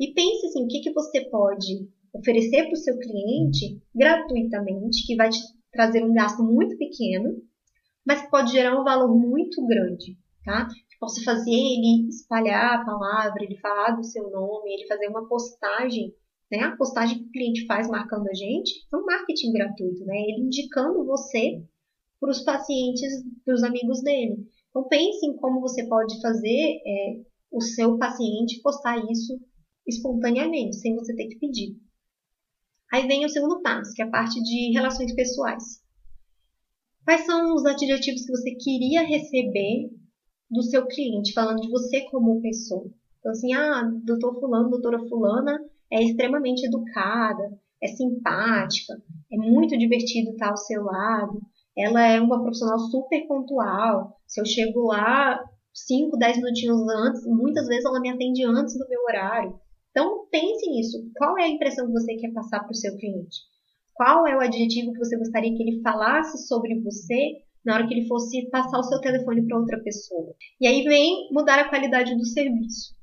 E 0.00 0.12
pense 0.12 0.46
assim, 0.46 0.64
o 0.64 0.68
que, 0.68 0.80
que 0.80 0.92
você 0.92 1.22
pode 1.28 1.88
oferecer 2.12 2.64
para 2.64 2.72
o 2.72 2.76
seu 2.76 2.98
cliente 2.98 3.80
gratuitamente, 3.94 5.06
que 5.06 5.16
vai 5.16 5.28
te 5.28 5.38
trazer 5.72 6.04
um 6.04 6.14
gasto 6.14 6.42
muito 6.42 6.76
pequeno, 6.78 7.42
mas 8.06 8.22
que 8.22 8.30
pode 8.30 8.52
gerar 8.52 8.80
um 8.80 8.84
valor 8.84 9.14
muito 9.14 9.64
grande, 9.66 10.16
tá? 10.44 10.66
Que 10.66 10.98
possa 10.98 11.22
fazer 11.24 11.50
ele 11.50 12.08
espalhar 12.08 12.80
a 12.80 12.84
palavra, 12.84 13.42
ele 13.42 13.58
falar 13.58 13.92
do 13.92 14.04
seu 14.04 14.30
nome, 14.30 14.72
ele 14.72 14.86
fazer 14.86 15.08
uma 15.08 15.26
postagem, 15.26 16.14
né? 16.50 16.60
A 16.60 16.76
postagem 16.76 17.18
que 17.18 17.24
o 17.24 17.30
cliente 17.32 17.66
faz 17.66 17.88
marcando 17.88 18.28
a 18.28 18.34
gente 18.34 18.86
é 18.92 18.96
um 18.96 19.04
marketing 19.04 19.52
gratuito, 19.52 20.04
né? 20.04 20.16
Ele 20.16 20.46
indicando 20.46 21.04
você 21.04 21.62
para 22.24 22.30
os 22.30 22.40
pacientes, 22.40 23.22
para 23.44 23.54
os 23.54 23.62
amigos 23.62 24.00
dele. 24.02 24.48
Então 24.70 24.88
pense 24.88 25.26
em 25.26 25.36
como 25.36 25.60
você 25.60 25.86
pode 25.86 26.18
fazer 26.22 26.80
é, 26.86 27.20
o 27.52 27.60
seu 27.60 27.98
paciente 27.98 28.62
postar 28.62 28.96
isso 29.10 29.38
espontaneamente, 29.86 30.76
sem 30.76 30.96
você 30.96 31.14
ter 31.14 31.26
que 31.28 31.38
pedir. 31.38 31.76
Aí 32.90 33.06
vem 33.06 33.26
o 33.26 33.28
segundo 33.28 33.60
passo, 33.60 33.92
que 33.92 34.00
é 34.00 34.06
a 34.06 34.10
parte 34.10 34.42
de 34.42 34.72
relações 34.72 35.14
pessoais. 35.14 35.84
Quais 37.04 37.26
são 37.26 37.54
os 37.54 37.66
adjetivos 37.66 38.24
que 38.24 38.32
você 38.32 38.54
queria 38.54 39.02
receber 39.02 39.90
do 40.50 40.62
seu 40.62 40.86
cliente, 40.86 41.34
falando 41.34 41.60
de 41.60 41.68
você 41.68 42.06
como 42.10 42.40
pessoa? 42.40 42.90
Então, 43.18 43.32
assim, 43.32 43.52
ah, 43.52 43.82
doutor 44.02 44.40
fulano, 44.40 44.70
doutora 44.70 44.98
fulana 45.10 45.62
é 45.92 46.02
extremamente 46.02 46.64
educada, 46.64 47.60
é 47.82 47.88
simpática, 47.88 48.94
é 49.30 49.36
muito 49.36 49.76
divertido 49.76 50.30
estar 50.30 50.48
ao 50.48 50.56
seu 50.56 50.82
lado, 50.84 51.38
ela 51.76 52.06
é 52.06 52.20
uma 52.20 52.40
profissional 52.40 52.78
super 52.78 53.26
pontual. 53.26 54.16
Se 54.26 54.40
eu 54.40 54.44
chego 54.44 54.86
lá 54.86 55.42
5, 55.72 56.16
10 56.16 56.36
minutinhos 56.36 56.88
antes, 56.88 57.26
muitas 57.26 57.66
vezes 57.66 57.84
ela 57.84 58.00
me 58.00 58.10
atende 58.10 58.44
antes 58.44 58.78
do 58.78 58.88
meu 58.88 59.02
horário. 59.02 59.58
Então, 59.90 60.26
pense 60.30 60.70
nisso. 60.70 60.98
Qual 61.16 61.38
é 61.38 61.44
a 61.44 61.48
impressão 61.48 61.86
que 61.86 61.92
você 61.92 62.16
quer 62.16 62.32
passar 62.32 62.60
para 62.60 62.70
o 62.70 62.74
seu 62.74 62.96
cliente? 62.96 63.38
Qual 63.92 64.26
é 64.26 64.36
o 64.36 64.40
adjetivo 64.40 64.92
que 64.92 64.98
você 64.98 65.16
gostaria 65.16 65.54
que 65.54 65.62
ele 65.62 65.80
falasse 65.82 66.46
sobre 66.48 66.80
você 66.80 67.38
na 67.64 67.74
hora 67.74 67.86
que 67.86 67.94
ele 67.94 68.08
fosse 68.08 68.48
passar 68.50 68.78
o 68.78 68.82
seu 68.82 69.00
telefone 69.00 69.46
para 69.46 69.58
outra 69.58 69.80
pessoa? 69.82 70.34
E 70.60 70.66
aí 70.66 70.82
vem 70.82 71.28
mudar 71.32 71.60
a 71.60 71.68
qualidade 71.68 72.14
do 72.16 72.24
serviço. 72.24 72.94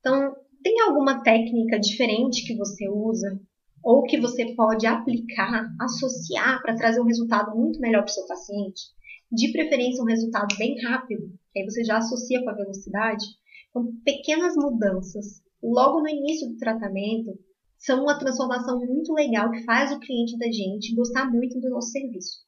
Então, 0.00 0.34
tem 0.62 0.80
alguma 0.80 1.22
técnica 1.22 1.78
diferente 1.78 2.46
que 2.46 2.56
você 2.56 2.88
usa 2.88 3.38
ou 3.82 4.02
que 4.04 4.20
você 4.20 4.54
pode 4.54 4.86
aplicar, 4.86 5.68
associar 5.80 6.60
para 6.62 6.76
trazer 6.76 7.00
um 7.00 7.06
resultado 7.06 7.56
muito 7.56 7.80
melhor 7.80 8.02
para 8.02 8.10
o 8.10 8.14
seu 8.14 8.26
paciente? 8.26 8.82
De 9.30 9.50
preferência, 9.50 10.02
um 10.02 10.06
resultado 10.06 10.56
bem 10.58 10.80
rápido, 10.82 11.32
que 11.52 11.60
aí 11.60 11.64
você 11.64 11.82
já 11.84 11.98
associa 11.98 12.42
com 12.42 12.50
a 12.50 12.54
velocidade. 12.54 13.24
Então, 13.70 13.86
pequenas 14.04 14.54
mudanças 14.56 15.42
logo 15.62 16.00
no 16.00 16.08
início 16.08 16.48
do 16.48 16.56
tratamento, 16.56 17.38
são 17.78 18.02
uma 18.02 18.18
transformação 18.18 18.78
muito 18.84 19.12
legal 19.12 19.50
que 19.50 19.64
faz 19.64 19.92
o 19.92 20.00
cliente 20.00 20.36
da 20.38 20.46
gente 20.46 20.94
gostar 20.94 21.30
muito 21.30 21.60
do 21.60 21.70
nosso 21.70 21.90
serviço. 21.90 22.42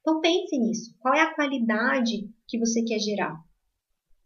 Então 0.00 0.20
pense 0.20 0.58
nisso. 0.58 0.94
Qual 1.00 1.14
é 1.14 1.22
a 1.22 1.34
qualidade 1.34 2.30
que 2.46 2.58
você 2.58 2.82
quer 2.82 2.98
gerar? 2.98 3.34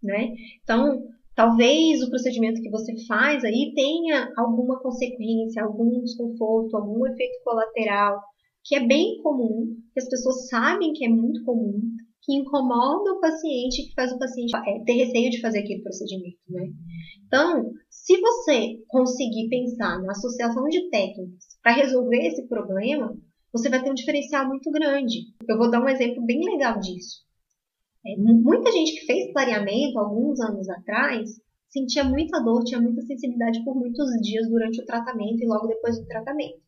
Né? 0.02 0.34
Então, 0.62 1.04
talvez 1.34 2.02
o 2.02 2.10
procedimento 2.10 2.60
que 2.60 2.70
você 2.70 2.92
faz 3.06 3.44
aí 3.44 3.72
tenha 3.74 4.30
alguma 4.36 4.80
consequência, 4.80 5.62
algum 5.62 6.02
desconforto, 6.02 6.76
algum 6.76 7.06
efeito 7.06 7.42
colateral, 7.44 8.20
que 8.64 8.76
é 8.76 8.86
bem 8.86 9.20
comum, 9.22 9.74
que 9.92 10.00
as 10.00 10.08
pessoas 10.08 10.48
sabem 10.48 10.92
que 10.92 11.04
é 11.04 11.08
muito 11.08 11.44
comum, 11.44 11.80
que 12.22 12.34
incomoda 12.34 13.12
o 13.12 13.20
paciente, 13.20 13.88
que 13.88 13.94
faz 13.94 14.12
o 14.12 14.18
paciente 14.18 14.52
é, 14.56 14.84
ter 14.84 14.92
receio 14.92 15.30
de 15.30 15.40
fazer 15.40 15.60
aquele 15.60 15.82
procedimento, 15.82 16.38
né? 16.48 16.68
Então, 17.26 17.72
se 17.90 18.20
você 18.20 18.78
conseguir 18.86 19.48
pensar 19.48 20.00
na 20.02 20.12
associação 20.12 20.64
de 20.68 20.88
técnicas 20.90 21.44
para 21.62 21.72
resolver 21.72 22.26
esse 22.26 22.46
problema, 22.46 23.12
você 23.52 23.68
vai 23.68 23.82
ter 23.82 23.90
um 23.90 23.94
diferencial 23.94 24.46
muito 24.46 24.70
grande. 24.70 25.26
Eu 25.48 25.58
vou 25.58 25.70
dar 25.70 25.82
um 25.82 25.88
exemplo 25.88 26.24
bem 26.24 26.40
legal 26.44 26.78
disso. 26.78 27.22
É, 28.04 28.16
muita 28.16 28.72
gente 28.72 28.92
que 28.98 29.06
fez 29.06 29.32
clareamento 29.32 29.98
alguns 29.98 30.40
anos 30.40 30.68
atrás 30.68 31.30
sentia 31.68 32.04
muita 32.04 32.40
dor, 32.40 32.64
tinha 32.64 32.80
muita 32.80 33.00
sensibilidade 33.02 33.64
por 33.64 33.74
muitos 33.74 34.10
dias 34.20 34.48
durante 34.48 34.82
o 34.82 34.84
tratamento 34.84 35.42
e 35.42 35.46
logo 35.46 35.68
depois 35.68 35.98
do 35.98 36.06
tratamento. 36.06 36.60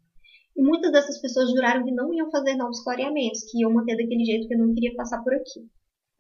E 0.57 0.62
muitas 0.62 0.92
dessas 0.92 1.20
pessoas 1.20 1.51
juraram 1.51 1.85
que 1.85 1.92
não 1.92 2.14
iam 2.14 2.31
fazer 2.31 2.57
novos 2.57 2.83
clareamentos, 2.83 3.42
que 3.51 3.61
iam 3.61 3.73
manter 3.73 3.97
daquele 3.97 4.25
jeito 4.25 4.47
que 4.47 4.55
eu 4.55 4.59
não 4.59 4.73
queria 4.73 4.94
passar 4.94 5.23
por 5.23 5.35
aqui. 5.35 5.68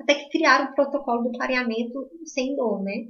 Até 0.00 0.14
que 0.14 0.28
criaram 0.30 0.72
o 0.72 0.74
protocolo 0.74 1.22
do 1.22 1.32
clareamento 1.32 2.10
sem 2.24 2.56
dor, 2.56 2.82
né? 2.82 3.06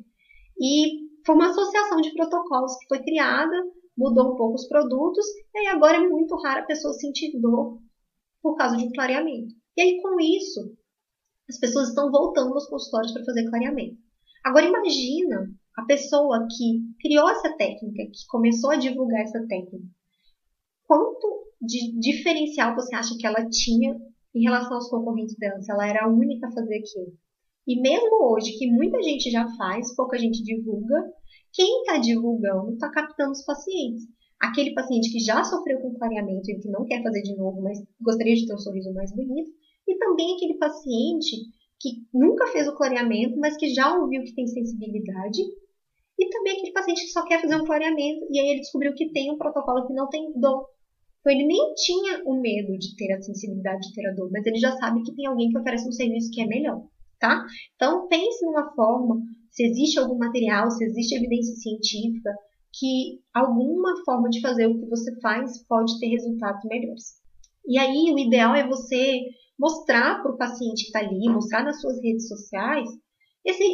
E 0.60 1.08
foi 1.24 1.34
uma 1.34 1.48
associação 1.48 2.00
de 2.02 2.12
protocolos 2.12 2.76
que 2.78 2.88
foi 2.88 3.02
criada, 3.02 3.56
mudou 3.96 4.34
um 4.34 4.36
pouco 4.36 4.54
os 4.54 4.68
produtos, 4.68 5.24
e 5.54 5.58
aí 5.58 5.66
agora 5.68 5.96
é 5.96 6.08
muito 6.08 6.36
raro 6.36 6.60
a 6.60 6.66
pessoa 6.66 6.92
sentir 6.92 7.32
dor 7.40 7.78
por 8.42 8.56
causa 8.56 8.76
de 8.76 8.84
um 8.84 8.92
clareamento. 8.92 9.54
E 9.76 9.82
aí, 9.82 10.02
com 10.02 10.20
isso, 10.20 10.76
as 11.48 11.58
pessoas 11.58 11.88
estão 11.88 12.10
voltando 12.10 12.52
aos 12.54 12.68
consultórios 12.68 13.12
para 13.12 13.24
fazer 13.24 13.48
clareamento. 13.48 13.96
Agora, 14.44 14.66
imagina 14.66 15.50
a 15.76 15.84
pessoa 15.84 16.46
que 16.48 16.80
criou 17.00 17.28
essa 17.28 17.56
técnica, 17.56 18.04
que 18.04 18.26
começou 18.28 18.70
a 18.70 18.76
divulgar 18.76 19.22
essa 19.22 19.44
técnica, 19.46 19.84
quanto 20.86 21.44
de 21.60 21.98
diferencial 21.98 22.74
você 22.74 22.94
acha 22.94 23.16
que 23.18 23.26
ela 23.26 23.48
tinha 23.48 23.96
em 24.34 24.42
relação 24.42 24.74
aos 24.74 24.88
concorrentes 24.88 25.36
dela, 25.36 25.60
se 25.60 25.70
ela 25.70 25.88
era 25.88 26.04
a 26.04 26.08
única 26.08 26.48
a 26.48 26.52
fazer 26.52 26.76
aquilo. 26.76 27.16
E 27.66 27.80
mesmo 27.80 28.32
hoje, 28.32 28.58
que 28.58 28.70
muita 28.70 29.02
gente 29.02 29.30
já 29.30 29.48
faz, 29.56 29.94
pouca 29.94 30.18
gente 30.18 30.42
divulga, 30.42 31.02
quem 31.52 31.80
está 31.80 31.98
divulgando 31.98 32.72
está 32.72 32.90
captando 32.90 33.32
os 33.32 33.44
pacientes. 33.44 34.04
Aquele 34.40 34.74
paciente 34.74 35.10
que 35.10 35.20
já 35.20 35.42
sofreu 35.44 35.80
com 35.80 35.94
clareamento 35.94 36.50
e 36.50 36.58
que 36.58 36.68
não 36.68 36.84
quer 36.84 37.02
fazer 37.02 37.22
de 37.22 37.34
novo, 37.36 37.62
mas 37.62 37.78
gostaria 38.00 38.34
de 38.34 38.46
ter 38.46 38.54
um 38.54 38.58
sorriso 38.58 38.92
mais 38.92 39.14
bonito, 39.14 39.50
e 39.86 39.96
também 39.98 40.34
aquele 40.34 40.54
paciente 40.54 41.36
que 41.80 42.06
nunca 42.12 42.46
fez 42.48 42.66
o 42.66 42.74
clareamento, 42.74 43.38
mas 43.38 43.56
que 43.56 43.68
já 43.74 43.96
ouviu 43.96 44.22
que 44.24 44.34
tem 44.34 44.46
sensibilidade, 44.46 45.42
e 46.18 46.28
também 46.30 46.54
aquele 46.54 46.72
paciente 46.72 47.02
que 47.02 47.10
só 47.10 47.24
quer 47.24 47.40
fazer 47.40 47.56
um 47.56 47.64
clareamento 47.64 48.26
e 48.30 48.38
aí 48.38 48.48
ele 48.50 48.60
descobriu 48.60 48.94
que 48.94 49.10
tem 49.10 49.32
um 49.32 49.36
protocolo 49.36 49.86
que 49.86 49.92
não 49.92 50.08
tem 50.08 50.32
dor. 50.38 50.66
Então 51.20 51.32
ele 51.32 51.46
nem 51.46 51.74
tinha 51.74 52.22
o 52.24 52.40
medo 52.40 52.78
de 52.78 52.94
ter 52.96 53.12
a 53.12 53.22
sensibilidade 53.22 53.88
de 53.88 53.94
ter 53.94 54.06
a 54.06 54.12
dor, 54.12 54.30
mas 54.30 54.46
ele 54.46 54.58
já 54.58 54.76
sabe 54.76 55.02
que 55.02 55.14
tem 55.14 55.26
alguém 55.26 55.50
que 55.50 55.58
oferece 55.58 55.88
um 55.88 55.92
serviço 55.92 56.30
que 56.30 56.42
é 56.42 56.46
melhor, 56.46 56.86
tá? 57.18 57.44
Então 57.74 58.06
pense 58.08 58.44
numa 58.44 58.72
forma, 58.74 59.22
se 59.50 59.64
existe 59.64 59.98
algum 59.98 60.16
material, 60.18 60.70
se 60.70 60.84
existe 60.84 61.16
evidência 61.16 61.56
científica 61.56 62.30
que 62.78 63.20
alguma 63.32 64.04
forma 64.04 64.28
de 64.28 64.40
fazer 64.40 64.66
o 64.66 64.78
que 64.78 64.86
você 64.86 65.18
faz 65.20 65.64
pode 65.66 65.98
ter 65.98 66.08
resultados 66.08 66.62
melhores. 66.64 67.14
E 67.66 67.78
aí 67.78 68.12
o 68.12 68.18
ideal 68.18 68.54
é 68.54 68.66
você 68.66 69.20
mostrar 69.58 70.22
para 70.22 70.32
o 70.32 70.36
paciente 70.36 70.82
que 70.82 70.86
está 70.86 71.00
ali, 71.00 71.28
mostrar 71.28 71.64
nas 71.64 71.80
suas 71.80 72.00
redes 72.02 72.28
sociais 72.28 72.88
esse, 73.44 73.64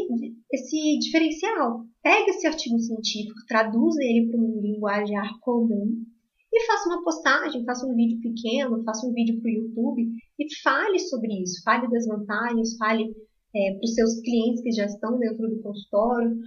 esse 0.53 0.99
diferencial. 0.99 1.85
Pega 2.03 2.31
esse 2.31 2.47
artigo 2.47 2.79
científico, 2.79 3.39
traduza 3.47 4.03
ele 4.03 4.29
para 4.31 4.41
um 4.41 4.61
linguajar 4.61 5.39
comum 5.41 6.05
e 6.53 6.67
faça 6.67 6.89
uma 6.89 7.05
postagem, 7.05 7.65
faça 7.65 7.87
um 7.87 7.95
vídeo 7.95 8.21
pequeno, 8.21 8.83
faça 8.83 9.07
um 9.07 9.13
vídeo 9.13 9.41
para 9.41 9.49
o 9.49 9.55
YouTube 9.55 10.03
e 10.39 10.61
fale 10.63 10.99
sobre 10.99 11.43
isso, 11.43 11.63
fale 11.63 11.89
das 11.89 12.07
vantagens, 12.07 12.77
fale 12.77 13.15
é, 13.55 13.73
para 13.75 13.85
os 13.85 13.95
seus 13.95 14.21
clientes 14.21 14.63
que 14.63 14.73
já 14.73 14.87
estão 14.87 15.19
dentro 15.19 15.49
do 15.49 15.63
consultório, 15.63 16.39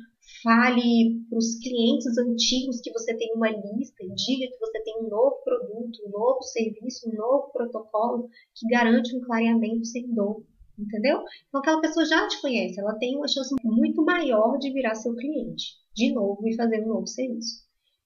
fale 0.41 1.21
para 1.29 1.37
os 1.37 1.59
clientes 1.59 2.17
antigos 2.17 2.81
que 2.81 2.91
você 2.91 3.15
tem 3.15 3.33
uma 3.35 3.49
lista 3.49 4.03
diga 4.15 4.47
que 4.47 4.59
você 4.59 4.81
tem 4.83 4.99
um 5.01 5.09
novo 5.09 5.41
produto, 5.43 5.99
um 6.05 6.11
novo 6.11 6.41
serviço, 6.43 7.09
um 7.09 7.15
novo 7.15 7.51
protocolo 7.51 8.29
que 8.55 8.67
garante 8.67 9.15
um 9.15 9.21
clareamento 9.21 9.85
sem 9.85 10.13
dor, 10.13 10.43
entendeu? 10.77 11.23
Então 11.47 11.59
aquela 11.59 11.81
pessoa 11.81 12.05
já 12.05 12.27
te 12.27 12.41
conhece, 12.41 12.79
ela 12.79 12.95
tem 12.95 13.15
uma 13.17 13.27
chance 13.27 13.53
muito 13.63 14.03
maior 14.03 14.57
de 14.57 14.71
virar 14.71 14.95
seu 14.95 15.15
cliente 15.15 15.75
de 15.95 16.13
novo 16.13 16.47
e 16.47 16.55
fazer 16.55 16.83
um 16.83 16.87
novo 16.87 17.07
serviço. 17.07 17.63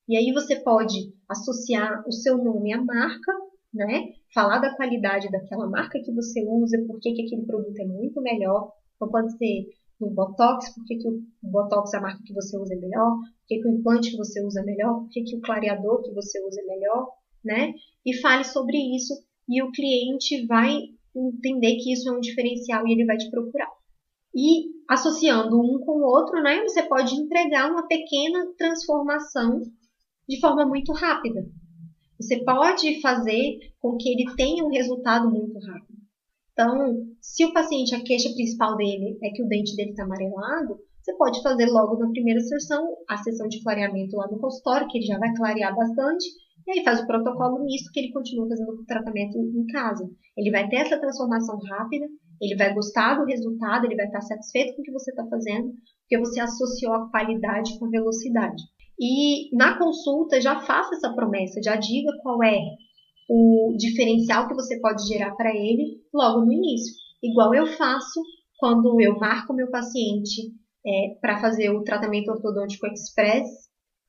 E 0.08 0.16
aí 0.16 0.32
você 0.32 0.56
pode 0.58 1.14
associar 1.28 2.04
o 2.08 2.12
seu 2.12 2.38
nome 2.38 2.74
à 2.74 2.82
marca, 2.82 3.34
né? 3.74 4.14
Falar 4.34 4.60
da 4.60 4.76
qualidade 4.76 5.30
daquela 5.30 5.68
marca 5.70 6.00
que 6.00 6.14
você 6.14 6.46
usa, 6.48 6.78
por 6.88 7.00
que 7.00 7.10
aquele 7.10 7.46
produto 7.46 7.78
é 7.78 7.86
muito 7.86 8.22
melhor. 8.22 8.72
Então 8.98 9.10
pode 9.10 9.38
ser 9.38 9.68
no 10.00 10.12
Botox, 10.12 10.76
por 10.76 10.86
que, 10.86 10.98
que 10.98 11.08
o 11.08 11.22
Botox, 11.42 11.94
a 11.94 12.02
marca 12.02 12.22
que 12.24 12.34
você 12.34 12.58
usa 12.58 12.74
é 12.74 12.78
melhor, 12.78 13.16
por 13.18 13.48
que 13.48 13.68
o 13.68 13.72
implante 13.72 14.12
que 14.12 14.18
você 14.18 14.44
usa 14.44 14.62
é 14.62 14.64
melhor, 14.64 15.00
por 15.00 15.10
que, 15.10 15.24
que 15.24 15.38
o 15.38 15.42
clareador 15.42 16.04
que 16.04 16.14
você 16.14 16.44
usa 16.46 16.62
é 16.62 16.66
melhor, 16.66 17.08
né? 17.44 17.74
E 18.06 18.16
fale 18.18 18.44
sobre 18.44 18.78
isso 18.96 19.14
e 19.48 19.64
o 19.64 19.72
cliente 19.72 20.46
vai 20.46 20.78
entender 21.16 21.78
que 21.78 21.94
isso 21.94 22.10
é 22.10 22.12
um 22.12 22.20
diferencial 22.20 22.88
e 22.88 22.92
ele 22.92 23.06
vai 23.06 23.18
te 23.18 23.30
procurar. 23.32 23.70
E 24.36 24.70
associando 24.88 25.60
um 25.60 25.80
com 25.80 26.00
o 26.00 26.06
outro, 26.06 26.42
né, 26.44 26.62
você 26.64 26.84
pode 26.84 27.16
entregar 27.16 27.72
uma 27.72 27.88
pequena 27.88 28.46
transformação 28.58 29.62
de 30.30 30.40
forma 30.40 30.66
muito 30.66 30.92
rápida. 30.94 31.44
Você 32.20 32.44
pode 32.44 33.02
fazer 33.02 33.58
com 33.80 33.96
que 33.98 34.10
ele 34.10 34.36
tenha 34.36 34.64
um 34.64 34.70
resultado 34.70 35.30
muito 35.30 35.58
rápido. 35.60 35.97
Então, 36.58 37.06
se 37.22 37.46
o 37.46 37.54
paciente, 37.54 37.94
a 37.94 38.04
queixa 38.04 38.34
principal 38.34 38.76
dele 38.76 39.16
é 39.22 39.30
que 39.30 39.44
o 39.44 39.48
dente 39.48 39.76
dele 39.76 39.92
está 39.92 40.06
amarelado, 40.06 40.80
você 41.00 41.16
pode 41.16 41.40
fazer 41.44 41.68
logo 41.68 42.00
na 42.00 42.10
primeira 42.10 42.40
sessão 42.40 42.84
a 43.08 43.16
sessão 43.18 43.48
de 43.48 43.62
clareamento 43.62 44.18
lá 44.18 44.28
no 44.28 44.40
consultório, 44.40 44.88
que 44.88 44.98
ele 44.98 45.06
já 45.06 45.20
vai 45.20 45.32
clarear 45.36 45.76
bastante, 45.76 46.26
e 46.66 46.72
aí 46.72 46.84
faz 46.84 47.00
o 47.00 47.06
protocolo 47.06 47.64
misto 47.64 47.92
que 47.94 48.00
ele 48.00 48.12
continua 48.12 48.50
fazendo 48.50 48.72
o 48.72 48.86
tratamento 48.86 49.38
em 49.38 49.68
casa. 49.68 50.10
Ele 50.36 50.50
vai 50.50 50.68
ter 50.68 50.78
essa 50.78 51.00
transformação 51.00 51.60
rápida, 51.60 52.08
ele 52.42 52.56
vai 52.56 52.74
gostar 52.74 53.20
do 53.20 53.26
resultado, 53.26 53.86
ele 53.86 53.96
vai 53.96 54.08
estar 54.08 54.22
satisfeito 54.22 54.76
com 54.76 54.82
o 54.82 54.84
que 54.84 54.92
você 54.92 55.12
está 55.12 55.28
fazendo, 55.28 55.72
porque 56.02 56.18
você 56.18 56.40
associou 56.40 56.94
a 56.94 57.10
qualidade 57.12 57.78
com 57.78 57.86
a 57.86 57.90
velocidade. 57.90 58.64
E 59.00 59.56
na 59.56 59.78
consulta 59.78 60.42
já 60.42 60.60
faça 60.62 60.96
essa 60.96 61.14
promessa, 61.14 61.62
já 61.64 61.76
diga 61.76 62.12
qual 62.24 62.42
é 62.42 62.58
o 63.28 63.76
diferencial 63.78 64.48
que 64.48 64.56
você 64.56 64.80
pode 64.80 65.06
gerar 65.08 65.36
para 65.36 65.50
ele 65.50 66.02
logo 66.14 66.46
no 66.46 66.52
início. 66.52 66.94
Igual 67.22 67.54
eu 67.54 67.68
faço 67.68 68.22
quando 68.58 69.00
eu 69.02 69.18
marco 69.18 69.54
meu 69.54 69.70
paciente 69.70 70.52
é, 70.86 71.20
para 71.20 71.40
fazer 71.40 71.70
o 71.70 71.84
tratamento 71.84 72.30
ortodôntico 72.30 72.88
express, 72.88 73.48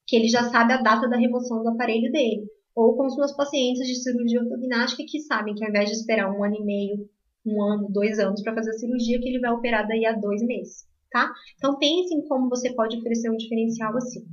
que 0.07 0.17
ele 0.17 0.29
já 0.29 0.49
sabe 0.51 0.73
a 0.73 0.83
data 0.83 1.09
da 1.09 1.17
remoção 1.17 1.63
do 1.63 1.71
aparelho 1.71 2.11
dele. 2.13 2.47
Ou 2.75 2.97
com 2.97 3.07
os 3.07 3.17
meus 3.17 3.35
pacientes 3.35 3.87
de 3.87 3.97
cirurgia 3.97 4.41
ortognática 4.41 5.03
que 5.07 5.21
sabem 5.21 5.55
que 5.55 5.65
ao 5.65 5.71
invés 5.71 5.91
de 5.91 5.97
esperar 5.97 6.31
um 6.31 6.45
ano 6.45 6.55
e 6.55 6.65
meio, 6.65 7.09
um 7.45 7.63
ano, 7.63 7.89
dois 7.91 8.19
anos 8.19 8.43
para 8.43 8.55
fazer 8.55 8.71
a 8.71 8.79
cirurgia, 8.79 9.19
que 9.21 9.29
ele 9.29 9.41
vai 9.41 9.51
operar 9.51 9.87
daí 9.87 10.07
a 10.07 10.13
dois 10.13 10.41
meses, 10.43 10.85
tá? 11.11 11.33
Então 11.57 11.79
pense 11.79 12.15
em 12.15 12.27
como 12.29 12.49
você 12.49 12.73
pode 12.75 12.97
oferecer 12.97 13.31
um 13.31 13.37
diferencial 13.37 13.97
assim. 13.97 14.25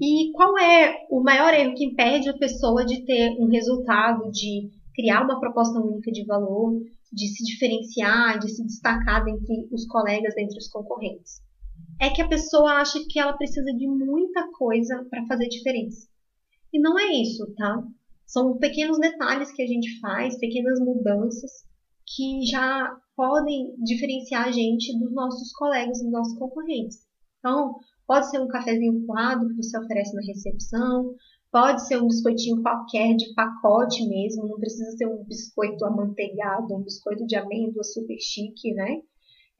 E 0.00 0.30
qual 0.32 0.58
é 0.58 1.06
o 1.10 1.22
maior 1.22 1.54
erro 1.54 1.74
que 1.74 1.84
impede 1.84 2.28
a 2.28 2.36
pessoa 2.36 2.84
de 2.84 3.04
ter 3.04 3.30
um 3.38 3.48
resultado, 3.48 4.30
de 4.30 4.70
criar 4.94 5.22
uma 5.22 5.40
proposta 5.40 5.80
única 5.80 6.10
de 6.10 6.24
valor, 6.24 6.82
de 7.12 7.28
se 7.28 7.44
diferenciar, 7.44 8.38
de 8.38 8.48
se 8.48 8.64
destacar 8.64 9.24
dentre 9.24 9.68
os 9.72 9.86
colegas, 9.86 10.34
dentre 10.34 10.58
os 10.58 10.68
concorrentes? 10.68 11.40
É 12.00 12.10
que 12.10 12.20
a 12.20 12.28
pessoa 12.28 12.74
acha 12.74 12.98
que 13.08 13.18
ela 13.18 13.36
precisa 13.36 13.72
de 13.72 13.86
muita 13.86 14.50
coisa 14.52 15.06
para 15.08 15.24
fazer 15.26 15.48
diferença. 15.48 16.08
E 16.72 16.78
não 16.78 16.98
é 16.98 17.12
isso, 17.12 17.46
tá? 17.54 17.82
São 18.26 18.58
pequenos 18.58 18.98
detalhes 18.98 19.52
que 19.52 19.62
a 19.62 19.66
gente 19.66 19.98
faz, 20.00 20.38
pequenas 20.38 20.78
mudanças 20.80 21.64
que 22.04 22.44
já 22.44 22.96
podem 23.16 23.74
diferenciar 23.82 24.48
a 24.48 24.52
gente 24.52 24.96
dos 24.98 25.12
nossos 25.12 25.52
colegas, 25.52 26.02
dos 26.02 26.10
nossos 26.10 26.38
concorrentes. 26.38 26.98
Então, 27.38 27.76
Pode 28.06 28.30
ser 28.30 28.40
um 28.40 28.46
cafezinho 28.46 29.04
coado 29.04 29.48
que 29.48 29.56
você 29.56 29.78
oferece 29.78 30.14
na 30.14 30.22
recepção, 30.22 31.14
pode 31.50 31.86
ser 31.86 32.00
um 32.00 32.06
biscoitinho 32.06 32.62
qualquer 32.62 33.16
de 33.16 33.34
pacote 33.34 34.06
mesmo, 34.08 34.46
não 34.46 34.58
precisa 34.60 34.90
ser 34.92 35.06
um 35.06 35.24
biscoito 35.24 35.84
amanteigado, 35.84 36.74
um 36.74 36.82
biscoito 36.82 37.26
de 37.26 37.34
amêndoa 37.34 37.82
super 37.82 38.16
chique, 38.20 38.72
né? 38.74 39.00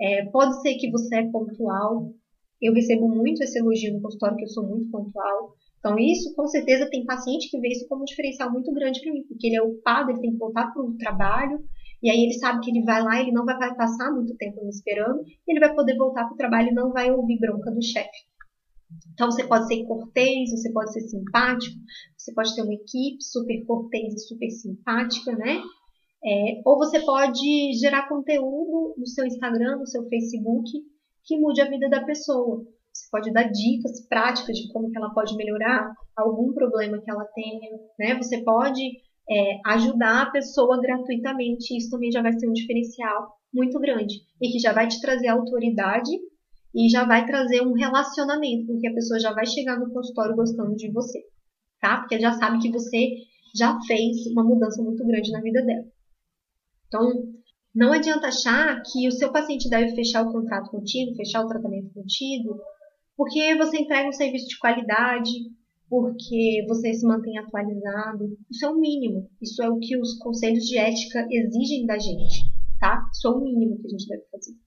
É, 0.01 0.27
pode 0.27 0.61
ser 0.61 0.75
que 0.77 0.91
você 0.91 1.17
é 1.17 1.31
pontual. 1.31 2.13
Eu 2.61 2.73
recebo 2.73 3.09
muito 3.09 3.43
esse 3.43 3.59
elogio 3.59 3.95
no 3.95 4.01
consultório 4.01 4.37
que 4.37 4.45
eu 4.45 4.49
sou 4.49 4.67
muito 4.67 4.91
pontual. 4.91 5.55
Então, 5.79 5.99
isso 5.99 6.35
com 6.35 6.47
certeza 6.47 6.89
tem 6.91 7.05
paciente 7.05 7.51
que 7.51 7.59
vê 7.61 7.69
isso 7.69 7.87
como 7.89 8.03
um 8.03 8.05
diferencial 8.05 8.51
muito 8.53 8.73
grande 8.73 9.01
para 9.01 9.13
mim, 9.13 9.25
porque 9.29 9.47
ele 9.47 9.57
é 9.57 9.63
ocupado, 9.63 10.11
ele 10.11 10.21
tem 10.21 10.33
que 10.33 10.39
voltar 10.39 10.73
para 10.73 10.83
o 10.83 10.97
trabalho, 10.97 11.65
e 12.03 12.11
aí 12.11 12.25
ele 12.25 12.35
sabe 12.35 12.61
que 12.61 12.71
ele 12.71 12.85
vai 12.85 13.03
lá, 13.03 13.21
ele 13.21 13.33
não 13.33 13.45
vai 13.45 13.75
passar 13.75 14.11
muito 14.13 14.37
tempo 14.37 14.63
me 14.63 14.71
esperando, 14.71 15.23
e 15.23 15.51
ele 15.51 15.61
vai 15.61 15.75
poder 15.75 15.97
voltar 15.97 16.25
para 16.25 16.35
o 16.35 16.37
trabalho 16.37 16.71
e 16.71 16.75
não 16.75 16.93
vai 16.93 17.11
ouvir 17.11 17.39
bronca 17.39 17.71
do 17.71 17.83
chefe. 17.83 18.27
Então 19.13 19.31
você 19.31 19.45
pode 19.45 19.67
ser 19.67 19.85
cortês, 19.85 20.51
você 20.51 20.73
pode 20.73 20.93
ser 20.93 21.01
simpático, 21.01 21.77
você 22.17 22.33
pode 22.33 22.55
ter 22.55 22.63
uma 22.63 22.75
equipe 22.75 23.23
super 23.23 23.65
cortês 23.67 24.15
e 24.15 24.27
super 24.27 24.51
simpática, 24.51 25.33
né? 25.37 25.61
É, 26.25 26.61
ou 26.65 26.77
você 26.79 27.01
pode 27.05 27.73
gerar 27.81 28.09
conteúdo 28.09 28.95
no 28.97 29.07
seu 29.07 29.25
Instagram, 29.27 29.79
no 29.79 29.87
seu 29.87 30.09
Facebook, 30.09 30.71
que 31.25 31.39
mude 31.39 31.61
a 31.61 31.69
vida 31.69 31.89
da 31.89 32.05
pessoa. 32.05 32.65
Você 32.93 33.09
pode 33.11 33.33
dar 33.33 33.45
dicas 33.45 34.07
práticas 34.09 34.57
de 34.57 34.73
como 34.73 34.91
que 34.91 34.97
ela 34.97 35.13
pode 35.13 35.37
melhorar 35.37 35.93
algum 36.17 36.53
problema 36.53 37.01
que 37.01 37.11
ela 37.11 37.25
tenha, 37.35 37.71
né? 37.99 38.15
Você 38.17 38.43
pode 38.43 38.83
é, 39.31 39.61
ajudar 39.67 40.23
a 40.23 40.31
pessoa 40.31 40.81
gratuitamente. 40.81 41.77
Isso 41.77 41.91
também 41.91 42.11
já 42.11 42.23
vai 42.23 42.33
ser 42.33 42.49
um 42.49 42.53
diferencial 42.53 43.37
muito 43.53 43.79
grande 43.79 44.21
e 44.41 44.51
que 44.51 44.59
já 44.59 44.73
vai 44.73 44.87
te 44.89 45.01
trazer 45.01 45.29
autoridade 45.29 46.11
e 46.77 46.91
já 46.91 47.07
vai 47.07 47.25
trazer 47.25 47.63
um 47.63 47.73
relacionamento, 47.73 48.67
porque 48.67 48.87
a 48.87 48.93
pessoa 48.93 49.19
já 49.19 49.33
vai 49.33 49.47
chegar 49.47 49.81
no 49.81 49.91
consultório 49.91 50.37
gostando 50.37 50.77
de 50.77 50.93
você, 50.93 51.25
tá? 51.81 52.01
Porque 52.01 52.21
já 52.21 52.35
sabe 52.35 52.59
que 52.59 52.71
você 52.71 53.15
já 53.55 53.81
fez 53.87 54.27
uma 54.27 54.45
mudança 54.45 54.83
muito 54.83 55.03
grande 55.07 55.33
na 55.33 55.41
vida 55.41 55.65
dela. 55.65 55.87
Então, 56.87 57.33
não 57.75 57.95
adianta 57.95 58.27
achar 58.27 58.83
que 58.83 59.09
o 59.09 59.13
seu 59.13 59.33
paciente 59.33 59.71
deve 59.71 59.95
fechar 59.95 60.23
o 60.23 60.31
contrato 60.31 60.71
contigo, 60.71 61.17
fechar 61.17 61.43
o 61.43 61.49
tratamento 61.49 61.95
contigo, 61.95 62.61
porque 63.17 63.57
você 63.57 63.79
entrega 63.79 64.11
um 64.11 64.13
serviço 64.13 64.47
de 64.47 64.59
qualidade, 64.59 65.33
porque 65.89 66.63
você 66.69 66.93
se 66.93 67.07
mantém 67.07 67.39
atualizado. 67.39 68.37
Isso 68.51 68.67
é 68.67 68.69
o 68.69 68.79
mínimo. 68.79 69.31
Isso 69.41 69.63
é 69.63 69.71
o 69.71 69.79
que 69.79 69.97
os 69.97 70.19
conselhos 70.19 70.65
de 70.65 70.77
ética 70.77 71.27
exigem 71.31 71.87
da 71.87 71.99
gente, 71.99 72.43
tá? 72.79 73.09
Isso 73.11 73.29
é 73.29 73.31
o 73.31 73.41
mínimo 73.41 73.79
que 73.79 73.87
a 73.87 73.91
gente 73.91 74.07
deve 74.09 74.25
fazer. 74.31 74.66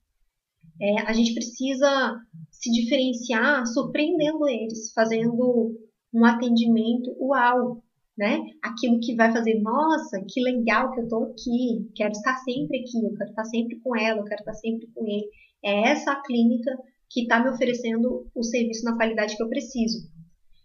É, 0.80 1.02
a 1.02 1.12
gente 1.12 1.34
precisa 1.34 2.16
se 2.50 2.70
diferenciar 2.70 3.66
surpreendendo 3.66 4.48
eles, 4.48 4.92
fazendo 4.94 5.78
um 6.12 6.24
atendimento 6.24 7.14
uau, 7.20 7.82
né? 8.16 8.40
Aquilo 8.62 8.98
que 9.00 9.14
vai 9.14 9.32
fazer, 9.32 9.60
nossa, 9.60 10.24
que 10.26 10.42
legal 10.42 10.92
que 10.92 11.00
eu 11.00 11.08
tô 11.08 11.24
aqui, 11.24 11.90
quero 11.94 12.12
estar 12.12 12.36
sempre 12.38 12.78
aqui, 12.78 13.04
eu 13.04 13.14
quero 13.14 13.30
estar 13.30 13.44
sempre 13.44 13.78
com 13.80 13.96
ela, 13.96 14.20
eu 14.20 14.24
quero 14.24 14.40
estar 14.40 14.54
sempre 14.54 14.86
com 14.94 15.06
ele. 15.06 15.26
É 15.62 15.90
essa 15.90 16.12
a 16.12 16.22
clínica 16.22 16.70
que 17.10 17.22
está 17.22 17.42
me 17.42 17.50
oferecendo 17.50 18.26
o 18.34 18.42
serviço 18.42 18.84
na 18.84 18.96
qualidade 18.96 19.36
que 19.36 19.42
eu 19.42 19.48
preciso. 19.48 20.08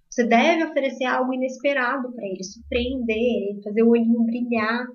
Você 0.09 0.25
deve 0.25 0.63
oferecer 0.63 1.05
algo 1.05 1.33
inesperado 1.33 2.11
para 2.13 2.25
ele, 2.25 2.43
surpreender 2.43 3.61
fazer 3.63 3.83
o 3.83 3.89
olhinho 3.89 4.23
brilhar, 4.23 4.87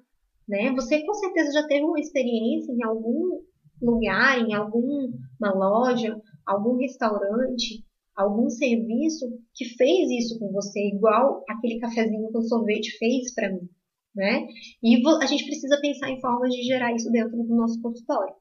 né? 0.48 0.72
Você 0.72 1.04
com 1.04 1.12
certeza 1.12 1.52
já 1.52 1.66
teve 1.66 1.84
uma 1.84 2.00
experiência 2.00 2.72
em 2.72 2.82
algum 2.82 3.40
lugar, 3.80 4.38
em 4.38 4.54
alguma 4.54 5.52
loja, 5.54 6.20
algum 6.46 6.76
restaurante, 6.76 7.84
algum 8.14 8.48
serviço 8.50 9.26
que 9.54 9.64
fez 9.76 10.10
isso 10.10 10.38
com 10.38 10.52
você, 10.52 10.88
igual 10.88 11.42
aquele 11.48 11.78
cafezinho 11.78 12.30
com 12.32 12.42
sorvete 12.42 12.96
fez 12.98 13.34
para 13.34 13.50
mim, 13.50 13.68
né? 14.14 14.46
E 14.82 15.02
a 15.22 15.26
gente 15.26 15.44
precisa 15.44 15.80
pensar 15.80 16.10
em 16.10 16.20
formas 16.20 16.52
de 16.52 16.62
gerar 16.62 16.94
isso 16.94 17.10
dentro 17.10 17.36
do 17.36 17.56
nosso 17.56 17.80
consultório. 17.80 18.34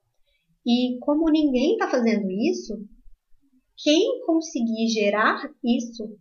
E 0.66 0.98
como 1.00 1.32
ninguém 1.32 1.74
está 1.74 1.90
fazendo 1.90 2.30
isso, 2.30 2.74
quem 3.82 4.26
conseguir 4.26 4.88
gerar 4.90 5.42
isso 5.64 6.18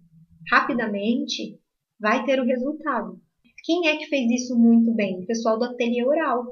rapidamente 0.50 1.58
vai 2.00 2.24
ter 2.24 2.40
o 2.40 2.44
resultado. 2.44 3.20
Quem 3.64 3.88
é 3.88 3.96
que 3.96 4.06
fez 4.06 4.30
isso 4.30 4.56
muito 4.56 4.94
bem? 4.94 5.20
O 5.20 5.26
pessoal 5.26 5.58
do 5.58 5.64
ateliê 5.64 6.04
oral. 6.06 6.44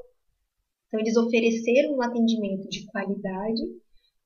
Então, 0.87 0.99
eles 0.99 1.17
ofereceram 1.17 1.95
um 1.95 2.01
atendimento 2.01 2.67
de 2.69 2.85
qualidade, 2.87 3.61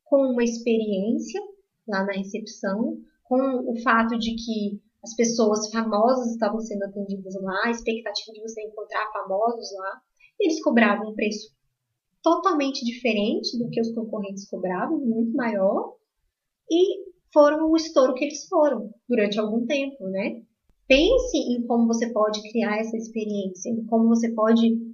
com 0.06 0.18
uma 0.34 0.44
experiência 0.44 1.42
lá 1.88 2.04
na 2.06 2.14
recepção, 2.14 2.98
com 3.24 3.72
o 3.72 3.82
fato 3.82 4.18
de 4.20 4.36
que 4.36 4.82
as 5.04 5.16
pessoas 5.16 5.72
famosas 5.72 6.32
estavam 6.32 6.60
sendo 6.60 6.84
atendidas 6.84 7.34
lá, 7.42 7.66
a 7.66 7.72
expectativa 7.72 8.34
de 8.34 8.42
você 8.42 8.62
encontrar 8.62 9.12
famosos 9.12 9.72
lá. 9.74 10.02
Eles 10.40 10.62
cobravam 10.62 11.12
um 11.12 11.16
preço 11.16 11.52
totalmente 12.22 12.86
diferente 12.86 13.58
do 13.58 13.70
que 13.70 13.82
os 13.82 13.94
concorrentes 13.94 14.48
cobravam, 14.48 15.00
muito 15.00 15.36
maior, 15.36 15.96
e 16.70 17.10
foram 17.34 17.72
o 17.72 17.76
estouro 17.76 18.14
que 18.14 18.26
eles 18.26 18.48
foram 18.48 18.94
durante 19.10 19.40
algum 19.40 19.66
tempo, 19.66 20.08
né? 20.10 20.44
Pense 20.88 21.38
em 21.38 21.66
como 21.66 21.88
você 21.88 22.12
pode 22.12 22.42
criar 22.52 22.78
essa 22.78 22.98
experiência, 22.98 23.70
em 23.70 23.86
como 23.86 24.10
você 24.10 24.32
pode 24.34 24.91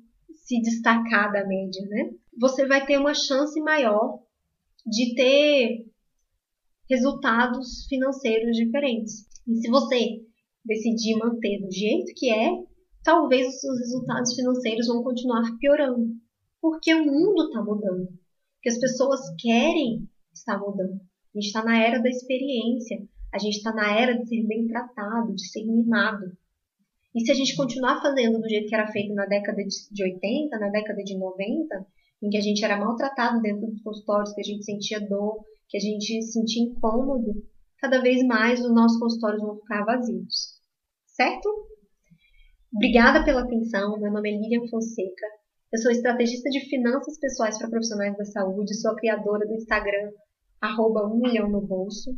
se 0.47 0.61
destacar 0.61 1.31
da 1.33 1.45
média, 1.45 1.85
né? 1.87 2.09
Você 2.39 2.65
vai 2.65 2.85
ter 2.85 2.97
uma 2.97 3.13
chance 3.13 3.59
maior 3.59 4.23
de 4.85 5.13
ter 5.13 5.85
resultados 6.89 7.85
financeiros 7.89 8.55
diferentes. 8.55 9.25
E 9.45 9.55
se 9.55 9.69
você 9.69 10.21
decidir 10.63 11.17
manter 11.17 11.59
do 11.59 11.71
jeito 11.71 12.13
que 12.15 12.31
é, 12.31 12.49
talvez 13.03 13.47
os 13.47 13.59
seus 13.59 13.77
resultados 13.79 14.33
financeiros 14.35 14.87
vão 14.87 15.03
continuar 15.03 15.43
piorando. 15.59 16.15
Porque 16.61 16.93
o 16.95 17.05
mundo 17.05 17.47
está 17.47 17.61
mudando. 17.61 18.07
Porque 18.55 18.69
as 18.69 18.79
pessoas 18.79 19.19
querem 19.37 20.07
estar 20.33 20.57
mudando. 20.57 20.93
A 21.35 21.39
gente 21.39 21.47
está 21.47 21.63
na 21.63 21.77
era 21.77 22.01
da 22.01 22.09
experiência. 22.09 23.05
A 23.33 23.37
gente 23.37 23.57
está 23.57 23.73
na 23.73 23.93
era 23.93 24.17
de 24.17 24.25
ser 24.25 24.47
bem 24.47 24.65
tratado, 24.65 25.35
de 25.35 25.45
ser 25.49 25.65
mimado. 25.65 26.37
E 27.15 27.25
se 27.25 27.31
a 27.31 27.35
gente 27.35 27.55
continuar 27.55 28.01
fazendo 28.01 28.39
do 28.39 28.49
jeito 28.49 28.67
que 28.67 28.75
era 28.75 28.91
feito 28.91 29.13
na 29.13 29.25
década 29.25 29.63
de 29.63 30.03
80, 30.03 30.59
na 30.59 30.69
década 30.69 31.03
de 31.03 31.17
90, 31.17 31.87
em 32.21 32.29
que 32.29 32.37
a 32.37 32.41
gente 32.41 32.63
era 32.63 32.77
maltratado 32.77 33.41
dentro 33.41 33.67
dos 33.67 33.81
consultórios, 33.81 34.33
que 34.33 34.41
a 34.41 34.43
gente 34.43 34.63
sentia 34.63 34.99
dor, 34.99 35.43
que 35.67 35.77
a 35.77 35.79
gente 35.79 36.21
sentia 36.23 36.63
incômodo, 36.63 37.33
cada 37.79 38.01
vez 38.01 38.23
mais 38.25 38.59
os 38.59 38.73
nossos 38.73 38.99
consultórios 38.99 39.41
vão 39.41 39.57
ficar 39.57 39.83
vazios. 39.85 40.57
Certo? 41.05 41.49
Obrigada 42.73 43.23
pela 43.23 43.41
atenção. 43.41 43.99
Meu 43.99 44.11
nome 44.11 44.29
é 44.29 44.37
Lilian 44.37 44.67
Fonseca. 44.69 45.25
Eu 45.73 45.79
sou 45.79 45.91
estrategista 45.91 46.49
de 46.49 46.61
finanças 46.69 47.19
pessoais 47.19 47.57
para 47.57 47.69
profissionais 47.69 48.15
da 48.17 48.25
saúde, 48.25 48.79
sou 48.79 48.91
a 48.91 48.95
criadora 48.95 49.45
do 49.45 49.53
Instagram 49.53 50.11
arroba 50.61 51.05
um 51.05 51.19
milhão 51.19 51.49
no 51.49 51.61
bolso. 51.61 52.11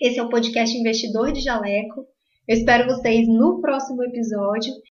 Esse 0.00 0.18
é 0.18 0.22
o 0.22 0.28
podcast 0.28 0.76
Investidor 0.76 1.32
de 1.32 1.40
Jaleco. 1.40 2.06
Eu 2.48 2.56
espero 2.56 2.88
vocês 2.88 3.28
no 3.28 3.60
próximo 3.60 4.02
episódio 4.02 4.72